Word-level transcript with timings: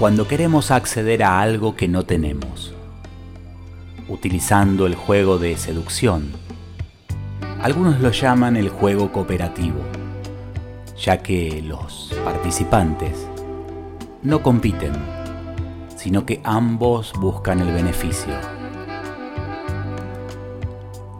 Cuando 0.00 0.26
queremos 0.26 0.72
acceder 0.72 1.22
a 1.22 1.40
algo 1.40 1.76
que 1.76 1.86
no 1.86 2.02
tenemos, 2.02 2.74
utilizando 4.08 4.86
el 4.86 4.96
juego 4.96 5.38
de 5.38 5.56
seducción. 5.56 6.32
Algunos 7.62 8.00
lo 8.00 8.10
llaman 8.10 8.56
el 8.56 8.70
juego 8.70 9.12
cooperativo, 9.12 9.78
ya 11.00 11.18
que 11.18 11.62
los 11.62 12.12
participantes 12.24 13.28
no 14.24 14.42
compiten, 14.42 14.94
sino 15.94 16.26
que 16.26 16.40
ambos 16.42 17.12
buscan 17.20 17.60
el 17.60 17.72
beneficio. 17.72 18.34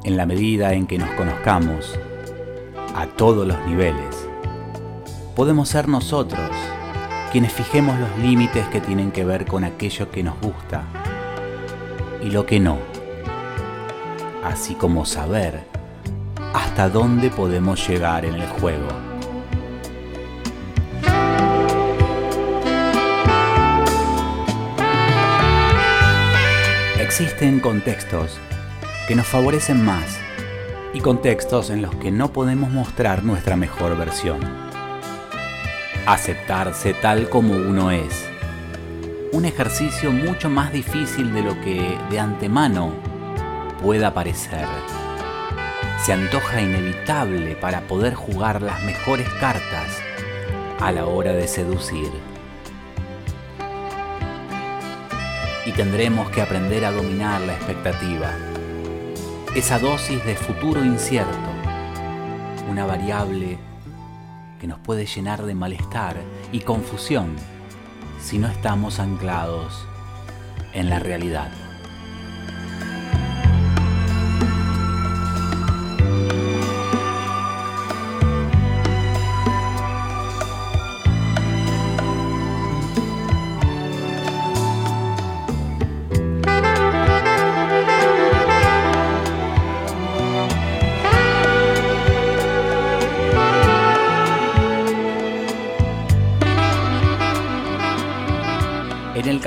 En 0.03 0.17
la 0.17 0.27
medida 0.27 0.73
en 0.73 0.89
que 0.89 0.99
nos 0.99 1.11
conozcamos 1.11 1.97
a 2.97 3.07
todos 3.07 3.47
los 3.47 3.65
niveles, 3.69 4.27
podemos 5.37 5.69
ser 5.69 5.87
nosotros 5.87 6.51
quienes 7.31 7.53
fijemos 7.53 7.98
los 7.98 8.19
límites 8.19 8.67
que 8.69 8.81
tienen 8.81 9.11
que 9.11 9.25
ver 9.25 9.45
con 9.45 9.65
aquello 9.65 10.11
que 10.11 10.23
nos 10.23 10.41
gusta 10.41 10.84
y 12.23 12.31
lo 12.31 12.47
que 12.47 12.59
no, 12.59 12.79
así 14.43 14.75
como 14.75 15.05
saber 15.05 15.66
hasta 16.55 16.89
dónde 16.89 17.28
podemos 17.31 17.87
llegar 17.87 18.25
en 18.25 18.34
el 18.34 18.49
juego. 18.49 18.89
Existen 26.99 27.60
contextos 27.60 28.39
que 29.06 29.15
nos 29.15 29.27
favorecen 29.27 29.84
más 29.84 30.19
y 30.95 31.00
contextos 31.00 31.71
en 31.71 31.83
los 31.83 31.95
que 31.97 32.10
no 32.10 32.33
podemos 32.33 32.71
mostrar 32.71 33.22
nuestra 33.22 33.56
mejor 33.56 33.97
versión 33.97 34.68
aceptarse 36.13 36.95
tal 36.95 37.29
como 37.29 37.55
uno 37.55 37.91
es. 37.91 38.27
Un 39.33 39.45
ejercicio 39.45 40.11
mucho 40.11 40.49
más 40.49 40.73
difícil 40.73 41.35
de 41.35 41.43
lo 41.43 41.61
que 41.61 41.99
de 42.11 42.19
antemano 42.19 42.95
pueda 43.83 44.15
parecer. 44.15 44.67
Se 46.03 46.15
antoja 46.15 46.63
inevitable 46.63 47.57
para 47.57 47.83
poder 47.83 48.15
jugar 48.15 48.63
las 48.63 48.83
mejores 48.85 49.29
cartas 49.39 49.99
a 50.81 50.93
la 50.93 51.05
hora 51.05 51.35
de 51.35 51.47
seducir. 51.47 52.11
Y 55.67 55.73
tendremos 55.73 56.31
que 56.31 56.41
aprender 56.41 56.87
a 56.87 56.93
dominar 56.93 57.43
la 57.43 57.53
expectativa, 57.53 58.31
esa 59.55 59.79
dosis 59.79 60.25
de 60.25 60.37
futuro 60.37 60.83
incierto, 60.83 61.51
una 62.71 62.87
variable 62.87 63.59
que 64.59 64.67
nos 64.67 64.79
puede 64.79 65.07
llenar 65.07 65.45
de 65.45 65.55
malestar 65.55 66.17
y 66.53 66.61
confusión 66.61 67.37
si 68.21 68.39
no 68.39 68.49
estamos 68.49 68.99
anclados 68.99 69.87
en 70.73 70.91
la 70.91 70.99
realidad. 70.99 71.68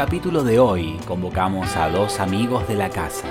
Capítulo 0.03 0.43
de 0.43 0.57
hoy 0.57 0.99
convocamos 1.05 1.77
a 1.77 1.87
dos 1.87 2.19
amigos 2.19 2.67
de 2.67 2.73
la 2.73 2.89
casa, 2.89 3.27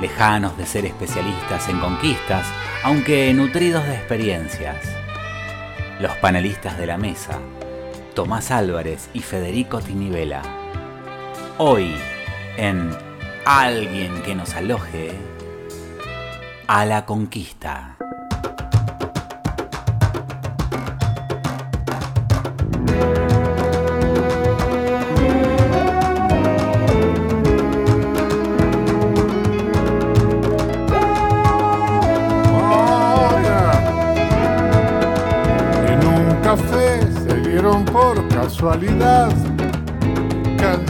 lejanos 0.00 0.56
de 0.56 0.64
ser 0.64 0.86
especialistas 0.86 1.68
en 1.68 1.78
conquistas, 1.78 2.46
aunque 2.82 3.34
nutridos 3.34 3.84
de 3.84 3.96
experiencias. 3.96 4.82
Los 6.00 6.16
panelistas 6.22 6.78
de 6.78 6.86
la 6.86 6.96
mesa, 6.96 7.38
Tomás 8.14 8.50
Álvarez 8.50 9.10
y 9.12 9.20
Federico 9.20 9.82
Tinivela. 9.82 10.40
Hoy, 11.58 11.94
en 12.56 12.88
Alguien 13.44 14.22
que 14.22 14.34
nos 14.34 14.54
aloje, 14.54 15.12
a 16.66 16.86
la 16.86 17.04
conquista. 17.04 17.97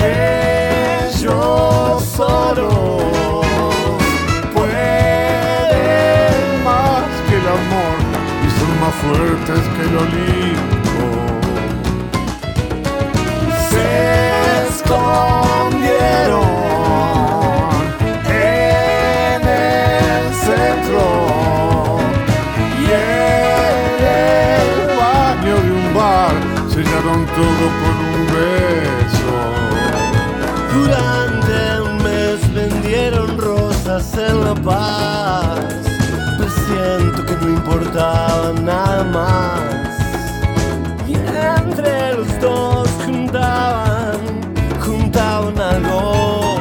ellos 0.00 2.02
solo 2.16 2.68
pueden 4.54 6.64
más 6.64 7.04
que 7.28 7.36
el 7.36 7.46
amor 7.46 7.98
y 8.44 8.46
son 8.58 8.72
más 8.80 8.94
fuertes 9.02 9.62
que 9.74 9.82
el 9.82 9.94
olimpo. 10.04 11.06
Se 13.70 13.88
escondieron 14.68 16.48
en 18.26 19.42
el 19.48 20.24
centro 20.34 21.04
y 22.80 22.82
en 22.84 24.04
el 24.06 24.68
baño 24.96 25.54
de 25.56 25.70
un 25.72 25.86
bar 25.94 26.34
sellaron 26.68 27.20
todo 27.26 27.64
por 27.80 27.89
en 34.16 34.44
La 34.44 34.54
Paz. 34.54 35.60
Presiento 36.38 37.24
que 37.26 37.36
no 37.44 37.48
importaba 37.50 38.52
nada 38.62 39.04
más. 39.04 39.60
Y 41.06 41.14
entre 41.14 42.14
los 42.14 42.40
dos 42.40 42.88
juntaban, 43.04 44.18
juntaban 44.84 45.58
algo. 45.58 46.56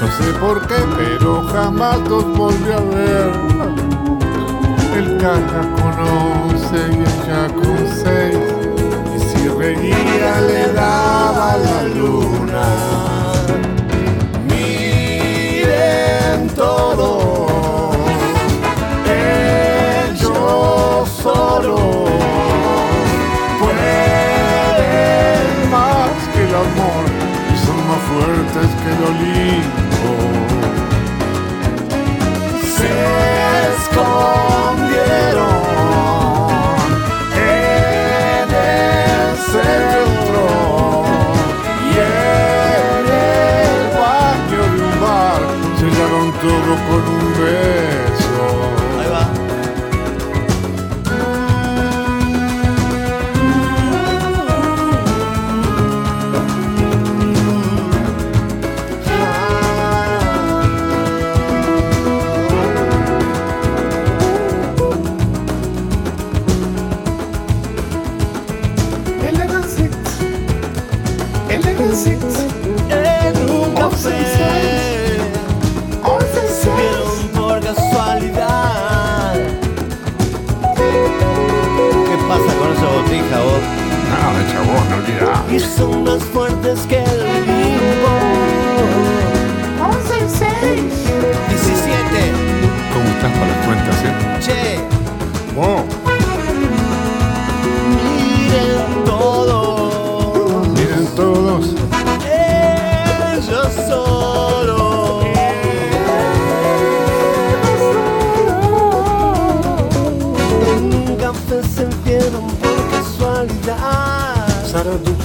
No 0.00 0.06
sé 0.18 0.32
por 0.40 0.66
qué, 0.66 0.76
pero 0.96 1.42
jamás 1.52 1.98
los 2.08 2.24
volví 2.36 2.72
a 2.72 2.80
ver. 2.80 3.32
El 4.96 5.16
caja 5.18 5.60
con 5.76 5.94
once 6.06 6.76
y 6.90 7.00
ella 7.00 7.48
con 7.54 7.78
seis. 8.02 8.38
Y 9.16 9.20
si 9.20 9.48
reía 9.48 10.40
le 10.40 10.72
daba 10.72 11.56
la 11.56 11.82
luna. 11.94 12.97
Que 28.96 29.27
Y 85.50 85.58
son 85.60 86.04
más 86.04 86.22
fuertes 86.24 86.80
que 86.88 86.98
el 86.98 87.20
limbo. 87.46 88.18
17. 91.48 92.32
¿Cómo 92.92 93.08
estás 93.08 93.32
para 93.32 93.46
las 93.46 93.66
cuentas, 93.66 93.96
eh? 94.04 94.12
Che, 94.40 94.97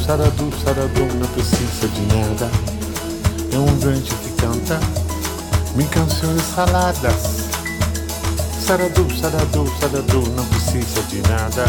Saradu, 0.06 0.52
saradu, 0.62 1.06
não 1.16 1.28
precisa 1.28 1.88
de 1.88 2.02
nada. 2.14 2.52
É 3.54 3.58
um 3.58 3.80
vento 3.80 4.14
que 4.16 4.32
canta 4.34 4.78
mil 5.76 5.88
canções 5.88 6.42
saladas. 6.54 7.48
Saradu, 8.68 9.08
saradu, 9.16 9.66
saradu, 9.80 10.30
não 10.36 10.46
precisa 10.48 11.02
de 11.04 11.22
nada. 11.22 11.64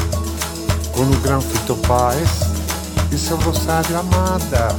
Com 0.93 1.03
o 1.03 1.21
grão 1.21 1.41
Fito 1.41 1.77
Paz 1.87 2.41
e 3.13 3.17
seu 3.17 3.37
rosário 3.37 4.01
amada. 4.01 4.75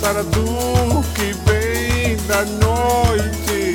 Saradu 0.00 1.04
que 1.14 1.32
vem 1.46 2.16
da 2.26 2.44
noite. 2.44 3.74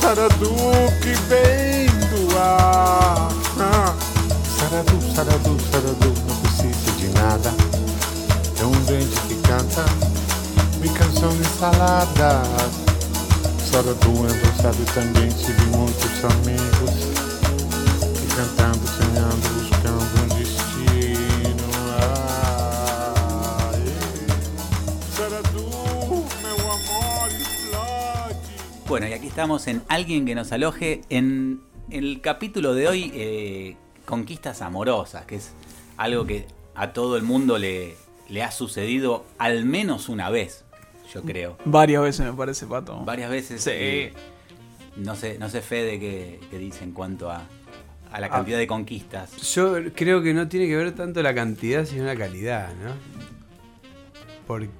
Saradu 0.00 0.54
que 1.02 1.14
vem 1.28 1.88
do 2.10 2.38
ar. 2.38 3.28
Ah. 3.58 3.92
Saradu, 4.56 5.14
saradu, 5.14 5.56
saradu, 5.72 6.25
Vento 8.86 9.20
que 9.26 9.34
canta 9.42 9.84
mil 10.80 10.92
canções 10.94 11.46
saladas. 11.58 12.46
Saradu 13.58 14.26
é 14.26 14.30
rosário 14.46 14.84
também 14.94 15.28
tive 15.28 15.60
muitos 15.76 16.24
amigos 16.24 16.94
que 18.14 18.26
cantando, 18.36 18.86
sonhando, 18.86 19.48
buscando 19.58 20.22
um 20.22 20.28
destino. 20.38 21.66
Ah, 21.98 23.72
eh. 23.74 24.30
Saradu, 25.16 25.66
meu 26.42 26.58
amor, 26.70 27.28
explode. 27.40 28.38
Bueno, 28.86 29.08
y 29.08 29.12
aquí 29.14 29.26
estamos 29.26 29.66
en 29.66 29.82
Alguien 29.88 30.24
que 30.26 30.36
nos 30.36 30.52
aloje. 30.52 31.00
En 31.10 31.60
el 31.90 32.20
capítulo 32.20 32.72
de 32.72 32.86
hoy, 32.86 33.10
eh, 33.16 33.76
Conquistas 34.04 34.62
Amorosas, 34.62 35.26
que 35.26 35.34
es 35.36 35.50
algo 35.96 36.24
que 36.24 36.46
a 36.76 36.92
todo 36.92 37.16
el 37.16 37.24
mundo 37.24 37.58
le, 37.58 37.96
le 38.28 38.42
ha 38.42 38.50
sucedido 38.50 39.24
al 39.38 39.64
menos 39.64 40.08
una 40.08 40.30
vez, 40.30 40.64
yo 41.12 41.22
creo. 41.22 41.56
Varias 41.64 42.02
veces 42.02 42.26
me 42.26 42.32
parece, 42.32 42.66
Pato. 42.66 43.04
Varias 43.04 43.30
veces. 43.30 43.62
Sí. 43.62 43.70
eh, 43.72 44.12
no 44.96 45.14
sé, 45.14 45.38
no 45.38 45.48
sé 45.48 45.60
Fede 45.60 46.00
qué, 46.00 46.40
qué 46.50 46.58
dice 46.58 46.84
en 46.84 46.92
cuanto 46.92 47.30
a, 47.30 47.42
a 48.10 48.20
la 48.20 48.28
cantidad 48.28 48.58
de 48.58 48.66
conquistas. 48.66 49.36
Yo 49.54 49.76
creo 49.94 50.22
que 50.22 50.32
no 50.32 50.48
tiene 50.48 50.66
que 50.66 50.76
ver 50.76 50.94
tanto 50.94 51.22
la 51.22 51.34
cantidad, 51.34 51.84
sino 51.84 52.04
la 52.04 52.16
calidad, 52.16 52.72
¿no? 52.82 52.92
Porque 54.46 54.70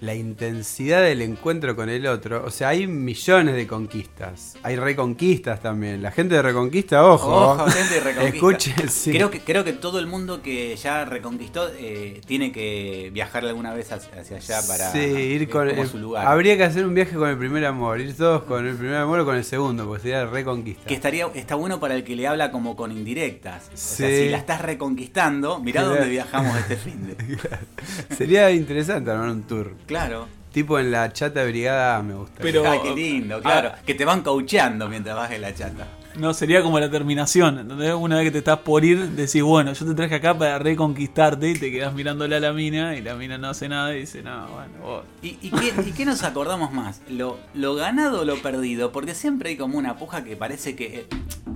la 0.00 0.14
intensidad 0.14 1.02
del 1.02 1.22
encuentro 1.22 1.76
con 1.76 1.88
el 1.88 2.06
otro, 2.06 2.44
o 2.44 2.50
sea, 2.50 2.68
hay 2.68 2.86
millones 2.86 3.54
de 3.54 3.66
conquistas, 3.66 4.56
hay 4.62 4.76
reconquistas 4.76 5.60
también. 5.60 6.02
La 6.02 6.10
gente 6.10 6.34
de 6.34 6.42
Reconquista, 6.42 7.04
ojo, 7.06 7.28
Ojo, 7.52 7.66
gente 7.66 7.94
de 7.94 8.00
Reconquista. 8.00 8.36
escuchen, 8.36 8.88
sí. 8.88 9.10
Creo 9.12 9.30
que, 9.30 9.40
creo 9.40 9.64
que 9.64 9.72
todo 9.72 9.98
el 9.98 10.06
mundo 10.06 10.42
que 10.42 10.74
ya 10.76 11.04
reconquistó 11.04 11.68
eh, 11.78 12.20
tiene 12.26 12.52
que 12.52 13.10
viajar 13.12 13.44
alguna 13.44 13.72
vez 13.74 13.90
hacia, 13.92 14.36
allá 14.36 14.60
para 14.66 14.92
Sí, 14.92 14.98
ir 14.98 15.42
eh, 15.42 15.48
con 15.48 15.68
el- 15.68 15.86
su 15.88 15.98
lugar. 15.98 16.26
Habría 16.26 16.56
que 16.56 16.64
hacer 16.64 16.84
un 16.86 16.94
viaje 16.94 17.14
con 17.16 17.28
el 17.28 17.36
primer 17.38 17.64
amor, 17.66 18.00
ir 18.00 18.16
todos 18.16 18.42
con 18.44 18.66
el 18.66 18.74
primer 18.76 18.96
amor 18.96 19.20
o 19.20 19.24
con 19.24 19.36
el 19.36 19.44
segundo, 19.44 19.86
porque 19.86 20.02
sería 20.02 20.26
reconquista. 20.26 20.84
Que 20.86 20.94
estaría, 20.94 21.26
está 21.34 21.54
bueno 21.54 21.78
para 21.80 21.94
el 21.94 22.04
que 22.04 22.16
le 22.16 22.26
habla 22.26 22.50
como 22.50 22.76
con 22.76 22.92
indirectas. 22.92 23.68
O 23.72 23.76
sea, 23.76 24.08
si 24.08 24.28
la 24.28 24.38
estás 24.38 24.60
reconquistando, 24.62 25.58
mirá 25.60 25.80
Claro. 25.82 25.94
dónde 25.96 26.10
viajamos 26.10 26.56
este 26.58 26.76
fin 26.76 27.06
de. 27.06 27.38
Sería 28.16 28.50
interesante 28.50 29.09
armar 29.12 29.30
un 29.30 29.42
tour. 29.42 29.74
Claro. 29.86 30.26
Tipo 30.52 30.78
en 30.80 30.90
la 30.90 31.12
chata 31.12 31.44
brigada 31.44 32.02
me 32.02 32.14
gusta. 32.14 32.38
Pero- 32.42 32.68
Ay, 32.68 32.80
qué 32.82 32.94
lindo, 32.94 33.40
claro. 33.40 33.72
que 33.86 33.94
te 33.94 34.04
van 34.04 34.22
caucheando 34.22 34.88
mientras 34.88 35.14
vas 35.16 35.30
en 35.30 35.42
la 35.42 35.54
chata. 35.54 35.86
No, 36.16 36.34
sería 36.34 36.60
como 36.60 36.80
la 36.80 36.90
terminación. 36.90 37.60
¿entendés? 37.60 37.94
Una 37.94 38.16
vez 38.16 38.24
que 38.24 38.30
te 38.32 38.38
estás 38.38 38.58
por 38.58 38.84
ir, 38.84 39.10
decís, 39.10 39.42
bueno, 39.44 39.72
yo 39.72 39.86
te 39.86 39.94
traje 39.94 40.16
acá 40.16 40.36
para 40.36 40.58
reconquistarte 40.58 41.50
y 41.50 41.54
te 41.54 41.70
quedas 41.70 41.94
mirándole 41.94 42.34
a 42.34 42.40
la 42.40 42.52
mina 42.52 42.96
y 42.96 43.00
la 43.00 43.14
mina 43.14 43.38
no 43.38 43.48
hace 43.48 43.68
nada 43.68 43.94
y 43.94 44.00
dice, 44.00 44.22
no, 44.24 44.48
bueno, 44.48 44.72
vos. 44.82 45.04
¿Y, 45.22 45.38
y 45.40 45.50
qué, 45.50 45.72
y 45.86 45.92
qué 45.92 46.04
nos 46.04 46.24
acordamos 46.24 46.72
más? 46.72 47.00
¿Lo, 47.08 47.38
¿Lo 47.54 47.76
ganado 47.76 48.22
o 48.22 48.24
lo 48.24 48.42
perdido? 48.42 48.90
Porque 48.90 49.14
siempre 49.14 49.50
hay 49.50 49.56
como 49.56 49.78
una 49.78 49.98
puja 49.98 50.24
que 50.24 50.34
parece 50.36 50.74
que 50.74 51.06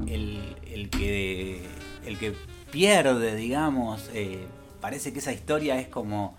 el, 0.07 0.55
el 0.73 0.89
que, 0.89 1.61
el 2.07 2.17
que 2.17 2.33
pierde, 2.71 3.35
digamos, 3.35 4.09
eh, 4.15 4.47
parece 4.81 5.13
que 5.13 5.19
esa 5.19 5.33
historia 5.33 5.81
es 5.81 5.89
como... 5.89 6.37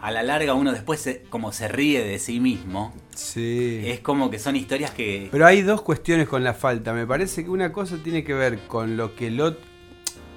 A 0.00 0.10
la 0.10 0.22
larga 0.22 0.54
uno 0.54 0.72
después 0.72 1.00
se- 1.00 1.22
como 1.30 1.52
se 1.52 1.68
ríe 1.68 2.04
de 2.04 2.18
sí 2.18 2.38
mismo. 2.40 2.92
Sí. 3.14 3.80
Es 3.84 4.00
como 4.00 4.30
que 4.30 4.38
son 4.38 4.54
historias 4.56 4.90
que... 4.90 5.28
Pero 5.32 5.46
hay 5.46 5.62
dos 5.62 5.82
cuestiones 5.82 6.28
con 6.28 6.44
la 6.44 6.54
falta. 6.54 6.92
Me 6.92 7.06
parece 7.06 7.44
que 7.44 7.50
una 7.50 7.72
cosa 7.72 7.96
tiene 8.02 8.22
que 8.22 8.34
ver 8.34 8.58
con 8.68 8.96
lo 8.96 9.14
que 9.16 9.30
lo 9.30 9.56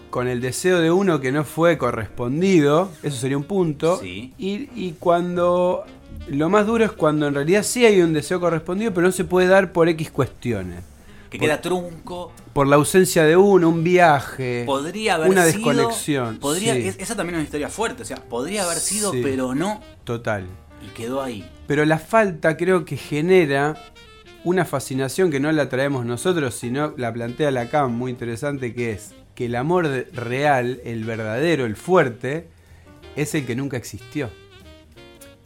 con 0.10 0.28
el 0.28 0.42
deseo 0.42 0.80
de 0.80 0.90
uno 0.90 1.20
que 1.20 1.32
no 1.32 1.44
fue 1.44 1.78
correspondido, 1.78 2.92
eso 3.04 3.16
sería 3.18 3.38
un 3.38 3.44
punto. 3.44 4.00
Sí. 4.00 4.34
Y, 4.40 4.68
y 4.76 4.96
cuando 4.98 5.84
lo 6.28 6.50
más 6.50 6.66
duro 6.66 6.84
es 6.84 6.92
cuando 6.92 7.28
en 7.28 7.36
realidad 7.36 7.62
sí 7.62 7.86
hay 7.86 8.02
un 8.02 8.14
deseo 8.14 8.40
correspondido, 8.40 8.92
pero 8.94 9.06
no 9.06 9.12
se 9.14 9.24
puede 9.24 9.48
dar 9.48 9.72
por 9.72 9.88
X 9.88 10.10
cuestiones. 10.10 10.80
Que 11.30 11.38
Por- 11.38 11.48
queda 11.48 11.62
trunco. 11.62 12.32
Por 12.54 12.68
la 12.68 12.76
ausencia 12.78 13.24
de 13.24 13.38
uno, 13.38 13.70
un 13.70 13.84
viaje. 13.84 14.64
Podría 14.66 15.16
haber 15.16 15.30
una 15.30 15.46
sido. 15.46 15.54
desconexión. 15.70 16.38
Podría, 16.40 16.74
sí, 16.74 16.92
esa 16.98 17.16
también 17.16 17.36
es 17.36 17.40
una 17.40 17.44
historia 17.46 17.70
fuerte. 17.70 18.04
O 18.04 18.06
sea, 18.06 18.18
podría 18.18 18.64
haber 18.64 18.78
sido, 18.78 19.12
Sí. 19.12 19.22
pero 19.24 19.54
no. 19.56 19.82
total. 20.04 20.46
Y 20.84 20.88
quedó 20.96 21.22
ahí. 21.22 21.48
Pero 21.68 21.86
la 21.86 22.00
falta 22.00 22.58
creo 22.58 22.86
que 22.86 22.98
genera 22.98 23.76
una 24.44 24.66
fascinación 24.66 25.30
que 25.30 25.40
no 25.40 25.52
la 25.52 25.70
traemos 25.70 26.06
nosotros, 26.06 26.56
sino 26.56 26.94
la 26.98 27.12
plantea 27.14 27.52
Lacan, 27.52 27.92
muy 27.92 28.10
interesante, 28.12 28.74
que 28.74 28.92
es 28.94 29.14
que 29.36 29.46
el 29.46 29.56
amor 29.56 29.86
real, 30.14 30.82
el 30.86 31.04
verdadero, 31.04 31.66
el 31.66 31.76
fuerte, 31.76 32.48
es 33.16 33.36
el 33.36 33.46
que 33.46 33.56
nunca 33.56 33.78
existió. 33.78 34.30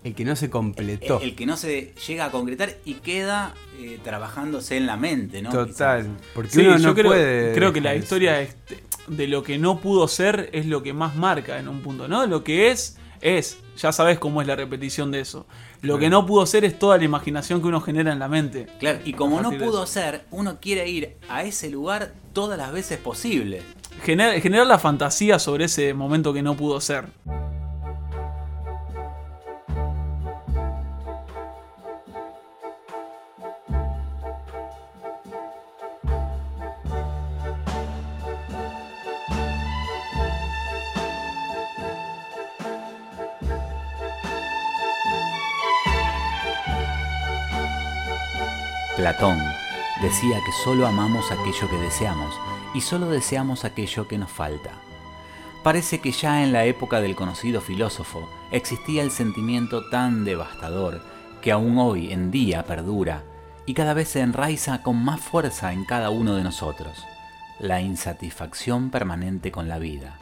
El 0.03 0.15
que 0.15 0.25
no 0.25 0.35
se 0.35 0.49
completó. 0.49 1.19
El, 1.21 1.29
el 1.29 1.35
que 1.35 1.45
no 1.45 1.55
se 1.57 1.93
llega 2.07 2.25
a 2.25 2.31
concretar 2.31 2.75
y 2.85 2.95
queda 2.95 3.53
eh, 3.79 3.99
trabajándose 4.03 4.75
en 4.77 4.85
la 4.85 4.97
mente, 4.97 5.41
¿no? 5.41 5.49
Total. 5.49 5.67
Quizás. 6.03 6.05
Porque 6.33 6.49
Sí, 6.51 6.59
uno 6.61 6.77
yo 6.77 6.87
no 6.89 6.93
creo, 6.93 7.11
puede. 7.11 7.53
creo 7.53 7.71
que 7.73 7.81
la 7.81 7.95
historia 7.95 8.41
este, 8.41 8.83
de 9.07 9.27
lo 9.27 9.43
que 9.43 9.57
no 9.57 9.79
pudo 9.79 10.07
ser 10.07 10.49
es 10.53 10.65
lo 10.65 10.83
que 10.83 10.93
más 10.93 11.15
marca 11.15 11.57
en 11.59 11.67
un 11.69 11.81
punto, 11.81 12.07
¿no? 12.07 12.25
Lo 12.27 12.43
que 12.43 12.69
es, 12.71 12.97
es. 13.21 13.57
Ya 13.77 13.91
sabes 13.91 14.19
cómo 14.19 14.41
es 14.41 14.47
la 14.47 14.55
repetición 14.55 15.09
de 15.09 15.21
eso. 15.21 15.47
Lo 15.81 15.97
que 15.97 16.09
no 16.09 16.25
pudo 16.27 16.45
ser 16.45 16.63
es 16.63 16.77
toda 16.77 16.97
la 16.97 17.03
imaginación 17.05 17.59
que 17.61 17.67
uno 17.67 17.81
genera 17.81 18.11
en 18.13 18.19
la 18.19 18.27
mente. 18.27 18.67
Claro, 18.79 18.99
y 19.03 19.13
como 19.13 19.41
no 19.41 19.51
pudo 19.51 19.85
ser, 19.87 20.25
uno 20.31 20.59
quiere 20.61 20.87
ir 20.89 21.15
a 21.27 21.43
ese 21.43 21.69
lugar 21.71 22.13
todas 22.33 22.57
las 22.57 22.71
veces 22.71 22.99
posible. 22.99 23.61
Gener- 24.05 24.39
generar 24.41 24.67
la 24.67 24.77
fantasía 24.79 25.39
sobre 25.39 25.65
ese 25.65 25.93
momento 25.93 26.33
que 26.33 26.41
no 26.43 26.55
pudo 26.55 26.79
ser. 26.81 27.05
Platón 49.03 49.37
decía 50.01 50.39
que 50.45 50.53
solo 50.63 50.87
amamos 50.87 51.29
aquello 51.29 51.69
que 51.69 51.75
deseamos 51.75 52.39
y 52.73 52.79
solo 52.79 53.09
deseamos 53.09 53.65
aquello 53.65 54.07
que 54.07 54.17
nos 54.17 54.31
falta. 54.31 54.71
Parece 55.61 55.99
que 55.99 56.13
ya 56.13 56.41
en 56.41 56.53
la 56.53 56.63
época 56.63 57.01
del 57.01 57.13
conocido 57.13 57.59
filósofo 57.59 58.29
existía 58.49 59.03
el 59.03 59.11
sentimiento 59.11 59.89
tan 59.89 60.23
devastador 60.23 61.03
que 61.41 61.51
aún 61.51 61.77
hoy 61.79 62.13
en 62.13 62.31
día 62.31 62.63
perdura 62.63 63.23
y 63.65 63.73
cada 63.73 63.93
vez 63.93 64.07
se 64.07 64.21
enraiza 64.21 64.83
con 64.83 65.03
más 65.03 65.19
fuerza 65.19 65.73
en 65.73 65.83
cada 65.83 66.09
uno 66.09 66.35
de 66.35 66.43
nosotros. 66.43 67.03
La 67.59 67.81
insatisfacción 67.81 68.89
permanente 68.89 69.51
con 69.51 69.67
la 69.67 69.79
vida. 69.79 70.17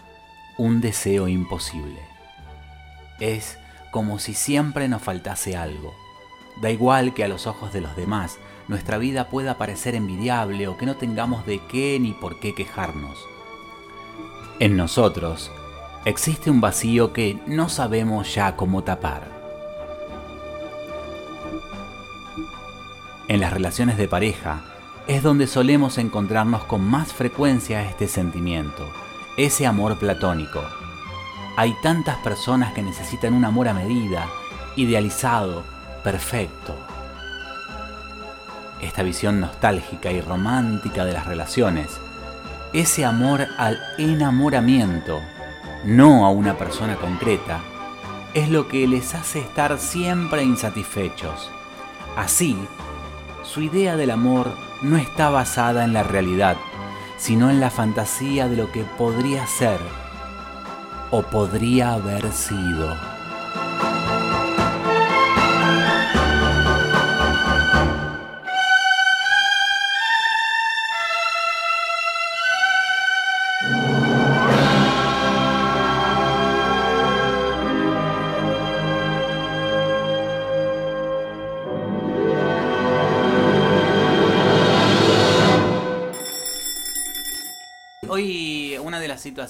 Un 0.57 0.81
deseo 0.81 1.27
imposible. 1.27 2.01
Es 3.19 3.59
como 3.91 4.17
si 4.17 4.33
siempre 4.33 4.87
nos 4.87 5.03
faltase 5.03 5.55
algo. 5.55 5.93
Da 6.63 6.71
igual 6.71 7.13
que 7.13 7.23
a 7.23 7.27
los 7.27 7.45
ojos 7.45 7.71
de 7.73 7.81
los 7.81 7.95
demás 7.95 8.39
nuestra 8.67 8.97
vida 8.97 9.29
pueda 9.29 9.57
parecer 9.57 9.95
envidiable 9.95 10.67
o 10.67 10.77
que 10.77 10.85
no 10.85 10.95
tengamos 10.95 11.45
de 11.45 11.59
qué 11.59 11.99
ni 11.99 12.13
por 12.13 12.39
qué 12.39 12.53
quejarnos. 12.53 13.27
En 14.59 14.77
nosotros 14.77 15.51
existe 16.05 16.49
un 16.51 16.61
vacío 16.61 17.13
que 17.13 17.39
no 17.47 17.69
sabemos 17.69 18.33
ya 18.33 18.55
cómo 18.55 18.83
tapar. 18.83 19.27
En 23.27 23.39
las 23.39 23.53
relaciones 23.53 23.97
de 23.97 24.07
pareja 24.07 24.61
es 25.07 25.23
donde 25.23 25.47
solemos 25.47 25.97
encontrarnos 25.97 26.63
con 26.65 26.83
más 26.83 27.13
frecuencia 27.13 27.83
este 27.89 28.07
sentimiento, 28.07 28.89
ese 29.37 29.65
amor 29.65 29.97
platónico. 29.97 30.61
Hay 31.57 31.73
tantas 31.81 32.17
personas 32.17 32.73
que 32.73 32.81
necesitan 32.81 33.33
un 33.33 33.45
amor 33.45 33.67
a 33.67 33.73
medida, 33.73 34.27
idealizado, 34.75 35.63
perfecto. 36.03 36.75
Esta 38.81 39.03
visión 39.03 39.39
nostálgica 39.39 40.11
y 40.11 40.21
romántica 40.21 41.05
de 41.05 41.13
las 41.13 41.27
relaciones, 41.27 41.99
ese 42.73 43.05
amor 43.05 43.47
al 43.57 43.79
enamoramiento, 43.97 45.21
no 45.85 46.25
a 46.25 46.31
una 46.31 46.57
persona 46.57 46.95
concreta, 46.95 47.59
es 48.33 48.49
lo 48.49 48.67
que 48.67 48.87
les 48.87 49.13
hace 49.13 49.39
estar 49.39 49.77
siempre 49.77 50.43
insatisfechos. 50.43 51.49
Así, 52.15 52.57
su 53.43 53.61
idea 53.61 53.95
del 53.95 54.11
amor 54.11 54.51
no 54.81 54.97
está 54.97 55.29
basada 55.29 55.83
en 55.83 55.93
la 55.93 56.03
realidad, 56.03 56.57
sino 57.17 57.49
en 57.49 57.59
la 57.59 57.69
fantasía 57.69 58.47
de 58.47 58.57
lo 58.57 58.71
que 58.71 58.83
podría 58.83 59.45
ser 59.45 59.79
o 61.11 61.21
podría 61.23 61.93
haber 61.93 62.31
sido. 62.31 63.10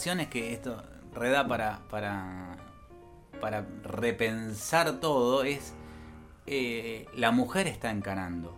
Situaciones 0.02 0.30
que 0.30 0.52
esto 0.52 0.82
reda 1.14 1.48
para, 1.48 1.82
para, 1.92 2.58
para 3.40 3.64
repensar 3.84 5.00
todo 5.00 5.44
es 5.44 5.74
eh, 6.48 7.06
la 7.16 7.30
mujer 7.30 7.68
está 7.68 7.92
encarando 7.92 8.58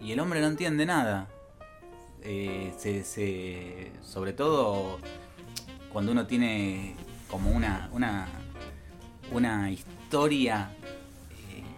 y 0.00 0.12
el 0.12 0.20
hombre 0.20 0.40
no 0.40 0.46
entiende 0.46 0.86
nada. 0.86 1.28
Eh, 2.22 2.72
se- 2.78 3.04
se- 3.04 3.92
sobre 4.00 4.32
todo 4.32 4.98
cuando 5.92 6.12
uno 6.12 6.26
tiene 6.26 6.96
como 7.30 7.50
una, 7.50 7.90
una, 7.92 8.26
una 9.32 9.70
historia 9.70 10.70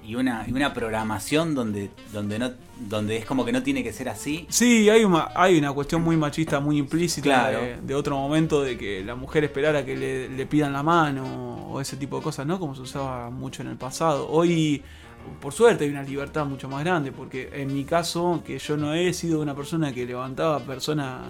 y 0.07 0.15
una, 0.15 0.45
y 0.47 0.53
una 0.53 0.73
programación 0.73 1.55
donde, 1.55 1.91
donde, 2.13 2.39
no, 2.39 2.51
donde 2.79 3.17
es 3.17 3.25
como 3.25 3.45
que 3.45 3.53
no 3.53 3.63
tiene 3.63 3.83
que 3.83 3.93
ser 3.93 4.09
así. 4.09 4.47
Sí, 4.49 4.89
hay 4.89 5.05
una, 5.05 5.29
hay 5.35 5.59
una 5.59 5.73
cuestión 5.73 6.03
muy 6.03 6.17
machista, 6.17 6.61
muy 6.61 6.79
implícita 6.79 7.25
Claro. 7.25 7.61
de, 7.61 7.77
de 7.83 7.95
otro 7.95 8.17
momento 8.17 8.63
de 8.63 8.79
que 8.79 9.03
la 9.05 9.15
mujer 9.17 9.45
esperara 9.45 9.85
que 9.85 9.97
le, 9.97 10.29
le 10.29 10.47
pidan 10.47 10.73
la 10.73 10.83
mano 10.83 11.67
o 11.71 11.81
ese 11.81 11.97
tipo 11.97 12.19
de 12.19 12.23
cosas, 12.23 12.47
¿no? 12.47 12.59
Como 12.59 12.75
se 12.75 12.83
usaba 12.83 13.31
mucho 13.31 13.63
en 13.63 13.69
el 13.69 13.77
pasado. 13.77 14.29
Hoy, 14.31 14.83
por 15.41 15.53
suerte, 15.53 15.85
hay 15.85 15.91
una 15.91 16.03
libertad 16.03 16.47
mucho 16.47 16.69
más 16.69 16.85
grande, 16.85 17.11
porque 17.13 17.51
en 17.53 17.73
mi 17.75 17.85
caso, 17.85 18.43
que 18.47 18.59
yo 18.59 18.77
no 18.77 18.95
he 18.95 19.13
sido 19.13 19.41
una 19.41 19.55
persona 19.55 19.93
que 19.93 20.07
levantaba 20.07 20.61
personas 20.61 21.21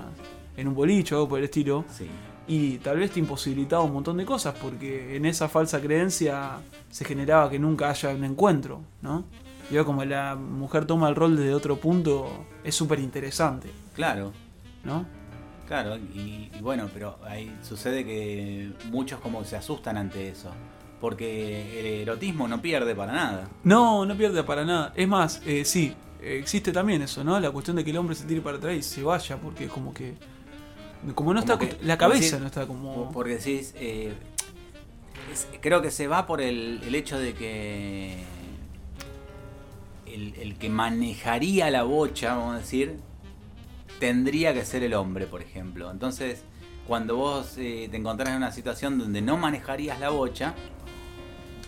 en 0.56 0.68
un 0.68 0.74
boliche 0.74 1.14
o 1.14 1.18
algo 1.18 1.28
por 1.30 1.38
el 1.38 1.44
estilo, 1.46 1.84
Sí. 1.90 2.06
Y 2.48 2.78
tal 2.78 2.98
vez 2.98 3.10
te 3.10 3.18
imposibilitaba 3.20 3.82
un 3.82 3.92
montón 3.92 4.16
de 4.16 4.24
cosas, 4.24 4.54
porque 4.60 5.16
en 5.16 5.26
esa 5.26 5.48
falsa 5.48 5.80
creencia 5.80 6.58
se 6.90 7.04
generaba 7.04 7.50
que 7.50 7.58
nunca 7.58 7.90
haya 7.90 8.10
un 8.10 8.24
encuentro, 8.24 8.82
¿no? 9.02 9.24
Y 9.70 9.74
ahora 9.76 9.84
como 9.86 10.04
la 10.04 10.36
mujer 10.36 10.84
toma 10.84 11.08
el 11.08 11.16
rol 11.16 11.36
desde 11.36 11.52
otro 11.52 11.76
punto, 11.76 12.46
es 12.62 12.74
súper 12.74 13.00
interesante, 13.00 13.68
Claro, 13.94 14.32
¿no? 14.84 15.06
claro. 15.66 15.96
Y, 15.96 16.50
y 16.56 16.60
bueno, 16.60 16.88
pero 16.94 17.18
ahí 17.24 17.52
sucede 17.62 18.04
que 18.04 18.72
muchos 18.90 19.18
como 19.20 19.42
se 19.44 19.56
asustan 19.56 19.96
ante 19.96 20.28
eso. 20.28 20.50
Porque 21.00 21.80
el 21.80 21.86
erotismo 22.02 22.46
no 22.48 22.62
pierde 22.62 22.94
para 22.94 23.12
nada. 23.12 23.48
No, 23.64 24.06
no 24.06 24.16
pierde 24.16 24.42
para 24.44 24.64
nada. 24.64 24.92
Es 24.94 25.08
más, 25.08 25.42
eh, 25.44 25.64
sí, 25.64 25.92
existe 26.22 26.72
también 26.72 27.02
eso, 27.02 27.22
¿no? 27.24 27.38
La 27.40 27.50
cuestión 27.50 27.76
de 27.76 27.84
que 27.84 27.90
el 27.90 27.96
hombre 27.98 28.14
se 28.14 28.24
tire 28.26 28.40
para 28.40 28.56
atrás 28.58 28.74
y 28.76 28.82
se 28.82 29.02
vaya, 29.02 29.36
porque 29.36 29.66
como 29.66 29.92
que... 29.92 30.14
Como 31.14 31.32
no 31.34 31.40
está... 31.40 31.58
Como 31.58 31.68
que- 31.70 31.78
la 31.84 31.96
cabeza 31.98 32.36
decir- 32.36 32.40
no 32.40 32.46
está 32.46 32.66
como... 32.66 33.10
Porque 33.12 33.36
decís, 33.36 33.74
eh, 33.76 34.14
es- 35.32 35.46
creo 35.60 35.82
que 35.82 35.90
se 35.90 36.06
va 36.08 36.26
por 36.26 36.40
el, 36.40 36.80
el 36.84 36.94
hecho 36.94 37.18
de 37.18 37.34
que 37.34 38.24
el, 40.06 40.34
el 40.36 40.56
que 40.56 40.68
manejaría 40.70 41.70
la 41.70 41.82
bocha, 41.82 42.34
vamos 42.36 42.54
a 42.56 42.58
decir, 42.58 42.96
tendría 44.00 44.54
que 44.54 44.64
ser 44.64 44.82
el 44.82 44.94
hombre, 44.94 45.26
por 45.26 45.42
ejemplo. 45.42 45.90
Entonces, 45.90 46.42
cuando 46.86 47.16
vos 47.16 47.54
eh, 47.58 47.88
te 47.90 47.96
encontrás 47.96 48.30
en 48.30 48.36
una 48.36 48.52
situación 48.52 48.98
donde 48.98 49.20
no 49.20 49.36
manejarías 49.36 50.00
la 50.00 50.10
bocha, 50.10 50.54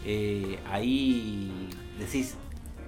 eh, 0.04 0.58
ahí 0.70 1.68
decís, 1.98 2.34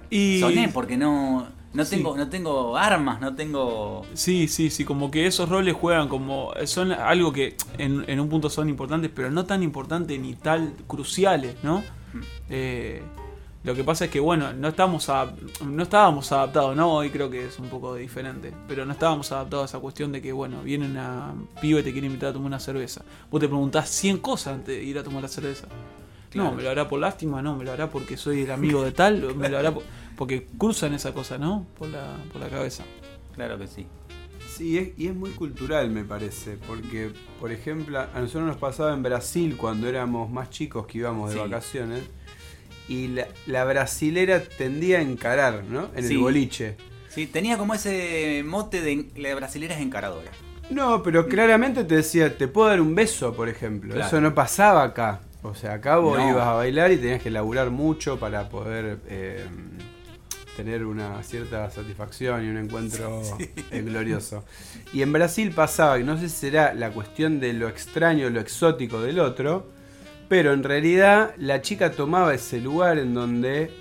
Y... 0.09 0.39
soné 0.39 0.69
porque 0.69 0.97
no, 0.97 1.47
no, 1.73 1.85
Sí. 1.85 1.95
tengo, 1.95 2.17
no 2.17 2.29
tengo 2.29 2.77
armas, 2.77 3.21
no 3.21 3.33
tengo... 3.35 4.05
Sí, 4.13 4.47
sí, 4.47 4.69
sí, 4.69 4.83
como 4.85 5.09
que 5.11 5.25
esos 5.27 5.47
roles 5.49 5.73
juegan 5.75 6.07
como. 6.09 6.51
Son 6.65 6.91
algo 6.91 7.31
que 7.31 7.55
en, 7.77 8.03
en 8.09 8.19
un 8.19 8.27
punto 8.29 8.49
son 8.49 8.69
importantes, 8.69 9.09
pero 9.13 9.31
no 9.31 9.45
tan 9.45 9.63
importantes 9.63 10.19
ni 10.19 10.33
tal 10.35 10.73
cruciales, 10.87 11.55
¿no? 11.63 11.79
Mm. 12.13 12.19
Eh, 12.49 13.01
Lo 13.63 13.75
que 13.75 13.83
pasa 13.83 14.05
es 14.05 14.11
que, 14.11 14.19
bueno, 14.19 14.53
no 14.53 14.69
estamos 14.69 15.07
adap- 15.07 15.35
no 15.63 15.83
estábamos 15.83 16.31
adaptados, 16.31 16.75
¿no? 16.75 16.91
Hoy 16.95 17.11
creo 17.11 17.29
que 17.29 17.45
es 17.45 17.59
un 17.59 17.69
poco 17.69 17.93
diferente. 17.95 18.51
Pero 18.67 18.85
no 18.87 18.91
estábamos 18.93 19.31
adaptados 19.31 19.65
a 19.65 19.77
esa 19.77 19.79
cuestión 19.79 20.11
de 20.11 20.19
que, 20.19 20.31
bueno, 20.33 20.63
viene 20.63 20.87
una 20.87 21.33
pibe 21.61 21.81
y 21.81 21.83
te 21.83 21.91
quiere 21.91 22.07
invitar 22.07 22.29
a 22.29 22.33
tomar 22.33 22.47
una 22.47 22.59
cerveza. 22.59 23.03
Vos 23.29 23.39
te 23.39 23.47
preguntás 23.47 23.87
100 23.89 24.17
cosas 24.17 24.55
antes 24.55 24.75
de 24.77 24.83
ir 24.83 24.97
a 24.97 25.03
tomar 25.03 25.21
la 25.21 25.27
cerveza. 25.29 25.67
Claro. 26.31 26.49
No, 26.49 26.55
me 26.55 26.63
lo 26.63 26.69
hará 26.71 26.87
por 26.89 26.99
lástima, 26.99 27.41
no, 27.43 27.55
me 27.55 27.63
lo 27.63 27.71
hará 27.71 27.89
porque 27.91 28.17
soy 28.17 28.41
el 28.43 28.51
amigo 28.51 28.83
de 28.83 28.93
tal, 28.93 29.35
me 29.35 29.47
lo 29.49 29.59
hará 29.59 29.71
por- 29.71 29.83
porque 30.21 30.45
cruzan 30.55 30.93
esa 30.93 31.15
cosa, 31.15 31.39
¿no? 31.39 31.65
Por 31.79 31.87
la, 31.87 32.15
por 32.31 32.39
la 32.43 32.47
cabeza. 32.47 32.83
Claro 33.33 33.57
que 33.57 33.65
sí. 33.65 33.87
Sí, 34.55 34.77
es- 34.77 34.89
y 34.95 35.07
es 35.07 35.15
muy 35.15 35.31
cultural, 35.31 35.89
me 35.89 36.03
parece, 36.03 36.57
porque, 36.67 37.09
por 37.39 37.51
ejemplo, 37.51 37.99
a 37.99 38.19
nosotros 38.19 38.43
nos 38.45 38.57
pasaba 38.57 38.93
en 38.93 39.01
Brasil 39.01 39.57
cuando 39.57 39.89
éramos 39.89 40.29
más 40.29 40.51
chicos 40.51 40.85
que 40.85 40.99
íbamos 40.99 41.31
de 41.31 41.37
Sí. 41.37 41.41
vacaciones, 41.41 42.03
y 42.87 43.07
la, 43.07 43.29
la 43.47 43.65
brasilera 43.65 44.43
tendía 44.43 44.99
a 44.99 45.01
encarar, 45.01 45.63
¿no? 45.63 45.89
En 45.95 46.03
Sí. 46.07 46.13
el 46.13 46.19
boliche. 46.19 46.77
Sí, 47.09 47.25
tenía 47.25 47.57
como 47.57 47.73
ese 47.73 48.43
mote 48.45 48.79
de 48.81 49.07
la 49.15 49.33
brasilera 49.33 49.73
es 49.73 49.81
encaradora. 49.81 50.29
No, 50.69 51.01
pero 51.01 51.27
claramente 51.27 51.83
te 51.83 51.95
decía, 51.95 52.37
te 52.37 52.47
puedo 52.47 52.67
dar 52.69 52.79
un 52.79 52.93
beso, 52.93 53.33
por 53.33 53.49
ejemplo. 53.49 53.95
Claro. 53.95 54.07
Eso 54.07 54.21
no 54.21 54.35
pasaba 54.35 54.83
acá. 54.83 55.21
O 55.41 55.55
sea, 55.55 55.73
acá 55.73 55.97
vos 55.97 56.19
No. 56.19 56.29
ibas 56.29 56.45
a 56.45 56.53
bailar 56.53 56.91
y 56.91 56.97
tenías 56.97 57.23
que 57.23 57.31
laburar 57.31 57.71
mucho 57.71 58.19
para 58.19 58.47
poder 58.49 58.99
eh, 59.07 59.43
tener 60.55 60.85
una 60.85 61.21
cierta 61.23 61.69
satisfacción 61.69 62.45
y 62.45 62.49
un 62.49 62.57
encuentro 62.57 63.21
eh, 63.71 63.81
glorioso. 63.81 64.43
Y 64.93 65.01
en 65.01 65.13
Brasil 65.13 65.51
pasaba, 65.51 65.97
que 65.97 66.03
no 66.03 66.17
sé 66.17 66.29
si 66.29 66.35
será 66.35 66.73
la 66.73 66.91
cuestión 66.91 67.39
de 67.39 67.53
lo 67.53 67.67
extraño, 67.67 68.29
lo 68.29 68.39
exótico 68.39 69.01
del 69.01 69.19
otro, 69.19 69.69
pero 70.27 70.53
en 70.53 70.63
realidad 70.63 71.33
la 71.37 71.61
chica 71.61 71.91
tomaba 71.91 72.33
ese 72.33 72.59
lugar 72.59 72.97
en 72.97 73.13
donde 73.13 73.71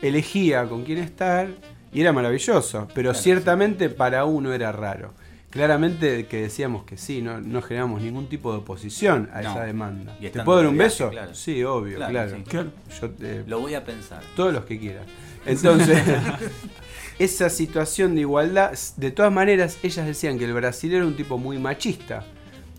elegía 0.00 0.66
con 0.68 0.84
quién 0.84 0.98
estar 0.98 1.48
y 1.92 2.00
era 2.00 2.12
maravilloso, 2.12 2.86
pero 2.94 3.10
Claro, 3.10 3.22
ciertamente 3.22 3.88
para 3.88 4.24
uno 4.24 4.52
era 4.52 4.72
raro. 4.72 5.14
Claramente 5.58 6.26
que 6.26 6.42
decíamos 6.42 6.84
que 6.84 6.96
sí, 6.96 7.20
no, 7.20 7.40
no 7.40 7.60
generamos 7.62 8.00
ningún 8.00 8.28
tipo 8.28 8.52
de 8.52 8.58
oposición 8.58 9.28
a 9.32 9.42
No. 9.42 9.50
esa 9.50 9.64
demanda. 9.64 10.16
Y 10.20 10.28
¿Te 10.28 10.44
puedo 10.44 10.58
dar 10.58 10.68
un 10.68 10.78
beso? 10.78 11.10
claro. 11.10 11.34
Sí, 11.34 11.64
obvio, 11.64 11.96
Claro, 11.96 12.12
claro. 12.12 12.36
sí. 12.36 12.42
Claro. 12.44 12.70
Yo, 13.00 13.10
eh, 13.26 13.42
Lo 13.46 13.58
voy 13.60 13.74
a 13.74 13.84
pensar. 13.84 14.22
todos 14.36 14.52
los 14.52 14.64
que 14.66 14.78
quieran. 14.78 15.04
Entonces, 15.44 16.00
esa 17.18 17.48
situación 17.50 18.14
de 18.14 18.20
igualdad, 18.20 18.72
de 18.96 19.10
todas 19.10 19.32
maneras, 19.32 19.78
ellas 19.82 20.06
decían 20.06 20.38
que 20.38 20.44
el 20.44 20.52
brasileño 20.52 20.98
era 20.98 21.06
un 21.06 21.16
tipo 21.16 21.38
muy 21.38 21.58
machista. 21.58 22.24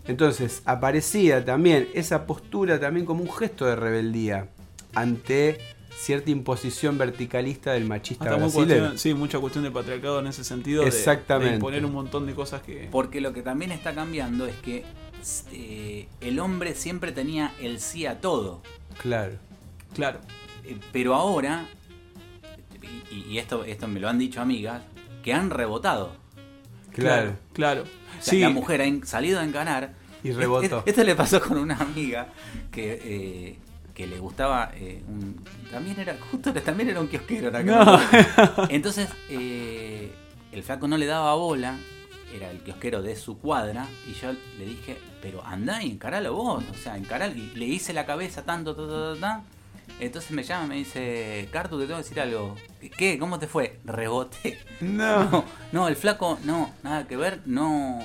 Entonces, 0.08 0.62
aparecía 0.64 1.44
también 1.44 1.88
esa 1.94 2.26
postura 2.26 2.80
también 2.80 3.04
como 3.04 3.22
un 3.22 3.30
gesto 3.30 3.66
de 3.66 3.76
rebeldía 3.76 4.48
ante 4.94 5.58
cierta 5.96 6.30
imposición 6.30 6.96
verticalista 6.98 7.72
del 7.72 7.84
machista 7.84 8.36
brasileño. 8.36 8.96
sí, 8.96 9.12
mucha 9.14 9.38
cuestión 9.38 9.64
de 9.64 9.70
patriarcado 9.70 10.20
en 10.20 10.26
ese 10.28 10.44
sentido. 10.44 10.82
de- 10.82 10.88
Exactamente. 10.88 11.50
De, 11.50 11.54
imponer 11.56 11.84
un 11.84 11.92
montón 11.92 12.26
de 12.26 12.34
cosas 12.34 12.62
que. 12.62 12.88
Porque 12.90 13.20
lo 13.20 13.32
que 13.32 13.42
también 13.42 13.72
está 13.72 13.94
cambiando 13.94 14.46
es 14.46 14.56
que 14.56 14.84
eh, 15.52 16.08
el 16.20 16.38
hombre 16.40 16.74
siempre 16.74 17.12
tenía 17.12 17.52
el 17.60 17.80
sí 17.80 18.06
a 18.06 18.20
todo. 18.20 18.62
Claro. 19.02 19.34
Claro. 19.94 20.20
Eh, 20.64 20.76
Pero 20.92 21.14
ahora, 21.14 21.66
y, 23.10 23.16
y 23.34 23.38
esto, 23.38 23.64
esto 23.64 23.88
me 23.88 24.00
lo 24.00 24.08
han 24.08 24.18
dicho 24.18 24.40
amigas, 24.40 24.82
que 25.22 25.32
han 25.34 25.50
rebotado. 25.50 26.12
Claro. 26.94 27.36
Claro. 27.52 27.82
O 27.82 28.22
sea, 28.22 28.30
Sí. 28.32 28.40
La 28.40 28.50
mujer 28.50 28.82
ha 28.82 29.06
salido 29.06 29.40
a 29.40 29.44
encanar. 29.44 29.94
Y 30.22 30.32
rebotó. 30.32 30.62
Esto, 30.64 30.82
esto 30.86 31.04
le 31.04 31.14
pasó 31.14 31.40
con 31.40 31.56
una 31.58 31.76
amiga 31.76 32.28
que, 32.70 33.00
eh, 33.02 33.58
que 33.94 34.06
le 34.06 34.18
gustaba 34.18 34.70
eh, 34.74 35.02
un, 35.08 35.42
también 35.70 35.98
era 36.00 36.16
justo 36.30 36.52
también 36.54 36.88
era 36.90 37.00
un 37.00 37.08
kiosquero 37.08 37.50
que 37.52 37.62
No. 37.64 37.98
entonces 38.68 39.08
eh, 39.28 40.12
el 40.52 40.62
flaco 40.62 40.88
no 40.88 40.96
le 40.96 41.06
daba 41.06 41.34
bola 41.34 41.76
era 42.34 42.50
el 42.50 42.58
kiosquero 42.60 43.02
de 43.02 43.16
su 43.16 43.38
cuadra 43.38 43.86
y 44.08 44.12
yo 44.14 44.32
le 44.58 44.64
dije 44.64 44.96
pero 45.22 45.44
andá 45.44 45.82
y 45.82 45.90
encaralo 45.90 46.32
vos 46.34 46.64
o 46.70 46.74
sea 46.74 46.96
encaralo 46.96 47.34
y 47.34 47.50
le 47.56 47.66
hice 47.66 47.92
la 47.92 48.06
cabeza 48.06 48.42
tanto 48.44 48.74
ta, 48.76 48.86
ta, 48.86 49.14
ta, 49.14 49.20
ta. 49.20 49.42
entonces 49.98 50.30
me 50.30 50.42
llama 50.44 50.64
y 50.66 50.68
me 50.68 50.74
dice 50.76 51.48
Cartu 51.52 51.78
te 51.78 51.86
tengo 51.86 51.98
que 51.98 52.04
decir 52.04 52.20
algo 52.20 52.54
¿qué? 52.96 53.18
¿cómo 53.18 53.38
te 53.40 53.46
fue? 53.48 53.80
reboté 53.84 54.58
no, 54.80 55.44
no, 55.72 55.88
el 55.88 55.96
flaco, 55.96 56.38
no, 56.44 56.72
nada 56.82 57.06
que 57.06 57.16
ver, 57.16 57.40
no. 57.46 57.98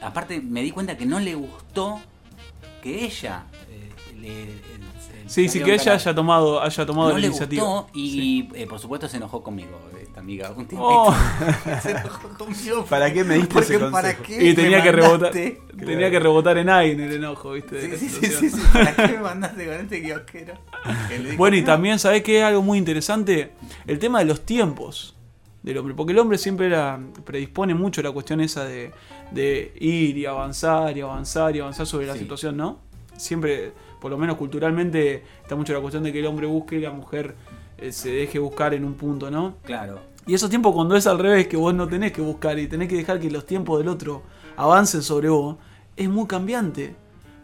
Aparte, 0.00 0.40
me 0.40 0.62
di 0.62 0.70
cuenta 0.72 0.96
que 0.96 1.06
no 1.06 1.20
le 1.20 1.34
gustó 1.36 2.00
que 2.82 3.04
ella. 3.04 3.44
eh, 3.70 4.14
le- 4.16 4.77
Sí, 5.28 5.48
sí, 5.48 5.62
que 5.62 5.74
ella 5.74 5.92
haya 5.94 6.14
tomado, 6.14 6.60
haya 6.62 6.86
tomado 6.86 7.08
no 7.10 7.14
la 7.14 7.20
le 7.20 7.26
iniciativa. 7.28 7.62
gustó 7.64 7.88
y 7.94 8.10
Sí. 8.10 8.48
eh, 8.54 8.66
por 8.66 8.78
supuesto 8.80 9.08
se 9.08 9.18
enojó 9.18 9.42
conmigo, 9.42 9.78
esta 10.00 10.20
amiga. 10.20 10.50
Un. 10.56 10.66
Oh. 10.78 11.14
se 11.82 11.90
enojó 11.92 12.28
conmigo. 12.36 12.84
¿Para 12.86 13.12
qué 13.12 13.22
me 13.24 13.34
diste 13.34 13.54
Porque 13.54 13.74
ese 13.76 13.78
¿para 13.90 14.14
consejo? 14.14 14.22
qué 14.24 14.48
Y 14.50 14.54
tenía 14.54 14.78
me 14.78 14.82
que 14.84 14.92
rebotar. 14.92 15.32
Tenía 15.32 16.10
que 16.10 16.18
rebotar 16.18 16.58
en 16.58 16.68
aire 16.70 17.06
el 17.06 17.12
enojo, 17.12 17.52
¿viste? 17.52 17.80
Sí, 17.98 18.08
sí, 18.08 18.08
sí, 18.08 18.26
sí, 18.26 18.50
sí, 18.50 18.60
¿Para 18.72 18.94
qué 18.96 19.08
me 19.16 19.20
mandaste 19.20 19.64
con 19.66 19.74
este 19.74 20.02
kiosquero? 20.02 20.54
Bueno, 21.36 21.56
y 21.56 21.62
también, 21.62 21.98
¿sabés 21.98 22.22
qué 22.22 22.38
es 22.38 22.44
algo 22.44 22.62
muy 22.62 22.78
interesante? 22.78 23.52
El 23.86 23.98
tema 23.98 24.18
de 24.20 24.24
los 24.24 24.40
tiempos 24.44 25.14
del 25.62 25.78
hombre. 25.78 25.94
Porque 25.94 26.12
el 26.12 26.18
hombre 26.18 26.38
siempre 26.38 26.66
era, 26.66 26.98
predispone 27.24 27.74
mucho 27.74 28.02
la 28.02 28.10
cuestión 28.10 28.40
esa 28.40 28.64
de, 28.64 28.92
de 29.30 29.72
ir 29.78 30.16
y 30.18 30.26
avanzar 30.26 30.96
y 30.96 31.00
avanzar 31.02 31.54
y 31.54 31.60
avanzar 31.60 31.86
sobre 31.86 32.06
la 32.06 32.16
situación, 32.16 32.56
¿no? 32.56 32.80
Siempre, 33.18 33.72
por 34.00 34.10
lo 34.10 34.16
menos 34.16 34.36
culturalmente, 34.36 35.22
está 35.42 35.54
mucho 35.56 35.74
la 35.74 35.80
cuestión 35.80 36.02
de 36.02 36.12
que 36.12 36.20
el 36.20 36.26
hombre 36.26 36.46
busque 36.46 36.76
y 36.76 36.80
la 36.80 36.92
mujer 36.92 37.34
eh, 37.76 37.92
se 37.92 38.10
deje 38.10 38.38
buscar 38.38 38.72
en 38.72 38.84
un 38.84 38.94
punto, 38.94 39.30
¿no? 39.30 39.56
Claro. 39.64 40.00
Y 40.26 40.34
esos 40.34 40.50
tiempos 40.50 40.74
cuando 40.74 40.96
es 40.96 41.06
al 41.06 41.18
revés, 41.18 41.48
que 41.48 41.56
vos 41.56 41.74
no 41.74 41.88
tenés 41.88 42.12
que 42.12 42.20
buscar 42.20 42.58
y 42.58 42.66
tenés 42.66 42.88
que 42.88 42.96
dejar 42.96 43.18
que 43.18 43.30
los 43.30 43.44
tiempos 43.46 43.78
del 43.78 43.88
otro 43.88 44.22
avancen 44.56 45.02
sobre 45.02 45.28
vos, 45.28 45.56
es 45.96 46.08
muy 46.08 46.26
cambiante. 46.26 46.94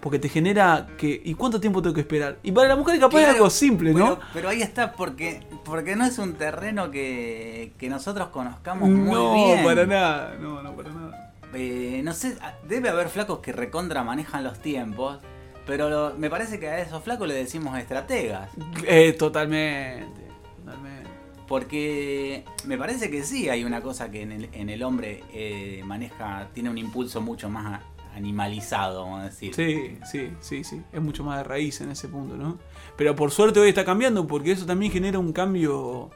Porque 0.00 0.18
te 0.18 0.28
genera 0.28 0.86
que. 0.98 1.18
¿Y 1.24 1.32
cuánto 1.32 1.58
tiempo 1.58 1.80
tengo 1.80 1.94
que 1.94 2.02
esperar? 2.02 2.36
Y 2.42 2.52
para 2.52 2.68
la 2.68 2.76
mujer 2.76 3.00
capaz 3.00 3.20
es 3.20 3.24
Claro, 3.24 3.36
algo 3.38 3.48
simple, 3.48 3.94
¿no? 3.94 4.18
Pero, 4.34 4.50
ahí 4.50 4.60
está, 4.60 4.92
porque, 4.92 5.40
porque 5.64 5.96
no 5.96 6.04
es 6.04 6.18
un 6.18 6.34
terreno 6.34 6.90
que, 6.90 7.72
que 7.78 7.88
nosotros 7.88 8.28
conozcamos 8.28 8.90
muy 8.90 9.14
no, 9.14 9.32
bien. 9.32 9.64
para 9.64 9.86
nada. 9.86 10.36
No, 10.38 10.62
no, 10.62 10.76
para 10.76 10.90
nada. 10.90 11.32
Eh, 11.54 12.02
no 12.04 12.12
sé, 12.12 12.36
debe 12.68 12.90
haber 12.90 13.08
flacos 13.08 13.38
que 13.38 13.52
recontra 13.52 14.02
manejan 14.04 14.44
los 14.44 14.58
tiempos, 14.58 15.20
pero 15.66 15.88
lo- 15.88 16.14
me 16.16 16.28
parece 16.30 16.58
que 16.58 16.68
a 16.68 16.80
esos 16.80 17.02
flacos 17.02 17.26
le 17.28 17.34
decimos 17.34 17.78
estrategas. 17.78 18.50
Eh, 18.86 19.12
totalmente. 19.14 20.24
Totalmente. 20.64 21.10
Porque 21.48 22.44
me 22.64 22.78
parece 22.78 23.10
que 23.10 23.22
sí 23.22 23.48
hay 23.48 23.64
una 23.64 23.80
cosa 23.82 24.10
que 24.10 24.22
en 24.22 24.32
el, 24.32 24.48
en 24.52 24.70
el 24.70 24.82
hombre 24.82 25.22
eh, 25.32 25.82
maneja, 25.84 26.48
tiene 26.54 26.70
un 26.70 26.78
impulso 26.78 27.20
mucho 27.20 27.50
más 27.50 27.82
animalizado, 28.16 29.02
vamos 29.02 29.20
a 29.20 29.24
decir. 29.24 29.54
Sí, 29.54 29.98
sí, 30.10 30.30
sí, 30.40 30.64
sí. 30.64 30.80
Es 30.92 31.02
mucho 31.02 31.22
más 31.24 31.38
de 31.38 31.44
raíz 31.44 31.80
en 31.80 31.90
ese 31.90 32.08
punto, 32.08 32.36
¿no? 32.36 32.58
Pero 32.96 33.14
por 33.14 33.30
suerte 33.30 33.60
hoy 33.60 33.68
está 33.68 33.84
cambiando 33.84 34.26
porque 34.26 34.52
eso 34.52 34.64
también 34.66 34.90
genera 34.92 35.18
un 35.18 35.32
cambio 35.32 36.10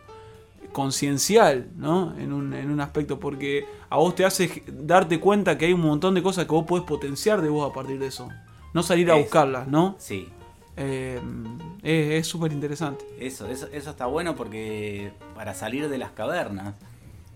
conciencial, 0.72 1.68
¿no? 1.76 2.16
En 2.18 2.32
un, 2.32 2.52
en 2.54 2.70
un 2.70 2.80
aspecto, 2.80 3.18
porque 3.18 3.66
a 3.90 3.96
vos 3.96 4.14
te 4.14 4.24
hace 4.24 4.62
darte 4.68 5.18
cuenta 5.20 5.58
que 5.58 5.66
hay 5.66 5.72
un 5.72 5.80
montón 5.80 6.14
de 6.14 6.22
cosas 6.22 6.44
que 6.46 6.52
vos 6.52 6.64
podés 6.66 6.84
potenciar 6.84 7.42
de 7.42 7.48
vos 7.48 7.68
a 7.70 7.74
partir 7.74 7.98
de 7.98 8.06
eso. 8.06 8.28
No 8.74 8.82
salir 8.82 9.10
a 9.10 9.16
Es- 9.16 9.22
buscarlas, 9.24 9.66
¿no? 9.68 9.96
Sí, 9.98 10.28
Eh, 10.80 11.20
es 11.82 12.20
es 12.20 12.26
súper 12.28 12.52
interesante. 12.52 13.04
eso, 13.18 13.48
eso, 13.48 13.66
eso 13.72 13.90
está 13.90 14.06
bueno 14.06 14.36
porque 14.36 15.10
para 15.34 15.52
salir 15.54 15.88
de 15.88 15.98
las 15.98 16.12
cavernas, 16.12 16.74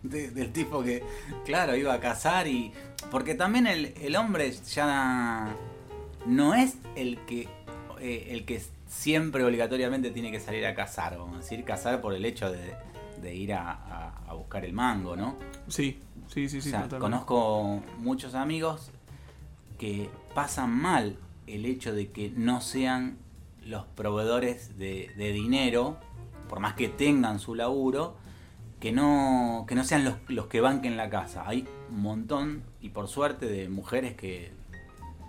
de- 0.05 0.31
del 0.31 0.53
tipo 0.53 0.83
que, 0.83 1.03
claro, 1.45 1.75
iba 1.77 1.93
a 1.93 1.99
cazar 2.01 2.47
y... 2.47 2.73
Porque 3.11 3.35
también 3.35 3.67
el, 3.67 3.95
el 4.01 4.15
hombre 4.15 4.53
ya 4.73 5.57
no 6.27 6.55
es 6.55 6.77
el 6.95 7.19
que, 7.27 7.49
eh, 8.01 8.29
el 8.31 8.45
que 8.45 8.63
siempre 8.87 9.43
obligatoriamente 9.45 10.11
tiene 10.13 10.31
que 10.31 10.39
salir 10.39 10.65
a 10.67 10.75
cazar, 10.77 11.19
vamos 11.19 11.35
a 11.37 11.39
decir, 11.41 11.65
cazar 11.65 12.01
por 12.01 12.15
el 12.15 12.25
hecho 12.25 12.51
de, 12.53 12.75
de 13.21 13.35
ir 13.35 13.55
a, 13.55 13.71
a- 13.73 14.21
a 14.29 14.35
buscar 14.35 14.65
el 14.65 14.73
mango, 14.73 15.17
¿no? 15.17 15.35
Sí, 15.67 15.99
sí, 16.29 16.49
sí, 16.49 16.61
sí. 16.61 16.69
o 16.69 16.71
sea, 16.71 16.83
totalmente. 16.85 17.01
conozco 17.01 17.83
muchos 17.99 18.35
amigos 18.37 18.91
que 19.83 20.09
pasan 20.33 20.71
mal 20.71 21.17
el 21.49 21.67
hecho 21.67 21.93
de 21.93 22.13
que 22.13 22.31
no 22.37 22.61
sean 22.61 23.19
los 23.67 23.85
proveedores 23.85 24.79
de, 24.79 25.11
de 25.17 25.33
dinero, 25.33 25.97
por 26.49 26.61
más 26.61 26.75
que 26.75 26.87
tengan 26.89 27.41
su 27.41 27.57
laburo, 27.57 28.15
que 28.79 28.93
no, 28.93 29.65
que 29.67 29.75
no 29.75 29.83
sean 29.83 30.05
los, 30.05 30.15
los 30.29 30.47
que 30.47 30.61
banquen 30.61 30.97
la 30.97 31.11
casa. 31.11 31.43
Hay 31.49 31.67
un 31.91 32.01
montón, 32.01 32.63
y 32.81 32.91
por 32.91 33.09
suerte, 33.09 33.47
de 33.47 33.69
mujeres 33.69 34.15
que 34.15 34.53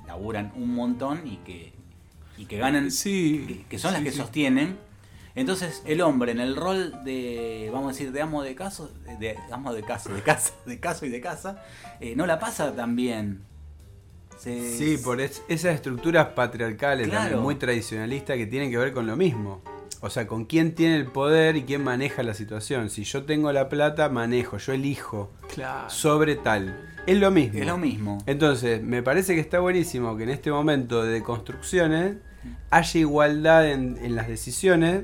laburan 0.05 0.51
un 0.55 0.75
montón 0.75 1.25
y 1.25 1.37
que, 1.37 1.73
y 2.37 2.45
que 2.45 2.59
ganan 2.59 2.91
Sí. 2.91 3.45
que, 3.47 3.65
que 3.65 3.79
son 3.79 3.93
las 3.93 4.03
que 4.03 4.11
sí. 4.11 4.17
sostienen. 4.17 4.77
Entonces 5.33 5.81
el 5.87 6.01
hombre 6.01 6.31
en 6.31 6.39
el 6.39 6.55
rol 6.55 7.03
de, 7.03 7.71
vamos 7.73 7.87
a 7.87 7.93
decir, 7.93 8.11
de 8.11 8.21
amo 8.21 8.43
de 8.43 8.53
caso, 8.53 8.91
de 9.19 9.35
amo 9.51 9.73
de 9.73 9.81
caso, 9.81 10.13
de 10.13 10.21
casa, 10.21 10.53
de 10.67 10.79
caso 10.79 11.07
y 11.07 11.09
de 11.09 11.21
casa, 11.21 11.63
eh, 11.99 12.15
no 12.15 12.27
la 12.27 12.37
pasa 12.37 12.75
tan 12.75 12.95
bien. 12.95 13.51
Se- 14.37 14.77
Sí, 14.77 14.97
por 15.03 15.21
es- 15.21 15.41
esas 15.47 15.75
estructuras 15.75 16.27
patriarcales 16.29 17.07
Claro. 17.07 17.21
también 17.23 17.41
muy 17.43 17.55
tradicionalistas 17.55 18.37
que 18.37 18.45
tienen 18.47 18.69
que 18.71 18.77
ver 18.77 18.93
con 18.93 19.07
lo 19.07 19.15
mismo. 19.15 19.61
o 20.05 20.09
sea, 20.09 20.27
con 20.27 20.43
quién 20.43 20.75
tiene 20.75 20.97
el 20.97 21.05
poder 21.05 21.55
y 21.55 21.63
quién 21.63 21.81
maneja 21.81 22.23
la 22.23 22.33
situación. 22.33 22.89
Si 22.89 23.05
yo 23.05 23.23
tengo 23.23 23.53
la 23.53 23.69
plata, 23.69 24.09
manejo, 24.09 24.57
yo 24.57 24.73
elijo 24.73 25.31
Claro. 25.53 25.89
sobre 25.89 26.35
tal. 26.35 26.77
Es 27.07 27.17
lo 27.17 27.31
mismo. 27.31 27.57
Es 27.57 27.65
lo 27.65 27.77
mismo. 27.77 28.17
Entonces, 28.25 28.83
me 28.83 29.01
parece 29.01 29.33
que 29.33 29.39
está 29.39 29.59
buenísimo 29.61 30.17
que 30.17 30.23
en 30.23 30.29
este 30.31 30.51
momento 30.51 31.05
de 31.05 31.23
construcciones 31.23 32.17
haya 32.69 32.99
igualdad 32.99 33.71
en, 33.71 33.97
en 34.03 34.15
las 34.17 34.27
decisiones, 34.27 35.03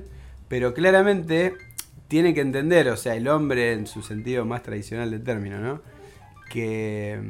pero 0.49 0.73
claramente 0.73 1.53
tiene 2.09 2.33
que 2.33 2.41
entender, 2.41 2.89
o 2.89 2.97
sea, 2.97 3.15
el 3.15 3.29
hombre 3.29 3.71
en 3.71 3.87
su 3.87 4.01
sentido 4.01 4.43
más 4.43 4.63
tradicional 4.63 5.11
del 5.11 5.23
término, 5.23 5.59
¿no? 5.59 5.81
Que, 6.49 7.21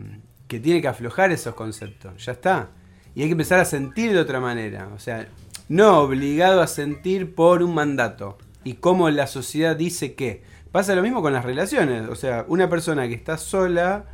que 0.50 0.60
tiene 0.60 0.82
que 0.82 0.90
aflojar 0.90 1.32
esos 1.32 1.56
conceptos, 1.56 2.26
ya 2.26 2.34
está. 2.34 2.72
Y 3.16 3.22
hay 3.22 3.28
que 3.30 3.32
empezar 3.34 3.60
a 3.62 3.66
sentir 3.66 4.12
de 4.12 4.20
otra 4.20 4.42
manera, 4.42 4.90
o 4.94 5.00
sea, 5.00 5.28
no 5.70 6.00
obligado 6.00 6.62
a 6.62 6.68
sentir 6.68 7.34
por 7.36 7.64
un 7.64 7.74
mandato 7.74 8.38
y 8.66 8.74
cómo 8.74 9.10
la 9.10 9.28
sociedad 9.28 9.78
dice 9.78 10.14
que. 10.16 10.44
Pasa 10.72 10.94
lo 10.94 11.02
mismo 11.02 11.24
con 11.24 11.34
las 11.34 11.44
relaciones, 11.46 12.08
o 12.10 12.16
sea, 12.16 12.46
una 12.48 12.70
persona 12.70 13.08
que 13.08 13.16
está 13.16 13.38
sola 13.40 14.06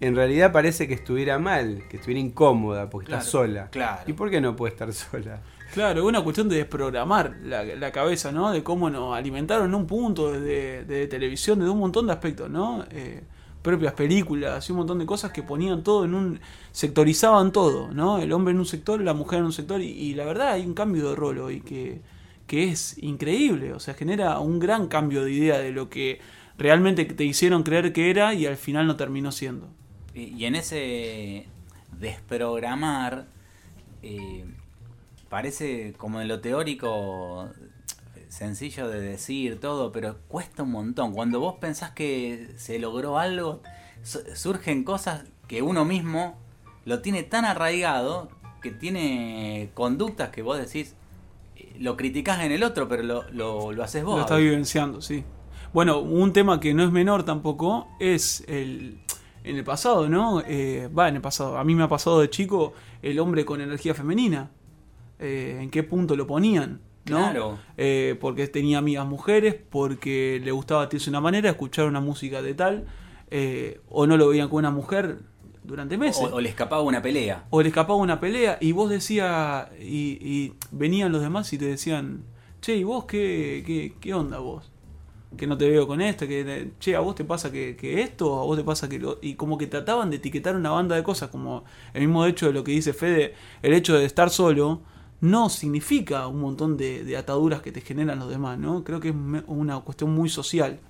en 0.00 0.14
realidad 0.14 0.52
parece 0.52 0.86
que 0.86 0.94
estuviera 0.94 1.38
mal, 1.40 1.82
que 1.90 1.96
estuviera 1.96 2.20
incómoda 2.20 2.88
porque 2.90 3.06
Claro, 3.06 3.20
está 3.22 3.30
sola. 3.30 3.68
claro. 3.72 4.02
¿Y 4.06 4.12
por 4.12 4.30
qué 4.30 4.40
no 4.40 4.54
puede 4.54 4.72
estar 4.74 4.92
sola? 4.92 5.40
Claro, 5.74 6.00
es 6.02 6.06
una 6.06 6.22
cuestión 6.22 6.48
de 6.48 6.56
desprogramar 6.58 7.34
la, 7.42 7.64
la 7.64 7.90
cabeza, 7.90 8.30
¿no? 8.30 8.52
De 8.52 8.62
cómo 8.62 8.88
nos 8.88 9.16
alimentaron 9.16 9.66
en 9.66 9.74
un 9.74 9.86
punto 9.86 10.30
de, 10.32 10.84
de 10.84 11.06
televisión, 11.08 11.58
de 11.58 11.68
un 11.68 11.78
montón 11.80 12.06
de 12.06 12.12
aspectos, 12.12 12.48
¿no? 12.50 12.84
Eh, 12.90 13.24
propias 13.66 13.94
películas 13.94 14.68
y 14.68 14.72
un 14.72 14.78
montón 14.78 15.00
de 15.00 15.06
cosas 15.06 15.32
que 15.32 15.42
ponían 15.42 15.82
todo 15.82 16.04
en 16.04 16.14
un... 16.14 16.40
sectorizaban 16.70 17.50
todo, 17.50 17.92
¿no? 17.92 18.18
El 18.18 18.32
hombre 18.32 18.52
en 18.52 18.60
un 18.60 18.64
sector, 18.64 19.00
la 19.00 19.12
mujer 19.12 19.40
en 19.40 19.46
un 19.46 19.52
sector 19.52 19.80
y, 19.80 20.14
la 20.14 20.24
verdad 20.24 20.52
hay 20.52 20.64
un 20.64 20.72
cambio 20.72 21.10
de 21.10 21.16
rol 21.16 21.38
hoy 21.38 21.60
que, 21.62 22.00
que 22.46 22.70
es 22.70 22.96
increíble, 23.02 23.72
o 23.72 23.80
sea, 23.80 23.94
genera 23.94 24.38
un 24.38 24.60
gran 24.60 24.86
cambio 24.86 25.24
de 25.24 25.32
idea 25.32 25.58
de 25.58 25.72
lo 25.72 25.90
que 25.90 26.20
realmente 26.56 27.04
te 27.04 27.24
hicieron 27.24 27.64
creer 27.64 27.92
que 27.92 28.08
era 28.08 28.34
y 28.34 28.46
al 28.46 28.56
final 28.56 28.86
no 28.86 28.94
terminó 28.94 29.32
siendo. 29.32 29.68
Y, 30.14 30.34
y 30.36 30.44
en 30.44 30.54
ese 30.54 31.46
desprogramar, 31.98 33.26
eh, 34.02 34.44
parece 35.28 35.92
como 35.96 36.20
en 36.20 36.28
lo 36.28 36.38
teórico 36.38 37.50
sencillo 38.36 38.88
de 38.88 39.00
decir 39.00 39.58
todo, 39.60 39.92
pero 39.92 40.18
cuesta 40.28 40.62
un 40.62 40.72
montón. 40.72 41.12
Cuando 41.12 41.40
vos 41.40 41.54
pensás 41.60 41.92
que 41.92 42.50
se 42.56 42.78
logró 42.78 43.18
algo, 43.18 43.62
su- 44.02 44.22
surgen 44.34 44.84
cosas 44.84 45.24
que 45.48 45.62
uno 45.62 45.84
mismo 45.84 46.36
lo 46.84 47.00
tiene 47.00 47.22
tan 47.22 47.44
arraigado 47.44 48.28
que 48.62 48.70
tiene 48.70 49.70
conductas 49.74 50.30
que 50.30 50.42
vos 50.42 50.58
decís, 50.58 50.94
eh, 51.56 51.76
lo 51.78 51.96
criticás 51.96 52.40
en 52.44 52.52
el 52.52 52.62
otro, 52.62 52.88
pero 52.88 53.02
lo, 53.02 53.30
lo, 53.30 53.72
lo 53.72 53.82
haces 53.82 54.04
vos. 54.04 54.16
Lo 54.16 54.22
está 54.22 54.36
vivenciando, 54.36 55.00
sí. 55.00 55.24
Bueno, 55.72 56.00
un 56.00 56.32
tema 56.32 56.60
que 56.60 56.74
no 56.74 56.84
es 56.84 56.90
menor 56.90 57.24
tampoco 57.24 57.88
es 58.00 58.44
el. 58.48 59.00
En 59.44 59.56
el 59.56 59.62
pasado, 59.62 60.08
¿no? 60.08 60.42
Eh, 60.44 60.88
Va, 60.88 61.08
en 61.08 61.16
el 61.16 61.22
pasado. 61.22 61.56
A 61.56 61.62
mí 61.62 61.74
me 61.76 61.84
ha 61.84 61.88
pasado 61.88 62.20
de 62.20 62.28
chico 62.28 62.72
el 63.00 63.18
hombre 63.20 63.44
con 63.44 63.60
energía 63.60 63.94
femenina. 63.94 64.50
Eh, 65.20 65.58
¿En 65.60 65.70
qué 65.70 65.84
punto 65.84 66.16
lo 66.16 66.26
ponían? 66.26 66.80
¿No? 67.10 67.18
Claro. 67.18 67.58
Eh, 67.76 68.16
porque 68.20 68.46
tenía 68.48 68.78
amigas 68.78 69.06
mujeres, 69.06 69.54
porque 69.70 70.40
le 70.44 70.50
gustaba 70.52 70.82
vestirse 70.82 71.06
de 71.06 71.10
una 71.10 71.20
manera, 71.20 71.50
escuchar 71.50 71.86
una 71.86 72.00
música 72.00 72.42
de 72.42 72.54
tal, 72.54 72.86
eh, 73.30 73.80
o 73.88 74.06
no 74.06 74.16
lo 74.16 74.28
veían 74.28 74.48
con 74.48 74.58
una 74.58 74.70
mujer 74.70 75.18
durante 75.64 75.98
meses 75.98 76.22
o, 76.22 76.36
o 76.36 76.40
le 76.40 76.48
escapaba 76.48 76.82
una 76.82 77.02
pelea. 77.02 77.44
o 77.50 77.60
le 77.60 77.68
escapaba 77.68 77.98
una 77.98 78.20
pelea 78.20 78.56
y 78.60 78.70
vos 78.72 78.88
decías, 78.88 79.68
y, 79.80 80.18
y 80.20 80.54
venían 80.70 81.10
los 81.10 81.22
demás 81.22 81.52
y 81.52 81.58
te 81.58 81.64
decían, 81.64 82.22
che, 82.60 82.76
¿y 82.76 82.84
vos 82.84 83.04
qué, 83.04 83.64
qué, 83.66 83.94
qué 84.00 84.14
onda 84.14 84.38
vos? 84.38 84.70
Que 85.36 85.46
no 85.48 85.58
te 85.58 85.68
veo 85.68 85.86
con 85.88 86.00
esto, 86.00 86.26
que, 86.28 86.70
che, 86.78 86.94
¿a 86.94 87.00
vos 87.00 87.16
te 87.16 87.24
pasa 87.24 87.50
que, 87.50 87.76
que 87.76 88.00
esto? 88.00 88.40
¿A 88.40 88.44
vos 88.44 88.56
te 88.56 88.64
pasa 88.64 88.88
que 88.88 88.98
lo...? 89.00 89.18
Y 89.20 89.34
como 89.34 89.58
que 89.58 89.66
trataban 89.66 90.08
de 90.08 90.16
etiquetar 90.16 90.54
una 90.54 90.70
banda 90.70 90.94
de 90.94 91.02
cosas, 91.02 91.30
como 91.30 91.64
el 91.94 92.02
mismo 92.02 92.24
hecho 92.26 92.46
de 92.46 92.52
lo 92.52 92.62
que 92.62 92.70
dice 92.72 92.92
Fede, 92.92 93.34
el 93.62 93.74
hecho 93.74 93.98
de 93.98 94.04
estar 94.04 94.30
solo 94.30 94.82
no 95.20 95.48
significa 95.48 96.26
un 96.28 96.40
montón 96.40 96.76
de, 96.76 97.04
de 97.04 97.16
ataduras 97.16 97.62
que 97.62 97.72
te 97.72 97.80
generan 97.80 98.18
los 98.18 98.28
demás, 98.30 98.58
¿no? 98.58 98.84
Creo 98.84 99.00
que 99.00 99.10
es 99.10 99.14
una 99.46 99.80
cuestión 99.80 100.14
muy 100.14 100.28
social. 100.28 100.80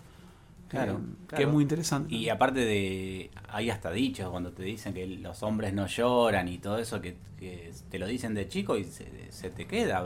Claro, 0.68 0.94
eh, 0.94 1.26
Que 1.34 1.36
claro. 1.36 1.46
es 1.46 1.52
muy 1.52 1.62
interesante. 1.62 2.14
Y 2.14 2.28
aparte 2.28 2.60
de, 2.60 3.30
hay 3.48 3.70
hasta 3.70 3.90
dichos 3.92 4.28
cuando 4.30 4.52
te 4.52 4.62
dicen 4.64 4.94
que 4.94 5.06
los 5.06 5.42
hombres 5.42 5.72
no 5.74 5.86
lloran 5.86 6.48
y 6.48 6.58
todo 6.58 6.78
eso, 6.78 7.00
que, 7.00 7.16
que 7.38 7.72
te 7.88 7.98
lo 7.98 8.06
dicen 8.06 8.34
de 8.34 8.48
chico 8.48 8.76
y 8.76 8.84
se, 8.84 9.30
se 9.30 9.50
te 9.50 9.66
queda, 9.66 10.02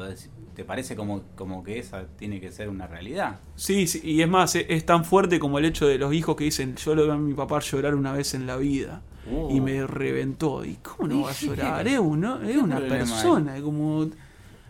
te 0.60 0.64
parece 0.66 0.94
como, 0.94 1.22
como 1.36 1.62
que 1.64 1.78
esa 1.78 2.04
tiene 2.18 2.38
que 2.38 2.52
ser 2.52 2.68
una 2.68 2.86
realidad. 2.86 3.38
Sí, 3.56 3.86
sí, 3.86 3.98
y 4.04 4.20
es 4.20 4.28
más, 4.28 4.54
e- 4.56 4.66
es 4.68 4.84
tan 4.84 5.06
fuerte 5.06 5.40
como 5.40 5.58
el 5.58 5.64
hecho 5.64 5.86
de 5.86 5.96
los 5.96 6.12
hijos 6.12 6.36
que 6.36 6.44
dicen, 6.44 6.76
yo 6.76 6.94
lo 6.94 7.04
veo 7.04 7.12
a 7.14 7.16
mi 7.16 7.32
papá 7.32 7.60
llorar 7.60 7.94
una 7.94 8.12
vez 8.12 8.34
en 8.34 8.46
la 8.46 8.58
vida 8.58 9.00
Uh. 9.30 9.50
y 9.56 9.60
me 9.62 9.86
reventó. 9.86 10.62
¿Y 10.66 10.74
cómo 10.82 11.08
no 11.08 11.22
va 11.22 11.30
a 11.30 11.32
llorar? 11.40 11.88
Es, 11.88 11.98
uno- 11.98 12.42
es 12.42 12.50
¿Qué 12.52 12.58
una 12.58 12.78
persona, 12.78 13.56
es 13.56 13.62
como... 13.62 14.06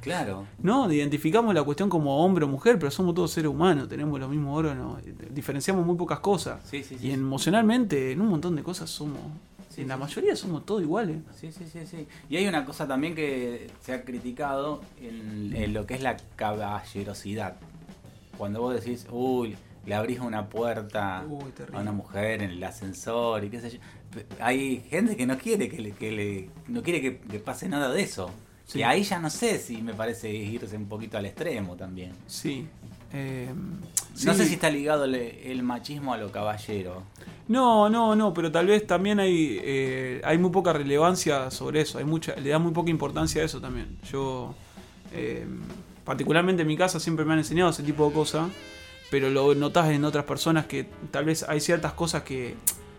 Claro. 0.00 0.46
No, 0.62 0.90
identificamos 0.92 1.52
la 1.54 1.62
cuestión 1.64 1.88
como 1.90 2.24
hombre 2.24 2.44
o 2.44 2.48
mujer, 2.48 2.78
pero 2.78 2.90
somos 2.92 3.14
todos 3.16 3.32
seres 3.32 3.50
humanos, 3.50 3.88
tenemos 3.88 4.18
los 4.20 4.30
mismos 4.30 4.56
órganos, 4.58 4.98
diferenciamos 5.30 5.84
muy 5.84 5.96
pocas 5.96 6.20
cosas. 6.20 6.60
Sí, 6.70 6.84
sí, 6.84 6.96
sí. 6.98 7.08
Y 7.08 7.10
emocionalmente, 7.10 8.12
en 8.12 8.20
un 8.20 8.28
montón 8.28 8.54
de 8.56 8.62
cosas 8.62 8.88
somos, 8.88 9.18
Sí, 9.80 9.82
en 9.82 9.88
la 9.88 9.94
sí, 9.96 10.00
mayoría 10.00 10.36
somos 10.36 10.64
todos 10.66 10.82
iguales. 10.82 11.18
Sí, 11.38 11.50
sí, 11.52 11.64
sí, 11.72 11.80
sí. 11.86 12.06
Y 12.28 12.36
hay 12.36 12.46
una 12.46 12.64
cosa 12.64 12.86
también 12.86 13.14
que 13.14 13.68
se 13.82 13.92
ha 13.92 14.02
criticado 14.04 14.82
en, 15.00 15.54
en 15.56 15.72
lo 15.74 15.86
que 15.86 15.94
es 15.94 16.02
la 16.02 16.16
caballerosidad. 16.36 17.56
Cuando 18.38 18.60
vos 18.60 18.74
decís, 18.74 19.06
uy, 19.10 19.56
le 19.86 19.94
abrís 19.94 20.20
una 20.20 20.48
puerta 20.48 21.24
Uy, 21.28 21.52
a 21.72 21.80
una 21.80 21.92
mujer 21.92 22.42
en 22.42 22.50
el 22.50 22.64
ascensor 22.64 23.44
y 23.44 23.50
qué 23.50 23.60
sé 23.60 23.70
yo. 23.70 23.78
Hay 24.40 24.80
gente 24.90 25.16
que 25.16 25.26
no 25.26 25.38
quiere 25.38 25.68
que 25.68 25.78
le, 25.80 25.92
que 25.92 26.10
le- 26.12 26.50
no 26.68 26.82
quiere 26.82 27.00
que 27.00 27.20
le 27.30 27.38
pase 27.38 27.68
nada 27.68 27.90
de 27.92 28.02
eso. 28.02 28.30
Sí. 28.66 28.80
Y 28.80 28.82
ahí 28.82 29.02
ya 29.02 29.18
no 29.18 29.30
sé 29.30 29.58
si 29.58 29.82
me 29.82 29.94
parece 29.94 30.32
irse 30.32 30.76
un 30.76 30.86
poquito 30.86 31.18
al 31.18 31.26
extremo 31.26 31.76
también. 31.76 32.12
Sí. 32.26 32.66
eh, 33.12 33.50
No 34.24 34.32
sí. 34.32 34.38
sé 34.40 34.44
si 34.46 34.54
está 34.54 34.70
ligado 34.70 35.04
el, 35.04 35.14
el 35.16 35.62
machismo 35.62 36.12
a 36.14 36.18
lo 36.18 36.30
caballero. 36.30 37.02
No, 37.50 37.88
no, 37.90 38.14
no, 38.14 38.32
pero 38.32 38.50
tal 38.52 38.66
vez 38.68 38.86
también 38.86 39.18
hay, 39.18 39.58
eh, 39.62 40.20
hay 40.24 40.38
muy 40.38 40.50
poca 40.50 40.72
relevancia 40.72 41.50
sobre 41.50 41.80
eso, 41.80 41.98
hay 41.98 42.04
mucha, 42.04 42.36
le 42.36 42.48
da 42.50 42.60
muy 42.60 42.70
poca 42.72 42.90
importancia 42.90 43.42
a 43.42 43.44
eso 43.44 43.60
también. 43.60 43.98
Yo, 44.10 44.54
eh, 45.12 45.44
particularmente 46.04 46.62
en 46.62 46.68
mi 46.68 46.76
casa, 46.76 47.00
siempre 47.00 47.24
me 47.24 47.32
han 47.32 47.40
enseñado 47.40 47.70
ese 47.70 47.82
tipo 47.82 48.06
de 48.06 48.12
cosas, 48.14 48.48
pero 49.10 49.30
lo 49.30 49.52
notas 49.56 49.88
en 49.90 50.04
otras 50.04 50.24
personas 50.26 50.66
que 50.66 50.86
tal 51.10 51.24
vez 51.24 51.44
hay 51.48 51.58
ciertas 51.60 51.92
cosas 51.94 52.22
que 52.22 52.54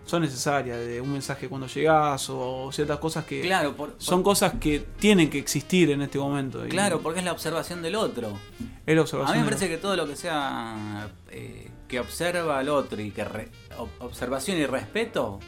son 0.05 0.21
necesarias, 0.23 0.77
de 0.79 0.99
un 0.99 1.13
mensaje 1.13 1.47
cuando 1.47 1.67
llegas 1.67 2.29
o 2.29 2.69
ciertas 2.73 2.97
cosas 2.99 3.23
que 3.23 3.39
Claro, 3.39 3.73
por- 3.77 3.91
por- 3.93 4.01
son 4.01 4.21
cosas 4.21 4.55
que 4.59 4.83
tienen 4.99 5.29
que 5.29 5.37
existir 5.39 5.91
en 5.91 6.01
este 6.01 6.19
momento. 6.19 6.65
y 6.65 6.69
Claro, 6.69 6.99
porque 6.99 7.19
es 7.19 7.25
la 7.25 7.31
observación 7.31 7.81
del 7.81 7.95
otro. 7.95 8.37
es 8.85 8.93
la 8.95 8.99
A 8.99 9.03
observación 9.03 9.37
mí 9.37 9.43
me 9.43 9.49
parece 9.49 9.69
que 9.69 9.77
todo 9.77 9.95
lo 9.95 10.05
que 10.05 10.17
sea 10.17 11.07
eh, 11.29 11.69
que 11.91 11.99
observa 11.99 12.58
al 12.58 12.69
otro 12.69 13.01
y 13.01 13.12
que 13.12 13.23
re- 13.25 13.49
ob- 13.77 13.89
observación 13.99 14.58
y 14.58 14.65
respeto 14.65 15.39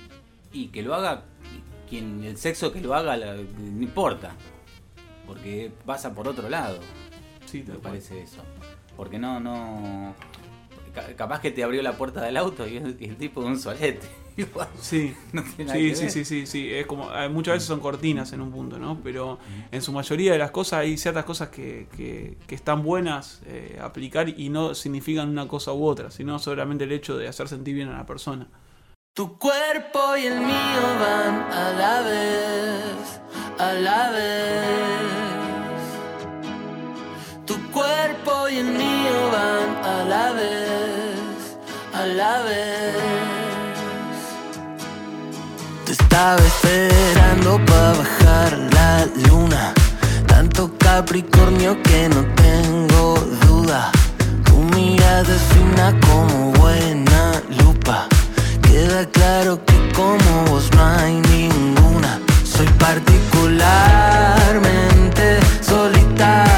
y 0.52 0.68
que 0.68 0.84
lo 0.84 0.94
haga 0.94 1.24
quien 1.90 2.24
el 2.26 2.38
sexo 2.38 2.72
que 2.74 2.82
lo 2.82 2.94
haga 2.94 3.16
no 3.18 3.82
importa 3.82 4.36
porque 5.26 5.72
pasa 5.86 6.14
por 6.14 6.28
otro 6.28 6.50
lado. 6.50 6.80
Sí, 7.46 7.64
me 7.66 7.76
parece 7.76 8.22
eso. 8.24 8.42
Porque 8.98 9.18
no 9.18 9.40
no 9.40 10.14
capaz 11.16 11.42
que 11.42 11.52
te 11.52 11.64
abrió 11.64 11.82
la 11.82 11.98
puerta 11.98 12.22
del 12.22 12.38
auto 12.38 12.68
y 12.68 12.78
el, 12.78 12.96
tipo 13.18 13.42
de 13.42 13.48
un 13.48 13.60
solete 13.60 14.08
Igual, 14.38 14.68
Sí, 14.80 15.16
no 15.32 15.44
sí, 15.44 15.96
sí, 15.96 16.10
sí, 16.10 16.26
sí, 16.26 16.46
sí, 16.48 16.74
es 16.74 16.88
como 16.88 17.14
eh, 17.14 17.30
muchas 17.30 17.54
veces 17.56 17.68
son 17.68 17.80
cortinas 17.80 18.34
en 18.34 18.42
un 18.42 18.52
punto, 18.52 18.80
¿no? 18.80 19.00
Pero 19.04 19.38
en 19.72 19.82
su 19.82 19.92
mayoría 19.92 20.32
de 20.32 20.40
las 20.40 20.50
cosas 20.50 20.80
hay 20.80 20.98
ciertas 20.98 21.24
cosas 21.26 21.50
que, 21.50 21.88
que, 21.96 22.38
que 22.48 22.56
están 22.56 22.82
buenas 22.82 23.42
eh, 23.46 23.78
aplicar 23.80 24.30
y 24.30 24.50
no 24.50 24.74
significan 24.74 25.30
una 25.30 25.48
cosa 25.48 25.72
u 25.74 25.86
otra, 25.86 26.10
sino 26.10 26.40
solamente 26.40 26.86
el 26.86 26.92
hecho 26.92 27.16
de 27.16 27.28
hacer 27.28 27.48
sentir 27.48 27.76
bien 27.76 27.90
a 27.90 27.98
la 27.98 28.06
persona. 28.08 28.48
Tu 29.16 29.38
cuerpo 29.38 30.18
y 30.18 30.26
el 30.26 30.40
mío 30.40 30.82
van 31.00 31.44
a 31.54 31.72
la 31.74 32.02
vez, 32.02 33.22
a 33.60 33.74
la 33.74 34.10
vez. 34.10 35.34
Tu 37.46 37.54
cuerpo 37.72 38.50
y 38.50 38.58
el 38.58 38.66
mío 38.66 39.30
van 39.32 39.86
a 39.86 40.04
la 40.06 40.32
vez, 40.32 40.73
la 42.14 42.44
vez. 42.44 42.94
Te 45.86 45.94
estaba 45.94 46.42
esperando 46.42 47.60
para 47.66 47.94
bajar 47.94 48.58
la 48.74 49.08
luna. 49.28 49.74
Tanto 50.28 50.72
Capricornio 50.78 51.82
que 51.82 52.10
no 52.10 52.24
tengo 52.36 53.16
duda. 53.48 53.90
Tu 54.46 54.54
mirada 54.76 55.34
es 55.36 55.42
fina 55.54 55.98
como 56.08 56.52
buena 56.54 57.42
lupa. 57.60 58.08
Queda 58.62 59.06
claro 59.10 59.60
que 59.66 59.92
como 59.94 60.46
vos 60.50 60.70
no 60.76 60.86
hay 60.86 61.14
ninguna. 61.14 62.20
Soy 62.44 62.68
particularmente 62.80 65.40
solitario. 65.62 66.53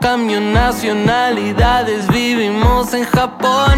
Cambio 0.00 0.40
nacionalidades, 0.40 2.06
vivimos 2.08 2.92
en 2.94 3.04
Japón. 3.04 3.73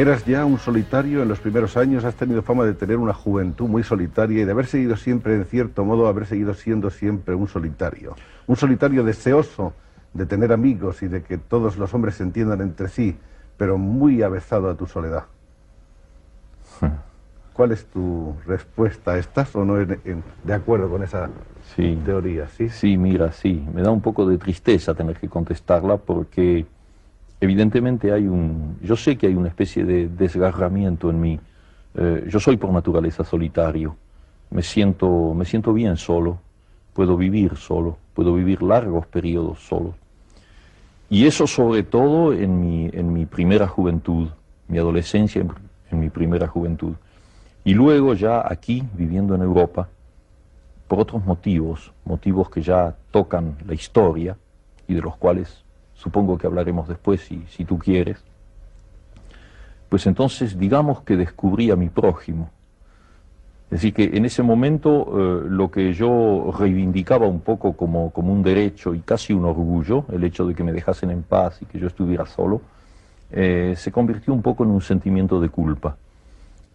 Eras 0.00 0.24
ya 0.24 0.46
un 0.46 0.58
solitario 0.58 1.20
en 1.22 1.28
los 1.28 1.40
primeros 1.40 1.76
años, 1.76 2.06
has 2.06 2.14
tenido 2.14 2.40
fama 2.40 2.64
de 2.64 2.72
tener 2.72 2.96
una 2.96 3.12
juventud 3.12 3.68
muy 3.68 3.82
solitaria 3.82 4.40
y 4.40 4.44
de 4.46 4.50
haber 4.52 4.64
seguido 4.64 4.96
siempre, 4.96 5.34
en 5.34 5.44
cierto 5.44 5.84
modo, 5.84 6.06
haber 6.08 6.24
seguido 6.24 6.54
siendo 6.54 6.88
siempre 6.88 7.34
un 7.34 7.46
solitario. 7.46 8.16
Un 8.46 8.56
solitario 8.56 9.04
deseoso 9.04 9.74
de 10.14 10.24
tener 10.24 10.54
amigos 10.54 11.02
y 11.02 11.08
de 11.08 11.22
que 11.22 11.36
todos 11.36 11.76
los 11.76 11.92
hombres 11.92 12.14
se 12.14 12.22
entiendan 12.22 12.62
entre 12.62 12.88
sí, 12.88 13.14
pero 13.58 13.76
muy 13.76 14.22
avezado 14.22 14.70
a 14.70 14.74
tu 14.74 14.86
soledad. 14.86 15.24
¿Cuál 17.52 17.72
es 17.72 17.84
tu 17.84 18.34
respuesta? 18.46 19.18
¿Estás 19.18 19.54
o 19.54 19.66
no 19.66 19.78
en- 19.78 20.00
en- 20.06 20.24
de 20.44 20.54
acuerdo 20.54 20.88
con 20.88 21.02
esa 21.02 21.28
Sí. 21.76 21.98
teoría? 22.06 22.48
¿sí? 22.48 22.70
Sí, 22.70 22.96
mira, 22.96 23.32
sí, 23.32 23.62
me 23.74 23.82
da 23.82 23.90
un 23.90 24.00
poco 24.00 24.24
de 24.26 24.38
tristeza 24.38 24.94
tener 24.94 25.18
que 25.18 25.28
contestarla 25.28 25.98
porque 25.98 26.64
evidentemente 27.40 28.12
hay 28.12 28.26
un, 28.26 28.78
yo 28.82 28.96
sé 28.96 29.16
que 29.16 29.26
hay 29.26 29.34
una 29.34 29.48
especie 29.48 29.84
de 29.84 30.08
desgarramiento 30.08 31.10
en 31.10 31.20
mí. 31.20 31.40
Eh, 31.94 32.26
yo 32.28 32.38
soy 32.38 32.56
por 32.56 32.70
naturaleza 32.70 33.24
solitario, 33.24 33.96
me 34.50 34.62
siento, 34.62 35.34
me 35.34 35.44
siento 35.44 35.72
bien 35.72 35.96
solo, 35.96 36.38
puedo 36.92 37.16
vivir 37.16 37.56
solo, 37.56 37.96
puedo 38.14 38.34
vivir 38.34 38.62
largos 38.62 39.06
periodos 39.06 39.60
solo. 39.60 39.94
Y 41.08 41.26
eso 41.26 41.46
sobre 41.46 41.82
todo 41.82 42.32
en 42.32 42.60
mi, 42.60 42.90
en 42.92 43.12
mi 43.12 43.26
primera 43.26 43.66
juventud, 43.66 44.28
mi 44.68 44.78
adolescencia 44.78 45.40
en, 45.40 45.50
en 45.90 45.98
mi 45.98 46.10
primera 46.10 46.46
juventud. 46.46 46.94
Y 47.64 47.74
luego 47.74 48.14
ya 48.14 48.44
aquí, 48.46 48.84
viviendo 48.94 49.34
en 49.34 49.42
Europa, 49.42 49.88
por 50.86 51.00
otros 51.00 51.24
motivos, 51.24 51.92
motivos 52.04 52.50
que 52.50 52.62
ya 52.62 52.94
tocan 53.10 53.56
la 53.66 53.74
historia 53.74 54.36
y 54.88 54.94
de 54.94 55.00
los 55.00 55.16
cuales 55.16 55.64
supongo 56.00 56.38
que 56.38 56.46
hablaremos 56.46 56.88
después 56.88 57.20
si, 57.20 57.44
si 57.50 57.64
tú 57.64 57.78
quieres, 57.78 58.18
pues 59.88 60.06
entonces 60.06 60.58
digamos 60.58 61.02
que 61.02 61.16
descubrí 61.16 61.70
a 61.70 61.76
mi 61.76 61.88
prójimo. 61.88 62.50
Es 63.66 63.82
decir, 63.82 63.94
que 63.94 64.16
en 64.16 64.24
ese 64.24 64.42
momento 64.42 64.90
eh, 64.90 65.46
lo 65.48 65.70
que 65.70 65.92
yo 65.92 66.52
reivindicaba 66.58 67.26
un 67.26 67.40
poco 67.40 67.74
como, 67.74 68.10
como 68.10 68.32
un 68.32 68.42
derecho 68.42 68.94
y 68.94 69.00
casi 69.00 69.32
un 69.32 69.44
orgullo, 69.44 70.06
el 70.10 70.24
hecho 70.24 70.44
de 70.46 70.54
que 70.54 70.64
me 70.64 70.72
dejasen 70.72 71.10
en 71.10 71.22
paz 71.22 71.60
y 71.62 71.66
que 71.66 71.78
yo 71.78 71.86
estuviera 71.86 72.26
solo, 72.26 72.62
eh, 73.30 73.74
se 73.76 73.92
convirtió 73.92 74.32
un 74.32 74.42
poco 74.42 74.64
en 74.64 74.70
un 74.70 74.80
sentimiento 74.80 75.40
de 75.40 75.50
culpa. 75.50 75.96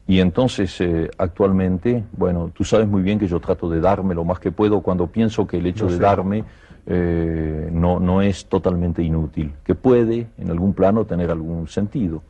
Y 0.07 0.19
entonces, 0.19 0.79
eh, 0.81 1.09
actualmente, 1.17 2.03
bueno, 2.13 2.51
tú 2.53 2.63
sabes 2.63 2.87
muy 2.87 3.01
bien 3.01 3.17
que 3.17 3.27
yo 3.27 3.39
trato 3.39 3.69
de 3.69 3.81
darme 3.81 4.13
lo 4.13 4.23
más 4.23 4.39
que 4.39 4.51
puedo 4.51 4.81
cuando 4.81 5.07
pienso 5.07 5.47
que 5.47 5.57
el 5.57 5.65
hecho 5.65 5.87
de 5.87 5.95
sé. 5.95 5.99
darme 5.99 6.43
eh, 6.87 7.69
no, 7.71 7.99
no 7.99 8.21
es 8.21 8.45
totalmente 8.45 9.01
inútil, 9.01 9.53
que 9.63 9.75
puede 9.75 10.27
en 10.37 10.51
algún 10.51 10.73
plano 10.73 11.05
tener 11.05 11.31
algún 11.31 11.67
sentido, 11.67 12.21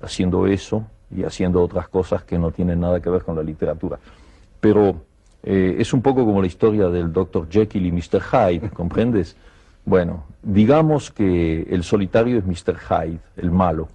haciendo 0.00 0.46
eso 0.46 0.84
y 1.14 1.24
haciendo 1.24 1.62
otras 1.62 1.88
cosas 1.88 2.24
que 2.24 2.38
no 2.38 2.50
tienen 2.50 2.80
nada 2.80 3.00
que 3.00 3.10
ver 3.10 3.22
con 3.22 3.36
la 3.36 3.42
literatura. 3.42 3.98
Pero 4.60 5.02
eh, 5.42 5.76
es 5.78 5.92
un 5.92 6.02
poco 6.02 6.24
como 6.24 6.40
la 6.40 6.46
historia 6.46 6.88
del 6.88 7.12
Dr. 7.12 7.48
Jekyll 7.48 7.86
y 7.86 7.92
Mr. 7.92 8.22
Hyde, 8.22 8.70
¿comprendes? 8.74 9.36
Bueno, 9.84 10.24
digamos 10.42 11.10
que 11.10 11.62
el 11.70 11.82
solitario 11.82 12.38
es 12.38 12.44
Mr. 12.44 12.76
Hyde, 12.78 13.20
el 13.36 13.50
malo, 13.50 13.88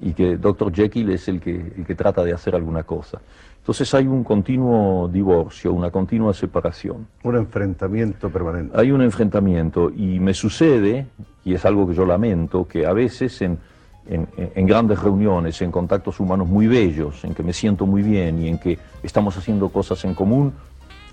y 0.00 0.12
que 0.12 0.36
Dr. 0.36 0.72
Jekyll 0.72 1.10
es 1.10 1.28
el 1.28 1.40
que, 1.40 1.54
el 1.76 1.86
que 1.86 1.94
trata 1.94 2.22
de 2.24 2.32
hacer 2.32 2.54
alguna 2.54 2.82
cosa. 2.82 3.20
Entonces 3.66 3.92
hay 3.94 4.06
un 4.06 4.22
continuo 4.22 5.08
divorcio, 5.08 5.72
una 5.72 5.90
continua 5.90 6.32
separación. 6.32 7.08
Un 7.24 7.34
enfrentamiento 7.36 8.30
permanente. 8.30 8.78
Hay 8.78 8.92
un 8.92 9.02
enfrentamiento 9.02 9.90
y 9.90 10.20
me 10.20 10.34
sucede, 10.34 11.08
y 11.44 11.52
es 11.54 11.64
algo 11.64 11.84
que 11.88 11.92
yo 11.92 12.04
lamento, 12.06 12.68
que 12.68 12.86
a 12.86 12.92
veces 12.92 13.42
en, 13.42 13.58
en- 14.08 14.28
en 14.36 14.66
grandes 14.68 15.02
reuniones, 15.02 15.60
en 15.62 15.72
contactos 15.72 16.20
humanos 16.20 16.46
muy 16.48 16.68
bellos, 16.68 17.24
en 17.24 17.34
que 17.34 17.42
me 17.42 17.52
siento 17.52 17.86
muy 17.86 18.02
bien 18.02 18.40
y 18.40 18.46
en 18.50 18.58
que 18.58 18.78
estamos 19.02 19.36
haciendo 19.36 19.68
cosas 19.70 20.04
en 20.04 20.14
común, 20.14 20.52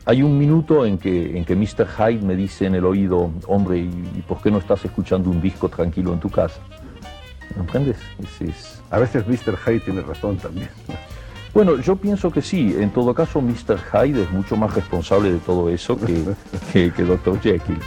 hay 0.06 0.22
un 0.22 0.38
minuto 0.38 0.86
en 0.86 1.00
que, 1.00 1.36
en 1.36 1.46
que 1.46 1.56
Mr. 1.56 1.88
Hyde 1.88 2.22
me 2.24 2.36
dice 2.36 2.68
en 2.68 2.76
el 2.76 2.86
oído, 2.86 3.32
hombre, 3.48 3.80
¿y, 3.80 3.88
y 4.16 4.24
por 4.28 4.40
qué 4.44 4.52
no 4.52 4.60
estás 4.60 4.86
escuchando 4.86 5.32
un 5.32 5.42
disco 5.42 5.70
tranquilo 5.70 6.14
en 6.14 6.20
tu 6.20 6.30
casa? 6.30 6.60
¿Comprendes? 7.58 7.98
Es- 8.40 8.80
A 8.92 9.00
veces 9.00 9.26
Mr. 9.28 9.58
Hyde 9.58 9.80
tiene 9.80 10.02
razón 10.02 10.38
también. 10.38 10.70
Bueno, 11.54 11.80
yo 11.80 11.96
pienso 11.96 12.32
que 12.32 12.42
sí. 12.42 12.76
En 12.80 12.90
todo 12.90 13.14
caso, 13.14 13.40
Mr. 13.40 13.80
Hyde 13.92 14.24
es 14.24 14.32
mucho 14.32 14.56
más 14.56 14.74
responsable 14.74 15.32
de 15.32 15.40
todo 15.40 15.70
eso 15.70 15.98
que, 16.00 16.24
que, 16.74 16.92
que 16.92 17.04
Dr. 17.04 17.40
Jekyll. 17.42 17.80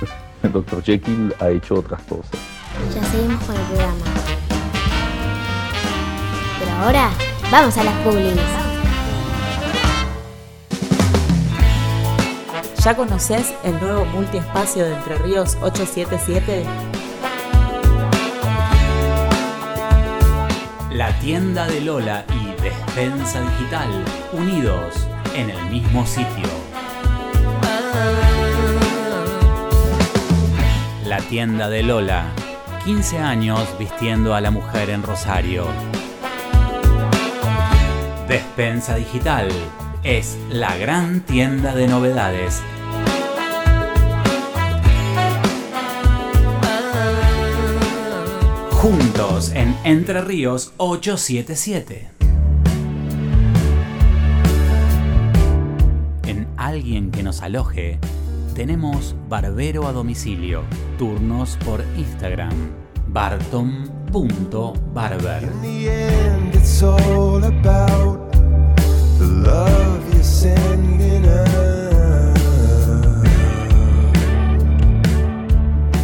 Dr. 0.42 0.83
Jekyll 0.83 1.35
ha 1.40 1.50
hecho 1.50 1.74
otras 1.76 2.00
cosas. 2.02 2.31
Ya 2.94 3.02
seguimos 3.05 3.42
con 3.44 3.57
el 3.57 3.62
programa. 3.62 3.96
Pero 6.61 6.72
ahora, 6.72 7.11
vamos 7.50 7.76
a 7.76 7.85
las 7.85 7.94
publis. 8.05 8.33
¿Ya 12.85 12.96
conoces 12.96 13.52
el 13.64 13.81
nuevo 13.81 14.05
multiespacio 14.05 14.85
de 14.85 14.94
Entre 14.94 15.18
Ríos 15.18 15.57
877? 15.61 16.64
La 20.92 21.18
tienda 21.18 21.66
de 21.66 21.81
Lola 21.81 22.24
y 22.40 22.45
Despensa 22.66 23.40
Digital, 23.42 23.88
unidos 24.33 25.07
en 25.37 25.50
el 25.50 25.70
mismo 25.70 26.05
sitio. 26.05 26.48
La 31.05 31.18
tienda 31.18 31.68
de 31.68 31.85
Lola, 31.85 32.24
15 32.85 33.18
años 33.18 33.68
vistiendo 33.79 34.35
a 34.35 34.40
la 34.40 34.50
mujer 34.50 34.90
en 34.90 35.05
Rosario. 35.05 35.64
Despensa 38.26 38.96
Digital 38.96 39.48
es 40.02 40.37
la 40.50 40.76
gran 40.76 41.20
tienda 41.20 41.72
de 41.72 41.87
novedades 41.87 42.64
juntos 48.72 49.52
en 49.55 49.76
Entre 49.85 50.20
Ríos 50.20 50.72
877. 50.79 52.15
Alguien 56.66 57.11
que 57.12 57.22
nos 57.22 57.42
aloje, 57.42 58.00
tenemos 58.55 59.14
barbero 59.29 59.87
a 59.87 59.92
domicilio, 59.92 60.62
turnos 60.98 61.57
por 61.64 61.85
Instagram, 61.96 62.52
barton.barber. 63.07 65.48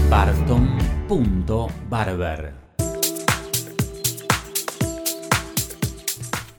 Barton.barber. 0.08 2.54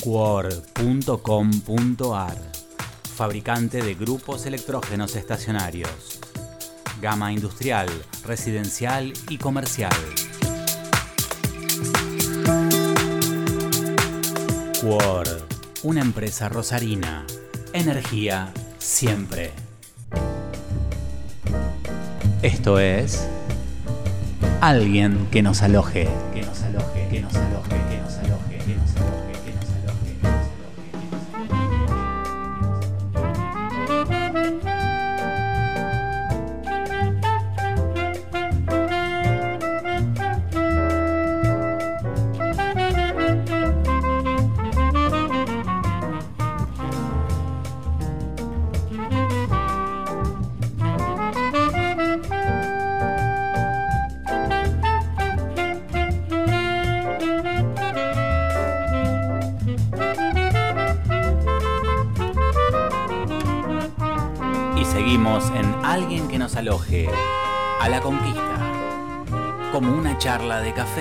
Quor.com.ar 0.03 2.52
Fabricante 3.15 3.83
de 3.83 3.93
grupos 3.93 4.47
electrógenos 4.47 5.15
estacionarios. 5.15 6.19
Gama 6.99 7.31
industrial, 7.31 7.87
residencial 8.25 9.13
y 9.29 9.37
comercial. 9.37 9.93
Quor, 14.81 15.47
una 15.83 16.01
empresa 16.01 16.49
rosarina. 16.49 17.23
Energía 17.71 18.51
siempre. 18.79 19.51
Esto 22.41 22.79
es 22.79 23.27
alguien 24.59 25.27
que 25.31 25.43
nos 25.43 25.61
aloje, 25.61 26.09
que 26.33 26.41
nos 26.41 26.63
aloje, 26.63 27.07
que 27.11 27.21
nos 27.21 27.35
aloje, 27.35 27.69
que 27.71 27.75
nos 27.75 27.75
aloje, 27.75 27.82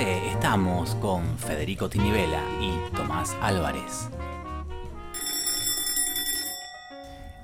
estamos 0.01 0.95
con 0.97 1.37
Federico 1.39 1.89
Tinivela 1.89 2.43
y 2.61 2.95
Tomás 2.97 3.37
Álvarez. 3.43 4.09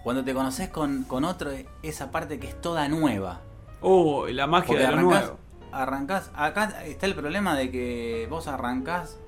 Cuando 0.02 0.24
te 0.24 0.32
conoces 0.32 0.70
con, 0.70 1.04
con 1.04 1.24
otro, 1.24 1.50
esa 1.82 2.10
parte 2.10 2.38
que 2.38 2.48
es 2.48 2.58
toda 2.60 2.88
nueva. 2.88 3.42
Oh, 3.82 4.26
la 4.28 4.46
magia 4.46 4.66
Porque 4.66 4.82
de 4.82 4.88
lo 4.88 4.94
arrancás, 4.94 5.22
nuevo. 5.24 5.38
arrancás, 5.72 6.30
acá 6.34 6.84
está 6.86 7.06
el 7.06 7.14
problema 7.14 7.54
de 7.54 7.70
que 7.70 8.26
vos 8.30 8.48
arrancás 8.48 9.18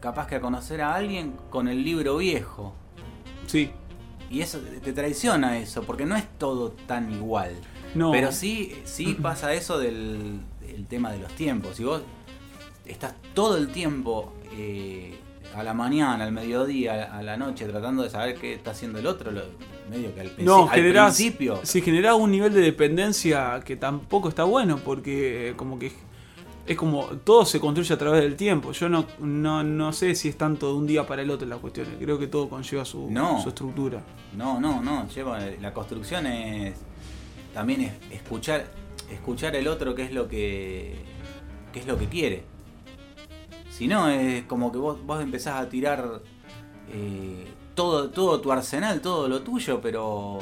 capaz 0.00 0.26
que 0.26 0.36
a 0.36 0.40
conocer 0.40 0.80
a 0.80 0.94
alguien 0.94 1.34
con 1.50 1.68
el 1.68 1.84
libro 1.84 2.16
viejo. 2.16 2.72
Sí. 3.46 3.70
Y 4.30 4.40
eso 4.40 4.60
te 4.82 4.92
traiciona 4.94 5.58
eso, 5.58 5.82
porque 5.82 6.06
no 6.06 6.16
es 6.16 6.26
todo 6.38 6.70
tan 6.86 7.12
igual. 7.12 7.52
No. 7.94 8.12
Pero 8.12 8.32
sí, 8.32 8.80
sí 8.84 9.14
pasa 9.14 9.52
eso 9.52 9.78
del 9.78 10.40
el 10.76 10.86
tema 10.86 11.10
de 11.10 11.18
los 11.18 11.32
tiempos. 11.32 11.76
Si 11.76 11.84
vos 11.84 12.02
estás 12.86 13.14
todo 13.34 13.56
el 13.56 13.68
tiempo 13.68 14.32
eh, 14.52 15.18
a 15.54 15.62
la 15.62 15.74
mañana, 15.74 16.24
al 16.24 16.32
mediodía, 16.32 17.16
a 17.16 17.22
la 17.22 17.36
noche, 17.36 17.64
tratando 17.66 18.02
de 18.02 18.10
saber 18.10 18.36
qué 18.36 18.54
está 18.54 18.72
haciendo 18.72 18.98
el 18.98 19.06
otro, 19.06 19.30
lo- 19.32 19.42
medio 19.90 20.14
que 20.14 20.20
al, 20.22 20.32
No, 20.38 20.64
al 20.64 20.70
generás, 20.70 21.14
principio. 21.16 21.60
si 21.62 21.80
generás 21.80 22.14
un 22.14 22.30
nivel 22.30 22.52
de 22.52 22.60
dependencia 22.60 23.60
que 23.64 23.76
tampoco 23.76 24.28
está 24.28 24.44
bueno, 24.44 24.78
porque 24.84 25.50
eh, 25.50 25.54
como 25.56 25.78
que 25.78 25.92
es 26.66 26.76
como 26.76 27.04
todo 27.22 27.44
se 27.44 27.60
construye 27.60 27.94
a 27.94 27.96
través 27.96 28.22
del 28.22 28.34
tiempo. 28.34 28.72
Yo 28.72 28.88
no, 28.88 29.06
no, 29.20 29.62
no 29.62 29.92
sé 29.92 30.16
si 30.16 30.28
es 30.30 30.36
tanto 30.36 30.66
de 30.66 30.74
un 30.74 30.86
día 30.88 31.06
para 31.06 31.22
el 31.22 31.30
otro 31.30 31.46
las 31.46 31.60
cuestiones. 31.60 31.94
Creo 32.00 32.18
que 32.18 32.26
todo 32.26 32.48
conlleva 32.48 32.84
su, 32.84 33.08
No. 33.08 33.40
su 33.40 33.50
estructura. 33.50 34.02
No, 34.36 34.58
no, 34.58 34.82
no. 34.82 35.08
Lleva, 35.08 35.38
la 35.60 35.72
construcción 35.72 36.26
es 36.26 36.74
también 37.54 37.82
es 37.82 37.92
escuchar, 38.10 38.66
escuchar 39.12 39.54
el 39.54 39.68
otro 39.68 39.94
qué 39.94 40.02
es 40.02 40.12
lo 40.12 40.26
que 40.28 40.96
qué 41.72 41.78
es 41.78 41.86
lo 41.86 41.96
que 41.96 42.06
quiere. 42.08 42.42
Si 43.76 43.86
no, 43.86 44.08
es 44.08 44.44
como 44.44 44.72
que 44.72 44.78
vos, 44.78 45.04
vos 45.04 45.22
empezás 45.22 45.60
a 45.60 45.68
tirar 45.68 46.22
eh, 46.90 47.46
todo, 47.74 48.08
todo 48.08 48.40
tu 48.40 48.50
arsenal, 48.50 49.02
todo 49.02 49.28
lo 49.28 49.42
tuyo, 49.42 49.82
pero. 49.82 50.38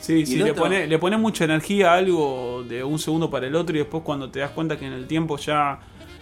Sí, 0.00 0.26
sí, 0.26 0.34
le 0.38 0.52
pone, 0.52 0.88
le 0.88 0.98
pone 0.98 1.16
mucha 1.16 1.44
energía 1.44 1.92
a 1.92 1.98
algo 1.98 2.64
de 2.68 2.82
un 2.82 2.98
segundo 2.98 3.30
para 3.30 3.46
el 3.46 3.54
otro 3.54 3.76
y 3.76 3.78
después 3.78 4.02
cuando 4.02 4.32
te 4.32 4.40
das 4.40 4.50
cuenta 4.50 4.76
que 4.76 4.86
en 4.86 4.94
el 4.94 5.06
tiempo 5.06 5.36
ya... 5.36 5.78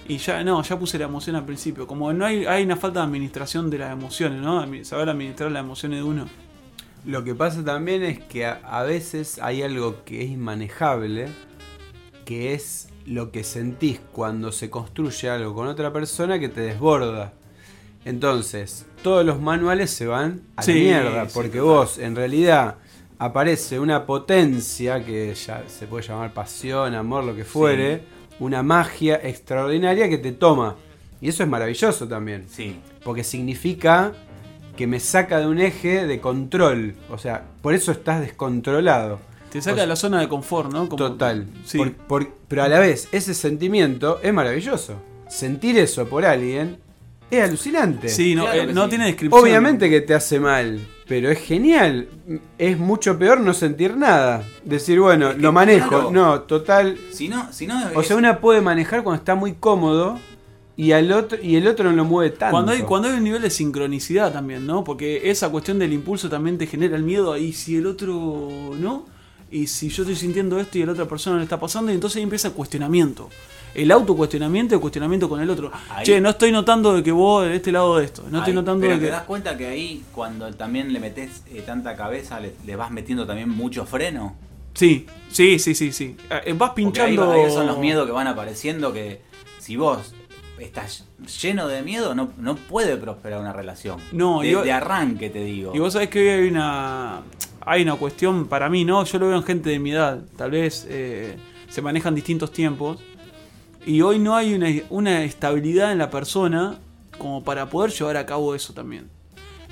Y 0.06 0.18
ya, 0.18 0.44
no, 0.44 0.62
ya 0.62 0.78
puse 0.78 0.98
la 0.98 1.06
emoción 1.06 1.34
al 1.36 1.46
principio. 1.46 1.86
Como 1.86 2.12
no 2.12 2.26
hay, 2.26 2.44
hay 2.44 2.64
una 2.64 2.76
falta 2.76 3.00
de 3.00 3.06
administración 3.06 3.70
de 3.70 3.78
las 3.78 3.92
emociones, 3.92 4.42
¿no? 4.42 4.66
Saber 4.84 5.08
administrar 5.08 5.50
las 5.50 5.64
emociones 5.64 6.00
de 6.00 6.02
uno. 6.02 6.26
Lo 7.06 7.24
que 7.24 7.34
pasa 7.34 7.64
también 7.64 8.02
es 8.02 8.18
que 8.18 8.44
a, 8.44 8.60
a 8.64 8.82
veces 8.82 9.38
hay 9.40 9.62
algo 9.62 10.04
que 10.04 10.24
es 10.24 10.30
inmanejable, 10.30 11.28
que 12.26 12.52
es 12.52 12.89
lo 13.10 13.32
que 13.32 13.42
sentís 13.42 14.00
cuando 14.12 14.52
se 14.52 14.70
construye 14.70 15.28
algo 15.28 15.52
con 15.54 15.66
otra 15.66 15.92
persona 15.92 16.38
que 16.38 16.48
te 16.48 16.60
desborda. 16.60 17.32
Entonces, 18.04 18.86
todos 19.02 19.26
los 19.26 19.40
manuales 19.40 19.90
se 19.90 20.06
van 20.06 20.42
a 20.56 20.62
Sí, 20.62 20.74
la 20.74 20.80
mierda, 20.80 21.24
sí, 21.26 21.32
porque 21.34 21.58
total. 21.58 21.64
vos 21.64 21.98
en 21.98 22.14
realidad 22.14 22.76
aparece 23.18 23.80
una 23.80 24.06
potencia 24.06 25.04
que 25.04 25.34
ya 25.34 25.64
se 25.66 25.86
puede 25.86 26.06
llamar 26.06 26.32
pasión, 26.32 26.94
amor, 26.94 27.24
lo 27.24 27.34
que 27.34 27.44
fuere, 27.44 28.02
una 28.38 28.62
magia 28.62 29.20
extraordinaria 29.22 30.08
que 30.08 30.16
te 30.18 30.32
toma. 30.32 30.76
Y 31.20 31.28
eso 31.28 31.42
es 31.42 31.48
maravilloso 31.48 32.06
también. 32.08 32.46
Sí. 32.48 32.80
Porque 33.04 33.24
significa 33.24 34.12
que 34.76 34.86
me 34.86 35.00
saca 35.00 35.40
de 35.40 35.46
un 35.48 35.58
eje 35.58 36.06
de 36.06 36.20
control. 36.20 36.94
O 37.10 37.18
sea, 37.18 37.44
por 37.60 37.74
eso 37.74 37.90
estás 37.92 38.20
descontrolado. 38.20 39.18
Te 39.50 39.60
saca 39.60 39.74
sea, 39.76 39.82
de 39.84 39.88
la 39.88 39.96
zona 39.96 40.20
de 40.20 40.28
confort, 40.28 40.72
¿no? 40.72 40.88
Como- 40.88 40.96
Total. 40.96 41.46
Sí. 41.64 41.78
Por- 41.78 41.92
por- 41.94 42.28
pero 42.48 42.62
a 42.64 42.68
la 42.68 42.78
vez, 42.78 43.08
ese 43.12 43.34
sentimiento 43.34 44.20
es 44.22 44.32
maravilloso. 44.32 44.94
Sentir 45.28 45.78
eso 45.78 46.06
por 46.06 46.24
alguien 46.24 46.78
es 47.30 47.42
alucinante. 47.44 48.08
Sí, 48.08 48.34
no, 48.34 48.44
Claro 48.44 48.62
eh, 48.62 48.72
no 48.72 48.84
sí. 48.84 48.88
tiene 48.90 49.06
descripción. 49.06 49.42
Obviamente 49.42 49.88
que 49.90 50.00
te 50.00 50.14
hace 50.14 50.40
mal, 50.40 50.80
pero 51.06 51.30
es 51.30 51.38
genial. 51.40 52.08
Es 52.58 52.78
mucho 52.78 53.18
peor 53.18 53.40
no 53.40 53.54
sentir 53.54 53.96
nada. 53.96 54.44
Decir, 54.64 54.98
bueno, 55.00 55.30
Es 55.30 55.36
que, 55.36 55.42
lo 55.42 55.52
manejo. 55.52 55.88
claro. 55.88 56.10
No, 56.10 56.40
total. 56.42 56.96
Si 57.12 57.28
no, 57.28 57.52
si 57.52 57.66
no 57.66 57.74
O 57.94 58.00
es- 58.00 58.06
sea, 58.08 58.16
una 58.16 58.38
puede 58.40 58.60
manejar 58.60 59.02
cuando 59.04 59.18
está 59.20 59.34
muy 59.36 59.52
cómodo 59.54 60.18
y, 60.76 60.92
al 60.92 61.12
otro, 61.12 61.38
y 61.40 61.54
el 61.56 61.68
otro 61.68 61.90
no 61.90 61.94
lo 61.96 62.04
mueve 62.04 62.30
tanto. 62.30 62.52
Cuando 62.52 62.72
hay, 62.72 62.82
cuando 62.82 63.08
hay 63.08 63.14
un 63.14 63.24
nivel 63.24 63.42
de 63.42 63.50
sincronicidad 63.50 64.32
también, 64.32 64.66
¿no? 64.66 64.82
Porque 64.82 65.30
esa 65.30 65.48
cuestión 65.50 65.78
del 65.78 65.92
impulso 65.92 66.28
también 66.28 66.58
te 66.58 66.66
genera 66.66 66.96
el 66.96 67.02
miedo. 67.04 67.36
Y 67.36 67.52
si 67.52 67.76
el 67.76 67.86
otro 67.86 68.70
no, 68.78 69.06
y 69.50 69.66
si 69.66 69.88
yo 69.88 70.02
estoy 70.02 70.16
sintiendo 70.16 70.58
esto 70.60 70.78
y 70.78 70.84
la 70.84 70.92
otra 70.92 71.06
persona 71.06 71.36
le 71.38 71.42
está 71.44 71.58
pasando, 71.60 71.90
y 71.90 71.94
entonces 71.94 72.18
ahí 72.18 72.22
empieza 72.22 72.48
el 72.48 72.54
cuestionamiento. 72.54 73.28
El 73.74 73.90
autocuestionamiento 73.92 74.74
el 74.74 74.80
cuestionamiento 74.80 75.28
con 75.28 75.40
el 75.40 75.48
otro. 75.48 75.70
Ahí- 75.90 76.04
Che, 76.04 76.20
no 76.20 76.30
estoy 76.30 76.50
notando 76.50 76.92
de 76.94 77.02
que 77.04 77.12
vos 77.12 77.44
de 77.46 77.54
este 77.56 77.70
lado 77.70 77.98
de 77.98 78.04
esto. 78.04 78.24
No 78.28 78.38
estoy 78.38 78.52
notando 78.52 78.80
pero 78.80 78.94
de 78.94 78.98
te 79.00 79.04
que. 79.06 79.10
das 79.12 79.22
cuenta 79.22 79.56
que 79.56 79.66
ahí, 79.66 80.02
cuando 80.12 80.52
también 80.54 80.92
le 80.92 80.98
metes 80.98 81.42
eh, 81.52 81.62
tanta 81.64 81.94
cabeza, 81.96 82.40
le, 82.40 82.52
le 82.66 82.74
vas 82.76 82.90
metiendo 82.90 83.26
también 83.26 83.48
mucho 83.48 83.86
freno. 83.86 84.34
Sí, 84.74 85.06
sí, 85.30 85.58
sí, 85.60 85.74
sí, 85.74 85.92
sí. 85.92 86.16
Eh, 86.44 86.52
Vas 86.54 86.70
ahí, 86.70 86.74
pinchando. 86.76 87.30
ahí 87.32 87.50
son 87.50 87.66
los 87.66 87.78
miedos 87.78 88.06
que 88.06 88.12
van 88.12 88.26
apareciendo 88.26 88.92
que 88.92 89.20
si 89.58 89.76
vos 89.76 90.14
estás 90.64 91.04
lleno 91.42 91.68
de 91.68 91.82
miedo, 91.82 92.14
no, 92.14 92.30
no 92.38 92.56
puede 92.56 92.96
prosperar 92.96 93.40
una 93.40 93.52
relación. 93.52 93.98
No, 94.12 94.40
de, 94.42 94.50
yo- 94.50 94.62
de 94.62 94.72
arranque 94.72 95.30
te 95.30 95.42
digo. 95.44 95.72
Y 95.74 95.78
vos 95.78 95.92
sabés 95.92 96.08
que 96.08 96.20
hoy 96.20 96.28
hay 96.28 96.48
una, 96.50 97.22
hay 97.60 97.82
una 97.82 97.94
cuestión 97.96 98.46
para 98.46 98.68
mí, 98.68 98.84
¿no? 98.84 99.04
Yo 99.04 99.18
lo 99.18 99.28
veo 99.28 99.36
en 99.36 99.42
gente 99.44 99.70
de 99.70 99.78
mi 99.78 99.92
edad. 99.92 100.20
Tal 100.36 100.50
vez 100.50 100.86
eh, 100.88 101.36
se 101.68 101.82
manejan 101.82 102.14
distintos 102.14 102.52
tiempos. 102.52 102.98
Y 103.86 104.02
hoy 104.02 104.18
no 104.18 104.36
hay 104.36 104.54
una, 104.54 104.68
una 104.90 105.24
estabilidad 105.24 105.92
en 105.92 105.98
la 105.98 106.10
persona 106.10 106.78
como 107.18 107.42
para 107.44 107.70
poder 107.70 107.90
llevar 107.90 108.16
a 108.18 108.26
cabo 108.26 108.54
eso 108.54 108.72
también. 108.74 109.08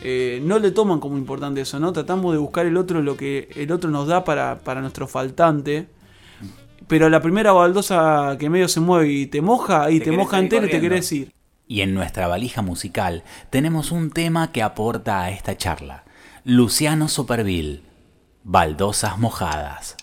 Eh, 0.00 0.40
no 0.44 0.58
le 0.58 0.70
toman 0.70 1.00
como 1.00 1.18
importante 1.18 1.60
eso, 1.60 1.78
¿no? 1.80 1.92
Tratamos 1.92 2.32
de 2.32 2.38
buscar 2.38 2.66
el 2.66 2.76
otro 2.76 3.02
lo 3.02 3.16
que 3.16 3.48
el 3.56 3.72
otro 3.72 3.90
nos 3.90 4.06
da 4.06 4.24
para, 4.24 4.60
para 4.60 4.80
nuestro 4.80 5.06
faltante 5.08 5.88
pero 6.86 7.08
la 7.08 7.20
primera 7.20 7.52
baldosa 7.52 8.36
que 8.38 8.50
medio 8.50 8.68
se 8.68 8.80
mueve 8.80 9.08
y 9.08 9.26
te 9.26 9.40
moja, 9.40 9.90
y 9.90 10.00
te, 10.00 10.12
moja 10.12 10.38
entero 10.38 10.68
te 10.68 10.80
querés 10.80 11.00
decir. 11.00 11.32
Y 11.66 11.82
en 11.82 11.94
nuestra 11.94 12.28
valija 12.28 12.62
musical 12.62 13.24
tenemos 13.50 13.92
un 13.92 14.10
tema 14.10 14.52
que 14.52 14.62
aporta 14.62 15.22
a 15.22 15.30
esta 15.30 15.56
charla. 15.56 16.04
Luciano 16.44 17.08
Superville, 17.08 17.82
Baldosas 18.44 19.18
Mojadas. 19.18 19.96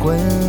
滚 0.00 0.39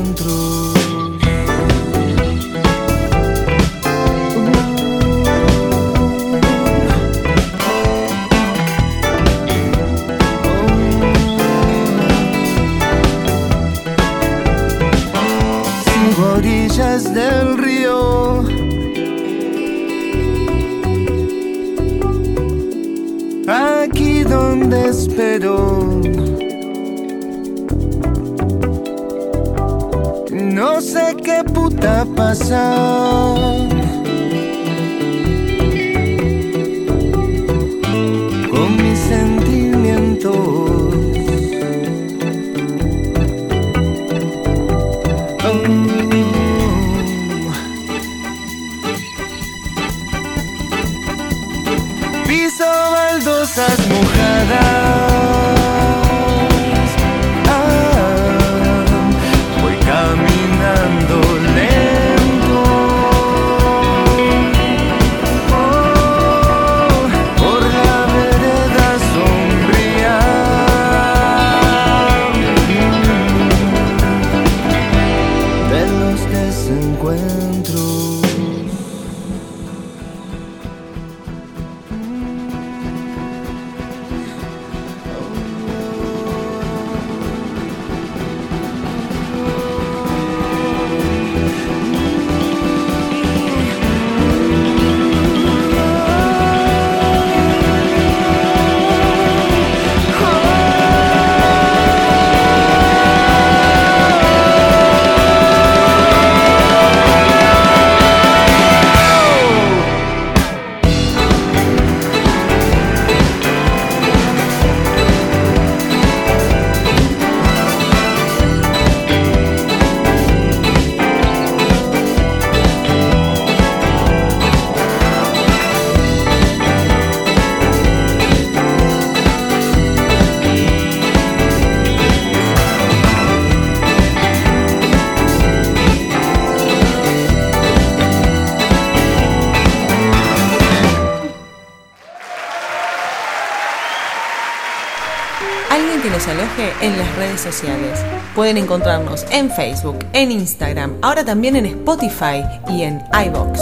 en 146.81 146.97
las 146.97 147.15
redes 147.17 147.39
sociales. 147.39 148.03
Pueden 148.33 148.57
encontrarnos 148.57 149.25
en 149.31 149.51
Facebook, 149.51 149.99
en 150.13 150.31
Instagram, 150.31 150.97
ahora 151.01 151.23
también 151.23 151.55
en 151.55 151.67
Spotify 151.67 152.43
y 152.67 152.81
en 152.81 153.01
iBox. 153.27 153.59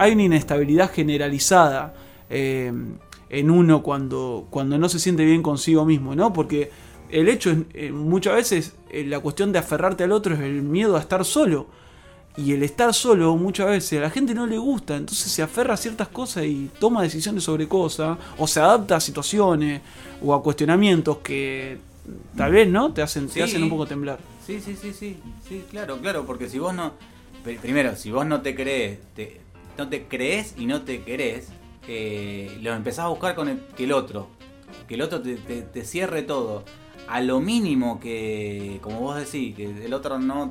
Hay 0.00 0.12
una 0.12 0.22
inestabilidad 0.22 0.90
generalizada. 0.90 1.94
Eh, 2.30 2.72
en 3.30 3.50
uno 3.50 3.82
cuando, 3.82 4.46
cuando 4.50 4.78
no 4.78 4.88
se 4.88 4.98
siente 4.98 5.24
bien 5.24 5.42
consigo 5.42 5.84
mismo, 5.84 6.14
¿no? 6.14 6.32
Porque 6.32 6.70
el 7.10 7.28
hecho 7.28 7.50
es, 7.50 7.58
eh, 7.74 7.90
muchas 7.92 8.34
veces, 8.34 8.74
eh, 8.90 9.04
la 9.04 9.20
cuestión 9.20 9.52
de 9.52 9.58
aferrarte 9.58 10.04
al 10.04 10.12
otro 10.12 10.34
es 10.34 10.40
el 10.40 10.62
miedo 10.62 10.96
a 10.96 11.00
estar 11.00 11.24
solo. 11.24 11.66
Y 12.36 12.52
el 12.52 12.62
estar 12.62 12.94
solo 12.94 13.34
muchas 13.36 13.66
veces 13.66 13.98
a 13.98 14.02
la 14.02 14.10
gente 14.10 14.32
no 14.32 14.46
le 14.46 14.58
gusta, 14.58 14.96
entonces 14.96 15.30
se 15.32 15.42
aferra 15.42 15.74
a 15.74 15.76
ciertas 15.76 16.06
cosas 16.06 16.44
y 16.44 16.70
toma 16.78 17.02
decisiones 17.02 17.42
sobre 17.42 17.66
cosas, 17.66 18.16
o 18.36 18.46
se 18.46 18.60
adapta 18.60 18.94
a 18.96 19.00
situaciones 19.00 19.80
o 20.22 20.32
a 20.32 20.40
cuestionamientos 20.40 21.18
que 21.18 21.78
tal 22.36 22.52
vez, 22.52 22.68
¿no? 22.68 22.92
Te 22.92 23.02
hacen, 23.02 23.26
te 23.28 23.42
hacen 23.42 23.62
un 23.64 23.68
poco 23.68 23.86
temblar. 23.86 24.20
Sí, 24.46 24.60
sí, 24.60 24.76
sí, 24.80 24.92
sí, 24.92 25.16
sí, 25.48 25.64
claro, 25.68 25.98
claro, 25.98 26.24
porque 26.26 26.48
si 26.48 26.60
vos 26.60 26.72
no, 26.72 26.92
pri- 27.44 27.56
primero, 27.58 27.96
si 27.96 28.12
vos 28.12 28.24
no 28.24 28.40
te 28.40 28.54
crees, 28.54 29.00
te- 29.16 29.40
no 29.76 29.88
te 29.88 30.04
crees 30.04 30.54
y 30.56 30.66
no 30.66 30.82
te 30.82 31.02
querés, 31.02 31.48
eh, 31.88 32.58
lo 32.62 32.72
empezás 32.74 33.06
a 33.06 33.08
buscar 33.08 33.34
con 33.34 33.48
el, 33.48 33.60
que 33.76 33.84
el 33.84 33.92
otro, 33.92 34.28
que 34.86 34.94
el 34.94 35.02
otro 35.02 35.20
te, 35.22 35.36
te- 35.36 35.62
te 35.62 35.84
cierre 35.84 36.22
todo, 36.22 36.64
a 37.08 37.20
lo 37.20 37.40
mínimo 37.40 37.98
que, 38.00 38.78
como 38.82 39.00
vos 39.00 39.16
decís, 39.16 39.56
que 39.56 39.84
el 39.86 39.94
otro 39.94 40.18
no, 40.18 40.50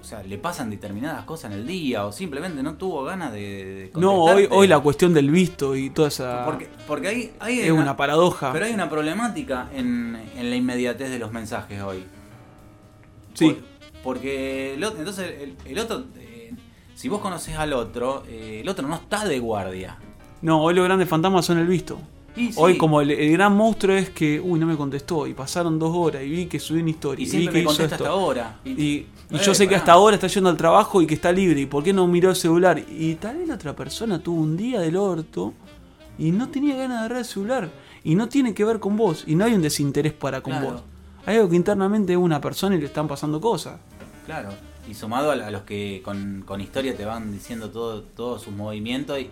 o 0.00 0.04
sea, 0.04 0.22
le 0.22 0.38
pasan 0.38 0.70
determinadas 0.70 1.24
cosas 1.24 1.52
en 1.52 1.58
el 1.58 1.66
día 1.66 2.06
o 2.06 2.12
simplemente 2.12 2.62
no 2.62 2.74
tuvo 2.74 3.02
ganas 3.04 3.32
de, 3.32 3.90
de 3.92 4.00
No, 4.00 4.24
hoy, 4.24 4.48
hoy 4.50 4.66
la 4.68 4.78
cuestión 4.80 5.12
del 5.12 5.30
visto 5.30 5.76
y 5.76 5.90
toda 5.90 6.08
esa... 6.08 6.44
Porque, 6.44 6.68
porque 6.86 7.08
ahí, 7.08 7.32
ahí 7.40 7.60
hay 7.60 7.66
es 7.66 7.72
una 7.72 7.96
paradoja. 7.96 8.52
Pero 8.52 8.64
hay 8.66 8.72
una 8.72 8.88
problemática 8.88 9.68
en, 9.74 10.16
en 10.36 10.50
la 10.50 10.56
inmediatez 10.56 11.10
de 11.10 11.18
los 11.18 11.32
mensajes 11.32 11.82
hoy. 11.82 12.04
Sí. 13.34 13.50
Por- 13.50 13.70
porque 14.02 14.74
el 14.74 14.82
otro, 14.84 14.98
entonces 15.00 15.30
el, 15.42 15.56
el 15.66 15.78
otro, 15.78 16.06
eh, 16.16 16.54
si 16.94 17.08
vos 17.10 17.20
conoces 17.20 17.56
al 17.56 17.74
otro, 17.74 18.22
eh, 18.28 18.60
el 18.62 18.68
otro 18.70 18.88
no 18.88 18.94
está 18.94 19.26
de 19.26 19.38
guardia. 19.38 19.98
No, 20.42 20.62
hoy 20.62 20.74
los 20.74 20.84
grandes 20.84 21.08
fantasmas 21.08 21.44
son 21.46 21.58
el 21.58 21.66
visto. 21.66 21.98
Sí. 22.34 22.52
Hoy 22.56 22.78
como 22.78 23.00
el, 23.00 23.10
el 23.10 23.32
gran 23.32 23.54
monstruo 23.56 23.94
es 23.96 24.10
que, 24.10 24.40
uy, 24.40 24.58
no 24.60 24.64
me 24.66 24.76
contestó 24.76 25.26
y 25.26 25.34
pasaron 25.34 25.78
dos 25.78 25.94
horas 25.94 26.22
y 26.22 26.30
vi 26.30 26.46
que 26.46 26.60
subió 26.60 26.80
una 26.80 26.90
historia 26.90 27.26
Y 27.26 27.28
y, 27.28 27.38
vi 27.40 27.46
que 27.46 27.52
me 27.52 27.58
hizo 27.60 27.68
contesta 27.68 27.94
esto. 27.96 28.04
hasta 28.04 28.08
ahora. 28.14 28.60
Y, 28.64 28.70
y 28.70 29.06
Eh, 29.32 29.38
yo 29.44 29.52
sé 29.54 29.68
que 29.68 29.74
hasta 29.74 29.92
ahora 29.92 30.14
está 30.14 30.28
yendo 30.28 30.48
al 30.48 30.56
trabajo 30.56 31.02
y 31.02 31.06
que 31.06 31.14
está 31.14 31.32
libre. 31.32 31.60
¿Y 31.60 31.66
por 31.66 31.82
qué 31.82 31.92
no 31.92 32.06
miró 32.06 32.30
el 32.30 32.36
celular? 32.36 32.82
Y 32.88 33.16
tal 33.16 33.36
vez 33.38 33.48
la 33.48 33.54
otra 33.56 33.74
persona 33.74 34.20
tuvo 34.20 34.40
un 34.40 34.56
día 34.56 34.80
del 34.80 34.96
orto 34.96 35.52
y 36.18 36.30
no 36.30 36.48
tenía 36.48 36.76
ganas 36.76 36.90
de 36.90 36.98
agarrar 37.00 37.18
el 37.18 37.24
celular. 37.24 37.68
Y 38.04 38.14
no 38.14 38.28
tiene 38.28 38.54
que 38.54 38.64
ver 38.64 38.78
con 38.80 38.96
vos. 38.96 39.24
Y 39.26 39.34
no 39.34 39.44
hay 39.44 39.52
un 39.54 39.62
desinterés 39.62 40.12
para 40.12 40.40
con 40.40 40.52
Claro. 40.52 40.70
vos. 40.72 40.82
Hay 41.26 41.36
algo 41.36 41.50
que 41.50 41.56
internamente 41.56 42.12
es 42.12 42.18
una 42.18 42.40
persona 42.40 42.76
y 42.76 42.78
le 42.80 42.86
están 42.86 43.08
pasando 43.08 43.40
cosas. 43.40 43.78
Claro. 44.24 44.50
Y 44.88 44.94
sumado 44.94 45.32
a, 45.32 45.36
los 45.50 45.62
que 45.62 46.00
con, 46.04 46.42
con 46.46 46.60
historia 46.60 46.96
te 46.96 47.04
van 47.04 47.30
diciendo 47.32 47.70
todo, 47.70 48.38
sus 48.38 48.54
movimientos 48.54 49.18
y, 49.18 49.26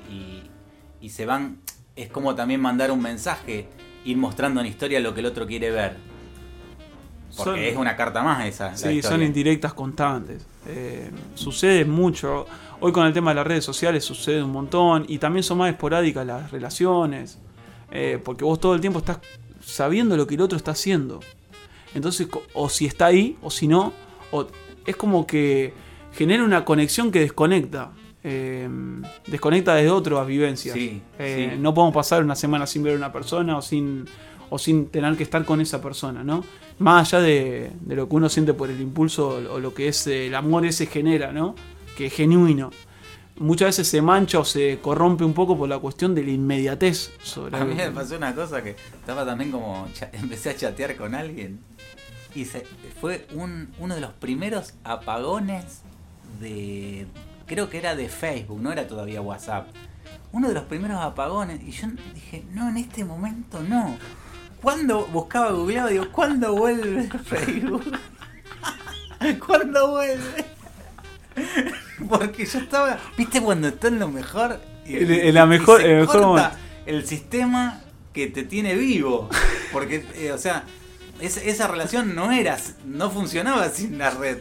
y 1.01 1.11
se 1.11 1.27
van. 1.27 1.59
Es 1.97 2.09
como 2.09 2.35
también 2.35 2.61
mandar 2.61 2.91
un 2.93 3.03
mensaje, 3.03 3.67
ir 4.05 4.17
mostrando 4.17 4.61
en 4.61 4.67
historia 4.67 5.01
lo 5.01 5.15
que 5.15 5.21
el 5.21 5.27
otro 5.27 5.47
quiere 5.47 5.71
ver. 5.71 5.97
Porque 7.37 7.51
Son- 7.51 7.59
es 7.59 7.77
una 7.77 7.97
carta 7.97 8.23
más 8.23 8.47
esa. 8.47 8.77
Sí, 8.77 9.03
son 9.03 9.23
indirectas 9.23 9.75
constantes. 9.75 10.47
Eh, 10.67 11.11
sucede 11.35 11.85
mucho. 11.85 12.47
Hoy 12.81 12.93
con 12.93 13.07
el 13.07 13.13
tema 13.13 13.31
de 13.33 13.37
las 13.37 13.47
redes 13.47 13.65
sociales 13.65 14.05
sucede 14.05 14.43
un 14.43 14.51
montón. 14.53 15.05
Y 15.09 15.19
también 15.19 15.43
son 15.43 15.59
más 15.59 15.71
esporádicas 15.71 16.27
las 16.27 16.51
relaciones. 16.51 17.39
Eh, 17.91 18.21
porque 18.25 18.45
vos 18.45 18.59
todo 18.61 18.75
el 18.75 18.81
tiempo 18.81 18.99
estás 18.99 19.19
sabiendo 19.61 20.17
lo 20.17 20.27
que 20.27 20.35
el 20.37 20.41
otro 20.41 20.57
está 20.57 20.71
haciendo. 20.73 21.21
Entonces, 21.95 22.29
o 22.55 22.69
si 22.69 22.87
está 22.87 23.07
ahí, 23.07 23.37
o 23.43 23.51
si 23.51 23.67
no, 23.69 23.93
o 24.31 24.47
es 24.87 24.97
como 24.97 25.27
que 25.27 25.73
genera 26.15 26.43
una 26.45 26.65
conexión 26.65 27.11
que 27.13 27.21
desconecta. 27.21 27.93
Eh, 28.25 28.69
desconecta 29.27 29.75
desde 29.75 29.91
otras 29.91 30.27
vivencias. 30.27 30.75
Sí, 30.75 31.01
Eh, 31.19 31.53
sí. 31.55 31.59
No 31.61 31.73
podemos 31.75 31.95
pasar 31.95 32.23
una 32.23 32.35
semana 32.35 32.67
sin 32.67 32.83
ver 32.83 32.95
a 32.95 32.97
una 32.97 33.13
persona 33.13 33.57
o 33.59 33.63
sin, 33.63 34.07
o 34.51 34.59
sin 34.59 34.89
tener 34.89 35.17
que 35.17 35.23
estar 35.23 35.45
con 35.45 35.61
esa 35.61 35.81
persona, 35.81 36.25
¿no? 36.25 36.45
Más 36.79 37.13
allá 37.13 37.23
de, 37.23 37.71
de 37.81 37.97
lo 37.97 38.09
que 38.09 38.17
uno 38.17 38.29
siente 38.29 38.55
por 38.55 38.71
el 38.71 38.81
impulso 38.81 39.29
o, 39.29 39.55
o 39.55 39.61
lo 39.61 39.75
que 39.75 39.89
es 39.89 40.07
eh, 40.07 40.27
el 40.27 40.35
amor 40.35 40.67
ese 40.67 40.87
genera, 40.87 41.33
¿no? 41.33 41.55
Que 41.97 42.07
es 42.07 42.13
genuino. 42.15 42.71
Muchas 43.37 43.67
veces 43.69 43.87
se 43.87 44.03
mancha 44.03 44.41
o 44.41 44.45
se 44.45 44.81
corrompe 44.83 45.23
un 45.25 45.33
poco 45.33 45.57
por 45.57 45.69
la 45.69 45.79
cuestión 45.79 46.13
de 46.13 46.25
la 46.25 46.31
inmediatez 46.33 47.13
sobre 47.23 47.57
A 47.57 47.65
mí 47.65 47.75
me 47.75 47.89
pasó 47.93 48.17
una 48.17 48.35
cosa 48.35 48.63
que 48.65 48.75
estaba 48.99 49.25
también 49.25 49.53
como. 49.53 49.87
empecé 50.13 50.51
a 50.51 50.57
chatear 50.57 50.97
con 50.97 51.15
alguien. 51.15 51.61
Y 52.35 52.45
se, 52.47 52.65
fue 53.01 53.27
un, 53.35 53.69
uno 53.79 53.95
de 53.95 54.01
los 54.01 54.13
primeros 54.15 54.75
apagones 54.83 55.83
de. 56.41 57.07
Creo 57.49 57.69
que 57.71 57.79
era 57.79 57.97
de 57.97 58.09
Facebook, 58.09 58.61
no 58.61 58.71
era 58.71 58.87
todavía 58.87 59.21
WhatsApp. 59.23 59.69
Uno 60.33 60.49
de 60.49 60.55
los 60.55 60.65
primeros 60.65 61.01
apagones. 61.03 61.61
Y 61.67 61.71
yo 61.73 61.89
dije, 62.15 62.45
no, 62.53 62.69
en 62.69 62.77
este 62.77 63.05
momento 63.05 63.61
no. 63.63 63.97
Cuando 64.63 65.07
buscaba 65.07 65.51
googleaba, 65.53 65.89
digo, 65.89 66.11
¿cuándo 66.13 66.55
vuelve 66.55 67.09
Facebook? 67.25 67.85
¿Cuándo 69.47 69.91
vuelve? 69.93 70.45
Porque 72.09 72.45
yo 72.47 72.59
estaba. 72.59 72.99
¿Viste 73.17 73.41
cuando 73.41 73.69
está 73.69 73.89
en 73.89 73.99
lo 73.99 74.09
mejor? 74.09 74.61
En 74.85 75.35
la 75.35 75.47
mejor- 75.47 75.81
se 75.81 75.91
el 75.93 76.01
mejor 76.01 76.15
corta 76.15 76.27
momento. 76.29 76.57
el 76.87 77.07
sistema 77.07 77.81
que 78.13 78.27
te 78.29 78.43
tiene 78.45 78.75
vivo. 78.75 79.29
Porque, 79.73 80.05
eh, 80.15 80.33
o 80.33 80.39
sea, 80.39 80.65
es- 81.21 81.37
esa 81.39 81.67
relación 81.69 82.15
no 82.15 82.31
era, 82.33 82.57
no 82.85 83.11
funcionaba 83.11 83.69
sin 83.71 83.99
la 83.99 84.11
red. 84.11 84.39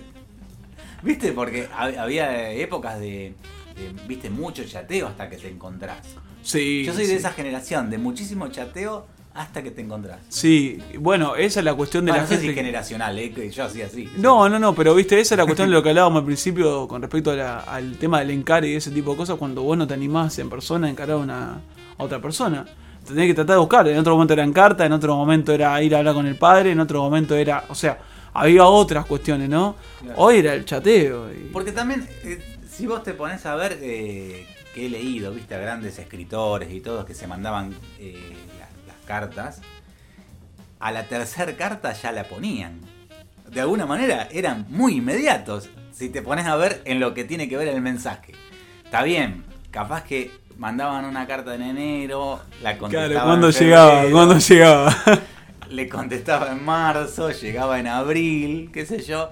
¿Viste? 1.04 1.32
Porque 1.32 1.68
hab- 1.70 1.98
había 1.98 2.52
épocas 2.52 3.00
de, 3.00 3.34
de, 3.76 3.92
viste, 4.08 4.30
mucho 4.30 4.64
chateo 4.66 5.08
hasta 5.08 5.30
que 5.30 5.38
te 5.38 5.50
encontrás. 5.50 6.00
Sí, 6.42 6.84
Yo 6.86 6.94
soy 6.94 7.06
sí. 7.06 7.12
de 7.12 7.18
esa 7.18 7.32
generación, 7.32 7.90
de 7.90 7.98
muchísimo 7.98 8.48
chateo 8.48 9.06
hasta 9.34 9.62
que 9.62 9.70
te 9.70 9.82
encontrás. 9.82 10.18
Sí, 10.30 10.80
bueno, 11.00 11.36
esa 11.36 11.60
es 11.60 11.66
la 11.66 11.76
cuestión 11.76 12.06
de 12.06 12.12
Ah, 12.12 12.16
la 12.16 12.22
no 12.24 12.28
sé 12.28 12.38
si 12.38 12.46
gente. 12.48 12.56
generacional, 12.62 13.20
eh, 13.20 13.32
que 13.32 13.52
yo 13.52 13.66
hacía 13.66 13.86
así. 13.86 14.10
No, 14.18 14.50
no, 14.50 14.58
no, 14.58 14.74
pero 14.74 14.96
viste, 14.96 15.20
esa 15.20 15.36
es 15.36 15.38
la 15.38 15.46
cuestión 15.46 15.70
de 15.70 15.76
lo 15.76 15.84
que 15.84 15.90
hablábamos 15.90 16.22
al 16.22 16.26
principio 16.26 16.88
con 16.88 17.02
respecto 17.04 17.30
a 17.32 17.36
la- 17.36 17.60
al 17.60 17.98
tema 17.98 18.20
del 18.20 18.32
encare 18.32 18.70
y 18.70 18.76
ese 18.76 18.90
tipo 18.90 19.12
de 19.12 19.18
cosas, 19.18 19.36
cuando 19.38 19.62
vos 19.62 19.78
no 19.78 19.86
te 19.86 19.94
animás 19.94 20.40
en 20.40 20.50
persona 20.50 20.88
a 20.88 20.90
encarar 20.90 21.18
a, 21.18 21.18
una, 21.18 21.62
a 21.98 22.04
otra 22.04 22.20
persona. 22.20 22.66
Te 23.06 23.14
tenés 23.14 23.28
que 23.28 23.36
tratar 23.36 23.56
de 23.58 23.60
buscar, 23.60 23.88
en 23.88 23.98
otro 24.00 24.14
momento 24.16 24.34
era 24.34 24.44
en 24.44 24.54
carta, 24.54 24.86
en 24.86 24.92
otro 24.94 25.16
momento 25.16 25.54
era 25.54 25.80
ir 25.84 25.94
a 25.94 26.00
hablar 26.00 26.16
con 26.16 26.26
el 26.26 26.36
padre, 26.36 26.72
en 26.72 26.80
otro 26.80 27.02
momento 27.04 27.36
era, 27.36 27.64
o 27.70 27.76
sea, 27.76 28.00
había 28.42 28.66
otras 28.66 29.06
cuestiones, 29.06 29.50
¿no? 29.50 29.76
Claro. 30.02 30.20
Hoy 30.20 30.38
era 30.38 30.54
el 30.54 30.66
chateo. 30.66 31.32
y- 31.34 31.50
Porque 31.52 31.72
también, 31.72 32.08
eh, 32.24 32.40
si 32.70 32.86
vos 32.86 33.04
te 33.04 33.14
pones 33.14 33.46
a 33.46 33.56
ver, 33.56 33.78
eh, 33.82 34.46
que 34.74 34.86
he 34.86 34.90
leído, 34.90 35.32
viste, 35.34 35.56
a 35.56 35.60
grandes 35.60 35.98
escritores 36.00 36.72
y 36.72 36.82
todos 36.82 37.06
que 37.06 37.14
se 37.16 37.28
mandaban 37.28 37.74
eh, 38.00 38.36
las, 38.60 38.70
las 38.96 39.06
cartas, 39.06 39.62
a 40.80 40.92
la 40.92 41.04
tercera 41.08 41.56
carta 41.58 41.94
ya 41.94 42.12
la 42.12 42.24
ponían. 42.26 42.80
De 43.50 43.62
alguna 43.62 43.86
manera 43.86 44.28
eran 44.32 44.66
muy 44.70 44.98
inmediatos, 44.98 45.70
si 45.94 46.10
te 46.10 46.22
pones 46.22 46.46
a 46.46 46.56
ver 46.56 46.82
en 46.86 47.00
lo 47.00 47.14
que 47.14 47.24
tiene 47.24 47.50
que 47.50 47.58
ver 47.58 47.68
el 47.70 47.82
mensaje. 47.82 48.34
Está 48.86 49.02
bien, 49.04 49.44
capaz 49.72 50.04
que 50.04 50.32
mandaban 50.58 51.06
una 51.06 51.26
carta 51.26 51.56
en 51.56 51.62
enero, 51.64 52.40
la 52.62 52.78
contestaban 52.78 53.10
Claro, 53.12 53.26
¿cuándo 53.26 53.48
en 53.48 53.54
llegaba? 53.54 54.04
¿Cuándo 54.12 54.38
llegaba? 54.38 54.96
le 55.70 55.88
contestaba 55.90 56.52
en 56.52 56.64
marzo, 56.64 57.32
llegaba 57.32 57.80
en 57.80 57.88
abril, 57.88 58.70
qué 58.74 58.86
sé 58.86 59.02
yo. 59.04 59.30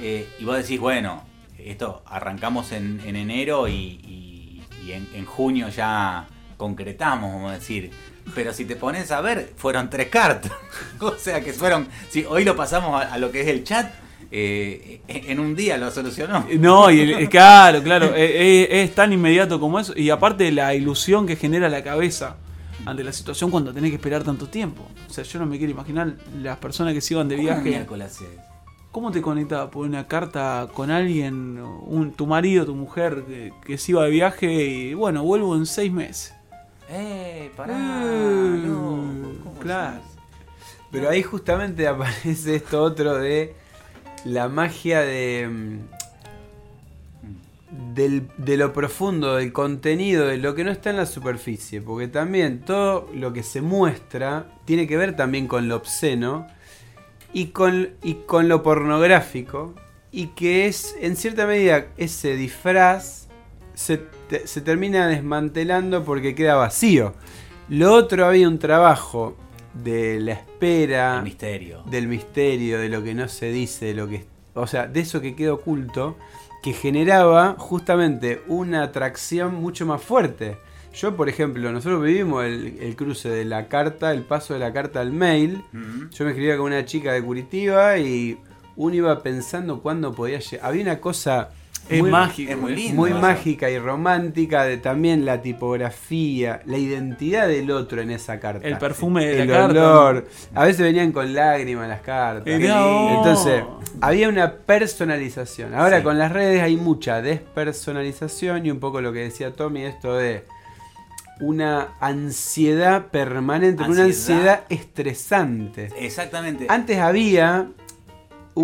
eh, 0.00 0.28
y 0.38 0.44
vos 0.44 0.56
decís, 0.56 0.78
bueno, 0.80 1.22
esto 1.58 2.02
arrancamos 2.06 2.72
en, 2.72 3.00
en 3.04 3.16
enero 3.16 3.68
y, 3.68 3.72
y- 3.74 4.92
en, 4.92 5.06
en 5.12 5.26
junio 5.26 5.68
ya 5.68 6.26
concretamos, 6.56 7.30
vamos 7.34 7.50
a 7.50 7.54
decir. 7.56 7.90
Pero 8.34 8.54
si 8.54 8.64
te 8.64 8.74
pones 8.74 9.10
a 9.10 9.20
ver, 9.20 9.52
fueron 9.56 9.90
tres 9.90 10.08
cartas. 10.08 10.50
o 11.00 11.14
sea 11.18 11.42
que 11.42 11.52
fueron. 11.52 11.88
Si 12.08 12.24
hoy 12.24 12.44
lo 12.44 12.56
pasamos 12.56 13.02
a, 13.04 13.18
lo 13.18 13.30
que 13.30 13.42
es 13.42 13.48
el 13.48 13.64
chat, 13.64 13.92
eh, 14.30 15.00
en 15.08 15.40
un 15.40 15.54
día 15.54 15.76
lo 15.76 15.90
solucionó. 15.90 16.46
No, 16.58 16.90
y 16.90 17.00
el- 17.00 17.10
el- 17.12 17.28
claro, 17.28 17.82
claro, 17.82 18.14
eh, 18.14 18.62
eh, 18.70 18.82
es, 18.82 18.94
tan 18.94 19.12
inmediato 19.12 19.60
como 19.60 19.78
eso. 19.78 19.92
Y 19.94 20.08
aparte 20.10 20.50
la 20.52 20.74
ilusión 20.74 21.26
que 21.26 21.36
genera 21.36 21.68
la 21.68 21.82
cabeza 21.84 22.36
ante 22.88 23.04
la 23.04 23.12
situación 23.12 23.50
cuando 23.50 23.72
tenés 23.72 23.90
que 23.90 23.96
esperar 23.96 24.24
tanto 24.24 24.48
tiempo. 24.48 24.86
O 25.08 25.12
sea, 25.12 25.24
yo 25.24 25.38
no 25.38 25.46
me 25.46 25.58
quiero 25.58 25.72
imaginar 25.72 26.16
las 26.40 26.58
personas 26.58 26.94
que 26.94 27.00
se 27.00 27.14
iban 27.14 27.28
de 27.28 27.36
¿Cómo 27.36 27.46
viaje. 27.46 27.86
¿Cómo 28.90 29.10
te 29.10 29.20
conectabas? 29.20 29.68
¿Por 29.68 29.86
una 29.86 30.06
carta 30.06 30.68
con 30.72 30.90
alguien, 30.90 31.60
un, 31.60 32.12
tu 32.12 32.26
marido, 32.26 32.64
tu 32.64 32.74
mujer, 32.74 33.24
que, 33.26 33.52
que 33.64 33.76
se 33.76 33.92
iba 33.92 34.04
de 34.04 34.10
viaje 34.10 34.50
y 34.50 34.94
bueno, 34.94 35.22
vuelvo 35.22 35.54
en 35.54 35.66
seis 35.66 35.92
meses? 35.92 36.34
¡Eh, 36.88 37.50
pará! 37.54 37.76
Eh, 37.76 38.62
loco, 38.66 38.96
¿cómo 39.44 39.60
claro. 39.60 40.00
Pero 40.90 41.10
ahí 41.10 41.22
justamente 41.22 41.86
aparece 41.86 42.56
esto 42.56 42.82
otro 42.82 43.18
de 43.18 43.54
la 44.24 44.48
magia 44.48 45.00
de, 45.00 45.46
mm, 45.46 45.97
del- 47.94 48.28
de 48.38 48.56
lo 48.56 48.72
profundo, 48.72 49.36
del 49.36 49.52
contenido, 49.52 50.26
de 50.26 50.38
lo 50.38 50.54
que 50.54 50.64
no 50.64 50.70
está 50.70 50.90
en 50.90 50.96
la 50.96 51.06
superficie. 51.06 51.80
Porque 51.82 52.08
también 52.08 52.60
todo 52.60 53.08
lo 53.14 53.32
que 53.32 53.42
se 53.42 53.60
muestra 53.60 54.46
tiene 54.64 54.86
que 54.86 54.96
ver 54.96 55.16
también 55.16 55.46
con 55.46 55.68
lo 55.68 55.76
obsceno 55.76 56.46
y 57.32 57.46
con, 57.48 57.90
y 58.02 58.14
con 58.26 58.48
lo 58.48 58.62
pornográfico. 58.62 59.74
Y 60.10 60.28
que 60.28 60.66
es, 60.66 60.96
en 61.00 61.16
cierta 61.16 61.46
medida, 61.46 61.86
ese 61.98 62.34
disfraz 62.36 63.28
se, 63.74 63.98
te- 64.28 64.46
se 64.46 64.60
termina 64.62 65.06
desmantelando 65.06 66.04
porque 66.04 66.34
queda 66.34 66.54
vacío. 66.54 67.14
Lo 67.68 67.92
otro 67.92 68.24
había 68.24 68.48
un 68.48 68.58
trabajo 68.58 69.36
de 69.74 70.18
la 70.20 70.32
espera, 70.32 71.20
misterio. 71.22 71.82
del 71.84 72.08
misterio, 72.08 72.78
de 72.78 72.88
lo 72.88 73.04
que 73.04 73.14
no 73.14 73.28
se 73.28 73.52
dice, 73.52 73.84
de 73.86 73.94
lo 73.94 74.08
que, 74.08 74.24
o 74.54 74.66
sea, 74.66 74.86
de 74.86 75.00
eso 75.00 75.20
que 75.20 75.36
queda 75.36 75.52
oculto, 75.52 76.16
que 76.62 76.72
generaba 76.72 77.54
justamente 77.58 78.42
una 78.46 78.82
atracción 78.82 79.54
mucho 79.54 79.86
más 79.86 80.02
fuerte. 80.02 80.58
Yo, 80.94 81.16
por 81.16 81.28
ejemplo, 81.28 81.70
nosotros 81.70 82.02
vivimos 82.02 82.44
el, 82.44 82.78
el 82.80 82.96
cruce 82.96 83.28
de 83.28 83.44
la 83.44 83.68
carta, 83.68 84.12
el 84.12 84.22
paso 84.22 84.54
de 84.54 84.60
la 84.60 84.72
carta 84.72 85.00
al 85.00 85.12
mail. 85.12 85.62
Yo 86.10 86.24
me 86.24 86.30
escribía 86.30 86.56
con 86.56 86.66
una 86.66 86.84
chica 86.84 87.12
de 87.12 87.22
Curitiba 87.22 87.98
y 87.98 88.38
uno 88.74 88.94
iba 88.96 89.22
pensando 89.22 89.80
cuándo 89.80 90.12
podía 90.12 90.40
llegar. 90.40 90.66
Había 90.66 90.82
una 90.82 91.00
cosa 91.00 91.50
Es 91.88 92.00
muy, 92.00 92.10
mágico. 92.10 92.52
es 92.52 92.58
muy 92.58 92.72
¿eh? 92.72 92.76
lindo. 92.76 92.94
muy 92.94 93.10
eso. 93.10 93.18
mágica 93.20 93.70
y 93.70 93.78
romántica 93.78 94.64
de 94.64 94.76
también 94.76 95.24
la 95.24 95.40
tipografía, 95.40 96.60
la 96.66 96.76
identidad 96.78 97.48
del 97.48 97.70
otro 97.70 98.00
en 98.02 98.10
esa 98.10 98.38
carta. 98.40 98.66
El 98.66 98.78
perfume 98.78 99.24
de 99.26 99.42
el 99.42 99.48
la 99.48 99.54
carta. 99.54 99.70
olor. 99.70 100.28
A 100.54 100.64
veces 100.64 100.82
venían 100.82 101.12
con 101.12 101.32
lágrimas 101.34 101.88
las 101.88 102.00
cartas. 102.02 102.46
Entonces, 102.46 103.64
había 104.00 104.28
una 104.28 104.52
personalización. 104.52 105.74
Ahora 105.74 105.98
Sí. 105.98 106.02
con 106.04 106.18
las 106.18 106.32
redes 106.32 106.62
hay 106.62 106.76
mucha 106.76 107.22
despersonalización 107.22 108.66
y 108.66 108.70
un 108.70 108.80
poco 108.80 109.00
lo 109.00 109.12
que 109.12 109.20
decía 109.20 109.52
Tommy, 109.52 109.84
esto 109.84 110.14
de 110.16 110.44
una 111.40 111.94
ansiedad 112.00 113.06
permanente, 113.06 113.84
una 113.84 114.04
ansiedad 114.04 114.62
estresante. 114.68 115.88
Exactamente. 115.98 116.66
Antes 116.68 116.98
había 116.98 117.68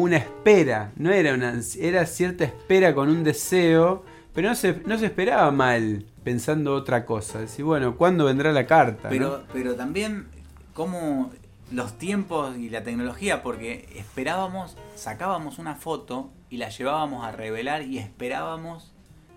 una 0.00 0.16
espera, 0.16 0.90
no 0.96 1.12
era 1.12 1.34
una 1.34 1.54
era 1.78 2.04
cierta 2.06 2.42
espera 2.42 2.96
con 2.96 3.08
un 3.08 3.22
deseo, 3.22 4.04
pero 4.32 4.48
no 4.48 4.56
se, 4.56 4.82
no 4.86 4.98
se 4.98 5.06
esperaba 5.06 5.52
mal 5.52 6.04
pensando 6.24 6.74
otra 6.74 7.06
cosa. 7.06 7.38
Decir, 7.38 7.64
bueno, 7.64 7.96
¿cuándo 7.96 8.24
vendrá 8.24 8.50
la 8.50 8.66
carta? 8.66 9.08
Pero, 9.08 9.38
no? 9.38 9.44
pero 9.52 9.76
también 9.76 10.26
como 10.72 11.30
los 11.70 11.96
tiempos 11.96 12.56
y 12.56 12.70
la 12.70 12.82
tecnología, 12.82 13.44
porque 13.44 13.88
esperábamos, 13.94 14.76
sacábamos 14.96 15.60
una 15.60 15.76
foto 15.76 16.32
y 16.50 16.56
la 16.56 16.70
llevábamos 16.70 17.24
a 17.24 17.30
revelar 17.30 17.82
y 17.82 17.98
esperábamos, 17.98 18.90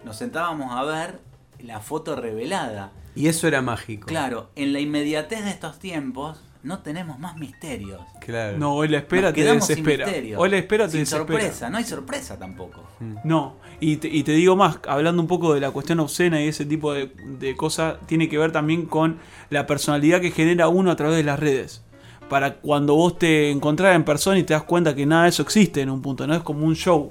nos 0.04 0.18
sentábamos 0.18 0.72
a 0.72 0.84
ver 0.84 1.20
la 1.60 1.82
foto 1.82 2.16
revelada. 2.16 2.92
Y 3.14 3.28
eso 3.28 3.48
era 3.48 3.62
mágico. 3.62 4.08
Claro, 4.08 4.50
en 4.56 4.74
la 4.74 4.80
inmediatez 4.80 5.44
de 5.44 5.52
estos 5.52 5.78
tiempos 5.78 6.42
no 6.64 6.80
tenemos 6.80 7.20
más 7.20 7.38
misterios. 7.38 8.02
Claro. 8.20 8.58
No, 8.58 8.74
hoy 8.76 8.88
la 8.88 8.98
espera 8.98 9.30
Nos 9.30 9.36
te 9.36 9.44
desespera. 9.44 10.06
misterio. 10.06 10.40
Hoy 10.40 10.50
la 10.50 10.58
espera 10.58 10.86
te 10.86 10.92
Sin 10.92 11.00
desespera. 11.02 11.40
sorpresa, 11.40 11.70
no 11.70 11.78
hay 11.78 11.84
sorpresa 11.84 12.38
tampoco. 12.40 12.84
No, 13.24 13.56
y 13.80 13.98
te, 13.98 14.08
y 14.08 14.24
te 14.24 14.32
digo 14.34 14.56
más, 14.56 14.80
hablando 14.88 15.22
un 15.22 15.28
poco 15.28 15.54
de 15.54 15.60
la 15.62 15.72
cuestión 15.72 16.00
obscena 16.00 16.42
y 16.42 16.48
ese 16.48 16.66
tipo 16.66 16.94
de, 16.94 17.12
de 17.40 17.56
cosas, 17.56 17.98
tiene 18.06 18.28
que 18.30 18.38
ver 18.38 18.52
también 18.52 18.86
con 18.86 19.18
la 19.50 19.66
personalidad 19.68 20.20
que 20.22 20.32
genera 20.32 20.68
uno 20.68 20.92
a 20.92 20.96
través 20.96 21.18
de 21.18 21.24
las 21.24 21.40
redes. 21.40 21.84
Para 22.30 22.56
cuando 22.56 22.96
vos 22.96 23.18
te 23.18 23.52
encontrás 23.52 23.96
en 23.96 24.04
persona 24.04 24.38
y 24.38 24.44
te 24.44 24.54
das 24.54 24.64
cuenta 24.64 24.94
que 24.94 25.06
nada 25.06 25.24
de 25.24 25.30
eso 25.30 25.44
existe 25.44 25.82
en 25.82 25.90
un 25.90 26.02
punto, 26.02 26.28
no 26.28 26.36
es 26.36 26.42
como 26.42 26.66
un 26.66 26.76
show. 26.76 27.10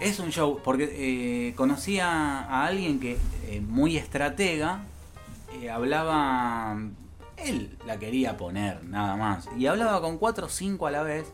Es 0.00 0.18
un 0.18 0.30
show, 0.30 0.60
porque 0.62 0.90
eh, 0.92 1.54
conocí 1.54 2.00
a, 2.00 2.40
a 2.40 2.66
alguien 2.66 2.98
que, 3.00 3.16
eh, 3.46 3.60
muy 3.66 3.96
estratega, 3.96 4.80
eh, 5.62 5.70
hablaba. 5.70 6.76
Él 7.36 7.76
la 7.86 7.98
quería 7.98 8.36
poner, 8.36 8.82
nada 8.84 9.16
más. 9.16 9.48
Y 9.58 9.66
hablaba 9.66 10.00
con 10.00 10.18
4 10.18 10.46
o 10.46 10.48
5 10.48 10.86
a 10.86 10.90
la 10.90 11.02
vez 11.02 11.26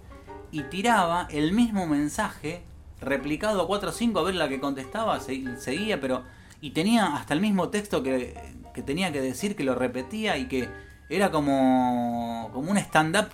y 0.50 0.62
tiraba 0.64 1.28
el 1.30 1.52
mismo 1.52 1.86
mensaje 1.86 2.62
replicado 3.00 3.62
a 3.62 3.66
4 3.66 3.88
o 3.90 3.92
5 3.92 4.18
a 4.18 4.22
ver 4.22 4.34
la 4.34 4.48
que 4.48 4.60
contestaba, 4.60 5.18
se- 5.20 5.56
seguía, 5.58 6.00
pero. 6.00 6.22
Y 6.60 6.70
tenía 6.70 7.16
hasta 7.16 7.34
el 7.34 7.40
mismo 7.40 7.68
texto 7.70 8.02
que, 8.02 8.34
que 8.74 8.82
tenía 8.82 9.10
que 9.12 9.20
decir, 9.20 9.56
que 9.56 9.64
lo 9.64 9.74
repetía 9.74 10.36
y 10.38 10.46
que 10.46 10.68
era 11.10 11.30
como, 11.30 12.50
como 12.52 12.70
un 12.70 12.76
stand-up. 12.78 13.28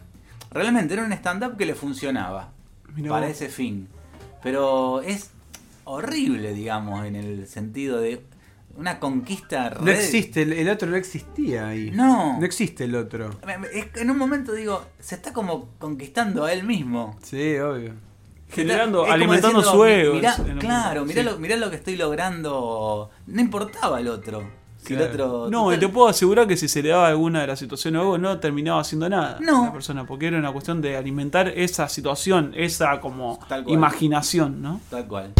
Realmente 0.50 0.94
era 0.94 1.04
un 1.04 1.12
stand-up 1.12 1.56
que 1.58 1.66
le 1.66 1.74
funcionaba 1.74 2.50
Mirá 2.94 3.10
para 3.10 3.26
vos. 3.26 3.34
ese 3.36 3.48
fin. 3.50 3.86
Pero 4.42 5.02
es 5.02 5.30
horrible, 5.84 6.54
digamos, 6.54 7.04
en 7.06 7.16
el 7.16 7.46
sentido 7.46 8.00
de 8.00 8.22
una 8.78 8.98
conquista 9.00 9.70
No 9.70 9.86
red- 9.86 9.96
existe, 9.96 10.42
el, 10.42 10.52
el 10.54 10.68
otro 10.70 10.88
no 10.88 10.96
existía 10.96 11.68
ahí. 11.68 11.90
No. 11.90 12.38
No 12.38 12.44
existe 12.46 12.84
el 12.84 12.94
otro. 12.94 13.30
En 13.96 14.10
un 14.10 14.16
momento 14.16 14.52
digo, 14.52 14.84
se 15.00 15.16
está 15.16 15.32
como 15.32 15.68
conquistando 15.78 16.44
a 16.44 16.52
él 16.52 16.62
mismo. 16.64 17.18
Sí, 17.22 17.56
obvio. 17.58 17.92
Generando, 18.50 19.04
alimentando 19.04 19.58
diciendo, 19.58 19.78
su 19.78 19.84
ego. 19.84 20.14
mirá- 20.14 20.36
claro, 20.58 21.04
mirá, 21.04 21.22
Sí. 21.22 21.28
lo, 21.28 21.38
mirá 21.38 21.56
lo 21.56 21.68
que 21.70 21.76
estoy 21.76 21.96
logrando. 21.96 23.10
No 23.26 23.40
importaba 23.42 24.00
el 24.00 24.08
otro. 24.08 24.56
Si 24.82 24.94
el 24.94 25.02
otro. 25.02 25.50
No, 25.50 25.74
y 25.74 25.76
te 25.78 25.88
puedo 25.88 26.08
asegurar 26.08 26.46
que 26.46 26.56
si 26.56 26.68
se 26.68 26.82
le 26.82 26.90
daba 26.90 27.08
alguna 27.08 27.40
de 27.42 27.48
las 27.48 27.58
situaciones 27.58 28.00
vos, 28.02 28.18
no 28.18 28.38
terminaba 28.38 28.80
haciendo 28.80 29.08
nada 29.08 29.36
No. 29.40 29.64
la 29.66 29.72
persona, 29.72 30.06
porque 30.06 30.28
era 30.28 30.38
una 30.38 30.52
cuestión 30.52 30.80
de 30.80 30.96
alimentar 30.96 31.48
esa 31.48 31.88
situación, 31.88 32.52
esa 32.56 33.00
como 33.00 33.38
Tal 33.48 33.64
cual. 33.64 33.74
imaginación, 33.74 34.62
¿no? 34.62 34.80
Tal 34.88 35.06
cual. 35.08 35.34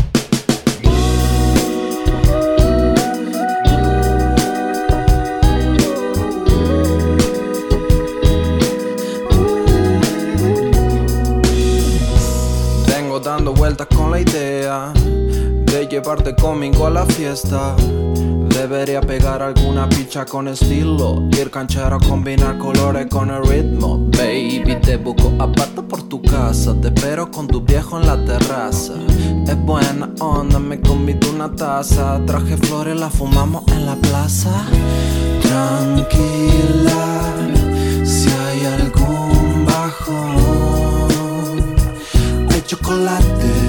Dando 13.39 13.55
vueltas 13.55 13.87
con 13.95 14.11
la 14.11 14.21
idea 14.21 14.93
de 14.95 15.87
llevarte 15.89 16.35
conmigo 16.35 16.89
a 16.89 16.91
la 16.91 17.07
fiesta. 17.07 17.77
Debería 18.49 19.01
pegar 19.01 19.43
alguna 19.43 19.89
picha 19.89 20.25
con 20.25 20.49
estilo. 20.49 21.23
Ir 21.39 21.49
canchero, 21.49 22.01
combinar 22.01 22.59
colores 22.59 23.07
con 23.07 23.31
el 23.31 23.45
ritmo. 23.45 23.99
Baby, 24.11 24.81
te 24.83 24.97
busco 24.97 25.33
aparte 25.39 25.83
por 25.83 26.03
tu 26.03 26.21
casa. 26.21 26.75
Te 26.81 26.89
espero 26.89 27.31
con 27.31 27.47
tu 27.47 27.61
viejo 27.61 28.01
en 28.01 28.09
la 28.09 28.17
terraza. 28.25 28.95
Es 29.47 29.57
buena 29.65 30.11
onda, 30.19 30.59
me 30.59 30.81
convido 30.81 31.31
una 31.31 31.55
taza. 31.55 32.21
Traje 32.27 32.57
flores, 32.57 32.99
la 32.99 33.09
fumamos 33.09 33.63
en 33.69 33.87
la 33.87 33.95
plaza. 33.95 34.51
Tranquila, 35.43 37.21
si 38.05 38.31
hay 38.31 38.67
algún 38.81 39.65
bajón, 39.65 40.58
chocolate. 42.69 43.68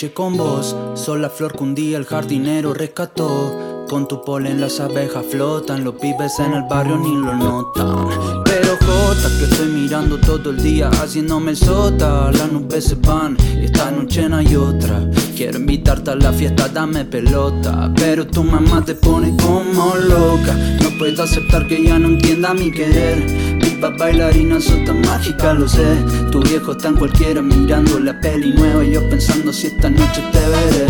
Noche 0.00 0.14
con 0.14 0.36
vos. 0.38 0.74
Soy 0.94 1.20
la 1.20 1.28
flor 1.28 1.52
que 1.52 1.62
un 1.62 1.74
día 1.74 1.98
el 1.98 2.06
jardinero 2.06 2.72
rescató. 2.72 3.84
Con 3.86 4.08
tu 4.08 4.22
polen 4.24 4.60
las 4.60 4.80
abejas 4.80 5.26
flotan, 5.26 5.84
los 5.84 5.96
pibes 5.96 6.38
en 6.38 6.54
el 6.54 6.62
barrio 6.62 6.96
ni 6.96 7.14
lo 7.14 7.34
notan. 7.34 8.08
Pero 8.44 8.78
Jota, 8.78 9.28
que 9.38 9.44
estoy 9.44 9.68
mirando 9.68 10.16
todo 10.18 10.50
el 10.50 10.62
día 10.62 10.88
haciéndome 10.88 11.50
el 11.50 11.56
sota. 11.56 12.30
Las 12.32 12.50
nubes 12.50 12.84
se 12.84 12.94
van 12.94 13.36
y 13.60 13.64
esta 13.66 13.90
noche 13.90 14.26
no 14.26 14.36
hay 14.36 14.56
otra. 14.56 15.04
Quiero 15.36 15.58
invitarte 15.58 16.12
a 16.12 16.14
la 16.14 16.32
fiesta, 16.32 16.68
dame 16.68 17.04
pelota. 17.04 17.92
Pero 17.96 18.26
tu 18.26 18.42
mamá 18.42 18.82
te 18.82 18.94
pone 18.94 19.36
como 19.36 19.96
loca. 19.96 20.54
No 20.82 20.96
puedo 20.98 21.22
aceptar 21.22 21.66
que 21.68 21.84
ya 21.84 21.98
no 21.98 22.08
entienda 22.08 22.54
mi 22.54 22.70
querer. 22.70 23.49
Para 23.80 23.96
bailarinas 23.96 24.64
sos 24.64 24.84
tan 24.84 25.00
mágica, 25.00 25.54
lo 25.54 25.66
sé. 25.66 26.04
Tu 26.30 26.40
viejo 26.42 26.76
tan 26.76 26.96
cualquiera 26.96 27.40
mirando 27.40 27.98
la 27.98 28.12
peli 28.20 28.52
nueva 28.52 28.84
Y 28.84 28.92
yo 28.92 29.08
pensando 29.08 29.52
si 29.54 29.68
esta 29.68 29.88
noche 29.88 30.22
te 30.32 30.38
veré. 30.38 30.86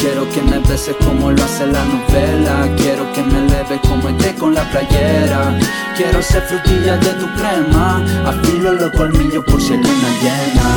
Quiero 0.00 0.30
que 0.30 0.42
me 0.42 0.60
beses 0.60 0.94
como 1.04 1.32
lo 1.32 1.42
hace 1.42 1.66
la 1.66 1.84
novela. 1.84 2.68
Quiero 2.76 3.12
que 3.12 3.22
me 3.22 3.40
leves 3.48 3.80
como 3.88 4.08
esté 4.10 4.32
con 4.36 4.54
la 4.54 4.62
playera. 4.70 5.58
Quiero 5.96 6.22
ser 6.22 6.42
frutilla 6.42 6.98
de 6.98 7.10
tu 7.14 7.26
crema. 7.34 8.04
Afilo 8.26 8.72
los 8.72 8.92
colmillos 8.92 9.44
por 9.44 9.60
si 9.60 9.72
hay 9.72 9.78
luna 9.78 10.10
llena. 10.22 10.68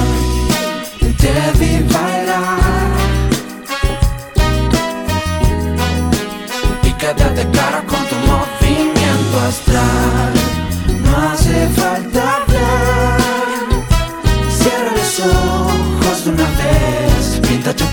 Te 1.19 1.59
vi 1.59 1.83
bailar 1.93 2.59
Y 6.83 6.91
quédate 6.93 7.47
cara 7.51 7.83
con 7.85 7.99
tu 8.07 8.15
movimiento 8.25 9.39
astral. 9.47 10.48
No 11.09 11.17
hace 11.31 11.67
falta 11.69 12.35
hablar. 12.37 13.19
Cierra 14.49 14.91
los 14.91 15.19
ojos 15.19 16.27
una 16.27 16.43
vez, 16.43 17.39
pinta 17.41 17.75
tu. 17.75 17.85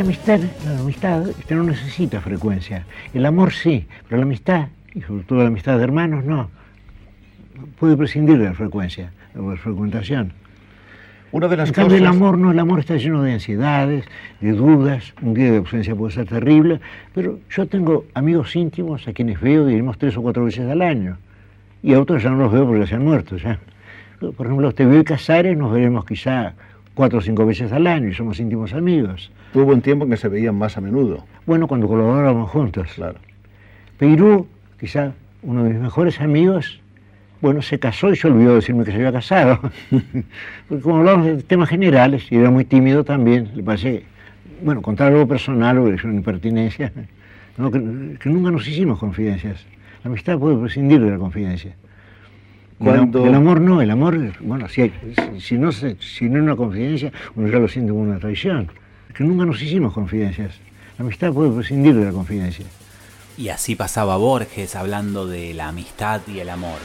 La 0.00 0.80
amistad 0.80 1.28
este, 1.28 1.54
no 1.54 1.62
necesita 1.62 2.20
frecuencia. 2.22 2.86
El 3.12 3.26
amor 3.26 3.52
sí, 3.52 3.86
pero 4.08 4.18
la 4.18 4.22
amistad, 4.24 4.68
y 4.94 5.02
sobre 5.02 5.24
todo 5.24 5.40
la 5.40 5.48
amistad 5.48 5.76
de 5.76 5.84
hermanos, 5.84 6.24
no. 6.24 6.48
Puede 7.78 7.96
prescindir 7.98 8.38
de 8.38 8.46
la 8.46 8.54
frecuencia, 8.54 9.12
de 9.34 9.42
la 9.42 9.56
frecuentación. 9.56 10.32
Una 11.32 11.48
de 11.48 11.56
las 11.58 11.68
en 11.68 11.74
cambio, 11.74 11.98
el 11.98 12.06
amor 12.06 12.38
no, 12.38 12.50
el 12.50 12.58
amor 12.58 12.80
está 12.80 12.96
lleno 12.96 13.22
de 13.22 13.34
ansiedades, 13.34 14.06
de 14.40 14.52
dudas, 14.52 15.12
un 15.20 15.34
día 15.34 15.50
de 15.50 15.58
ausencia 15.58 15.94
puede 15.94 16.14
ser 16.14 16.26
terrible, 16.26 16.80
pero 17.14 17.38
yo 17.50 17.66
tengo 17.66 18.06
amigos 18.14 18.56
íntimos 18.56 19.06
a 19.06 19.12
quienes 19.12 19.38
veo, 19.40 19.66
diremos, 19.66 19.98
tres 19.98 20.16
o 20.16 20.22
cuatro 20.22 20.44
veces 20.46 20.68
al 20.68 20.80
año, 20.80 21.18
y 21.82 21.92
a 21.92 22.00
otros 22.00 22.22
ya 22.22 22.30
no 22.30 22.36
los 22.36 22.52
veo 22.52 22.66
porque 22.66 22.86
se 22.86 22.94
han 22.94 23.04
muerto 23.04 23.36
ya. 23.36 23.58
Por 24.18 24.46
ejemplo, 24.46 24.72
te 24.72 24.86
veo 24.86 25.00
y 25.00 25.04
Casares, 25.04 25.56
nos 25.56 25.72
veremos 25.72 26.04
quizá 26.06 26.54
cuatro 26.94 27.18
o 27.18 27.22
cinco 27.22 27.46
veces 27.46 27.70
al 27.70 27.86
año 27.86 28.08
y 28.08 28.14
somos 28.14 28.40
íntimos 28.40 28.72
amigos. 28.72 29.30
Tuvo 29.52 29.72
un 29.72 29.80
tiempo 29.80 30.04
en 30.04 30.10
que 30.10 30.16
se 30.16 30.28
veían 30.28 30.54
más 30.54 30.76
a 30.76 30.80
menudo. 30.80 31.24
Bueno, 31.44 31.66
cuando 31.66 31.88
colaborábamos 31.88 32.50
juntos. 32.50 32.88
Claro. 32.94 33.18
Peirú, 33.98 34.46
quizá 34.78 35.12
uno 35.42 35.64
de 35.64 35.70
mis 35.70 35.80
mejores 35.80 36.20
amigos, 36.20 36.80
bueno, 37.40 37.60
se 37.62 37.78
casó 37.78 38.10
y 38.10 38.16
se 38.16 38.28
olvidó 38.28 38.54
decirme 38.54 38.84
que 38.84 38.92
se 38.92 38.98
había 38.98 39.12
casado. 39.12 39.60
Porque 40.68 40.82
como 40.82 40.98
hablamos 40.98 41.26
de 41.26 41.42
temas 41.42 41.68
generales, 41.68 42.30
y 42.30 42.36
era 42.36 42.50
muy 42.50 42.64
tímido 42.64 43.02
también, 43.02 43.50
le 43.54 43.62
parece, 43.62 44.04
bueno, 44.62 44.82
contar 44.82 45.12
algo 45.12 45.26
personal 45.26 45.78
o 45.78 45.92
es 45.92 46.04
una 46.04 46.14
impertinencia, 46.14 46.92
que, 47.56 48.28
nunca 48.28 48.50
nos 48.50 48.68
hicimos 48.68 48.98
confidencias. 48.98 49.66
La 50.04 50.10
amistad 50.10 50.38
puede 50.38 50.56
prescindir 50.58 51.00
de 51.00 51.10
la 51.10 51.18
confidencia. 51.18 51.74
Cuando... 52.78 53.26
El, 53.26 53.34
amor 53.34 53.60
no, 53.60 53.82
el 53.82 53.90
amor, 53.90 54.16
bueno, 54.40 54.68
si, 54.68 54.90
si, 55.38 55.58
no, 55.58 55.72
si 55.72 56.28
no 56.30 56.38
es 56.38 56.42
una 56.42 56.56
confidencia, 56.56 57.12
uno 57.34 57.48
ya 57.48 57.58
lo 57.58 57.68
siente 57.68 57.90
como 57.90 58.04
una 58.04 58.18
traición 58.18 58.70
que 59.14 59.24
nunca 59.24 59.44
nos 59.44 59.60
hicimos 59.62 59.92
confidencias. 59.92 60.54
La 60.98 61.04
amistad 61.04 61.32
puede 61.32 61.50
prescindir 61.50 61.94
de 61.94 62.04
la 62.04 62.12
confidencia. 62.12 62.66
Y 63.36 63.48
así 63.48 63.74
pasaba 63.74 64.16
Borges 64.16 64.76
hablando 64.76 65.26
de 65.26 65.54
la 65.54 65.68
amistad 65.68 66.20
y 66.26 66.40
el 66.40 66.50
amor. 66.50 66.78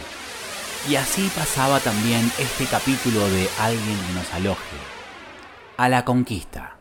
Y 0.89 0.95
así 0.95 1.29
pasaba 1.35 1.79
también 1.79 2.31
este 2.39 2.65
capítulo 2.65 3.27
de 3.29 3.47
Alguien 3.59 3.97
que 4.07 4.13
nos 4.13 4.33
aloje. 4.33 4.77
A 5.77 5.89
la 5.89 6.05
conquista. 6.05 6.77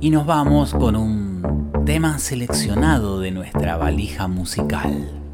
Y 0.00 0.10
nos 0.10 0.26
vamos 0.26 0.72
con 0.72 0.96
un 0.96 1.84
tema 1.84 2.18
seleccionado 2.18 3.20
de 3.20 3.30
nuestra 3.30 3.76
valija 3.76 4.28
musical. 4.28 5.27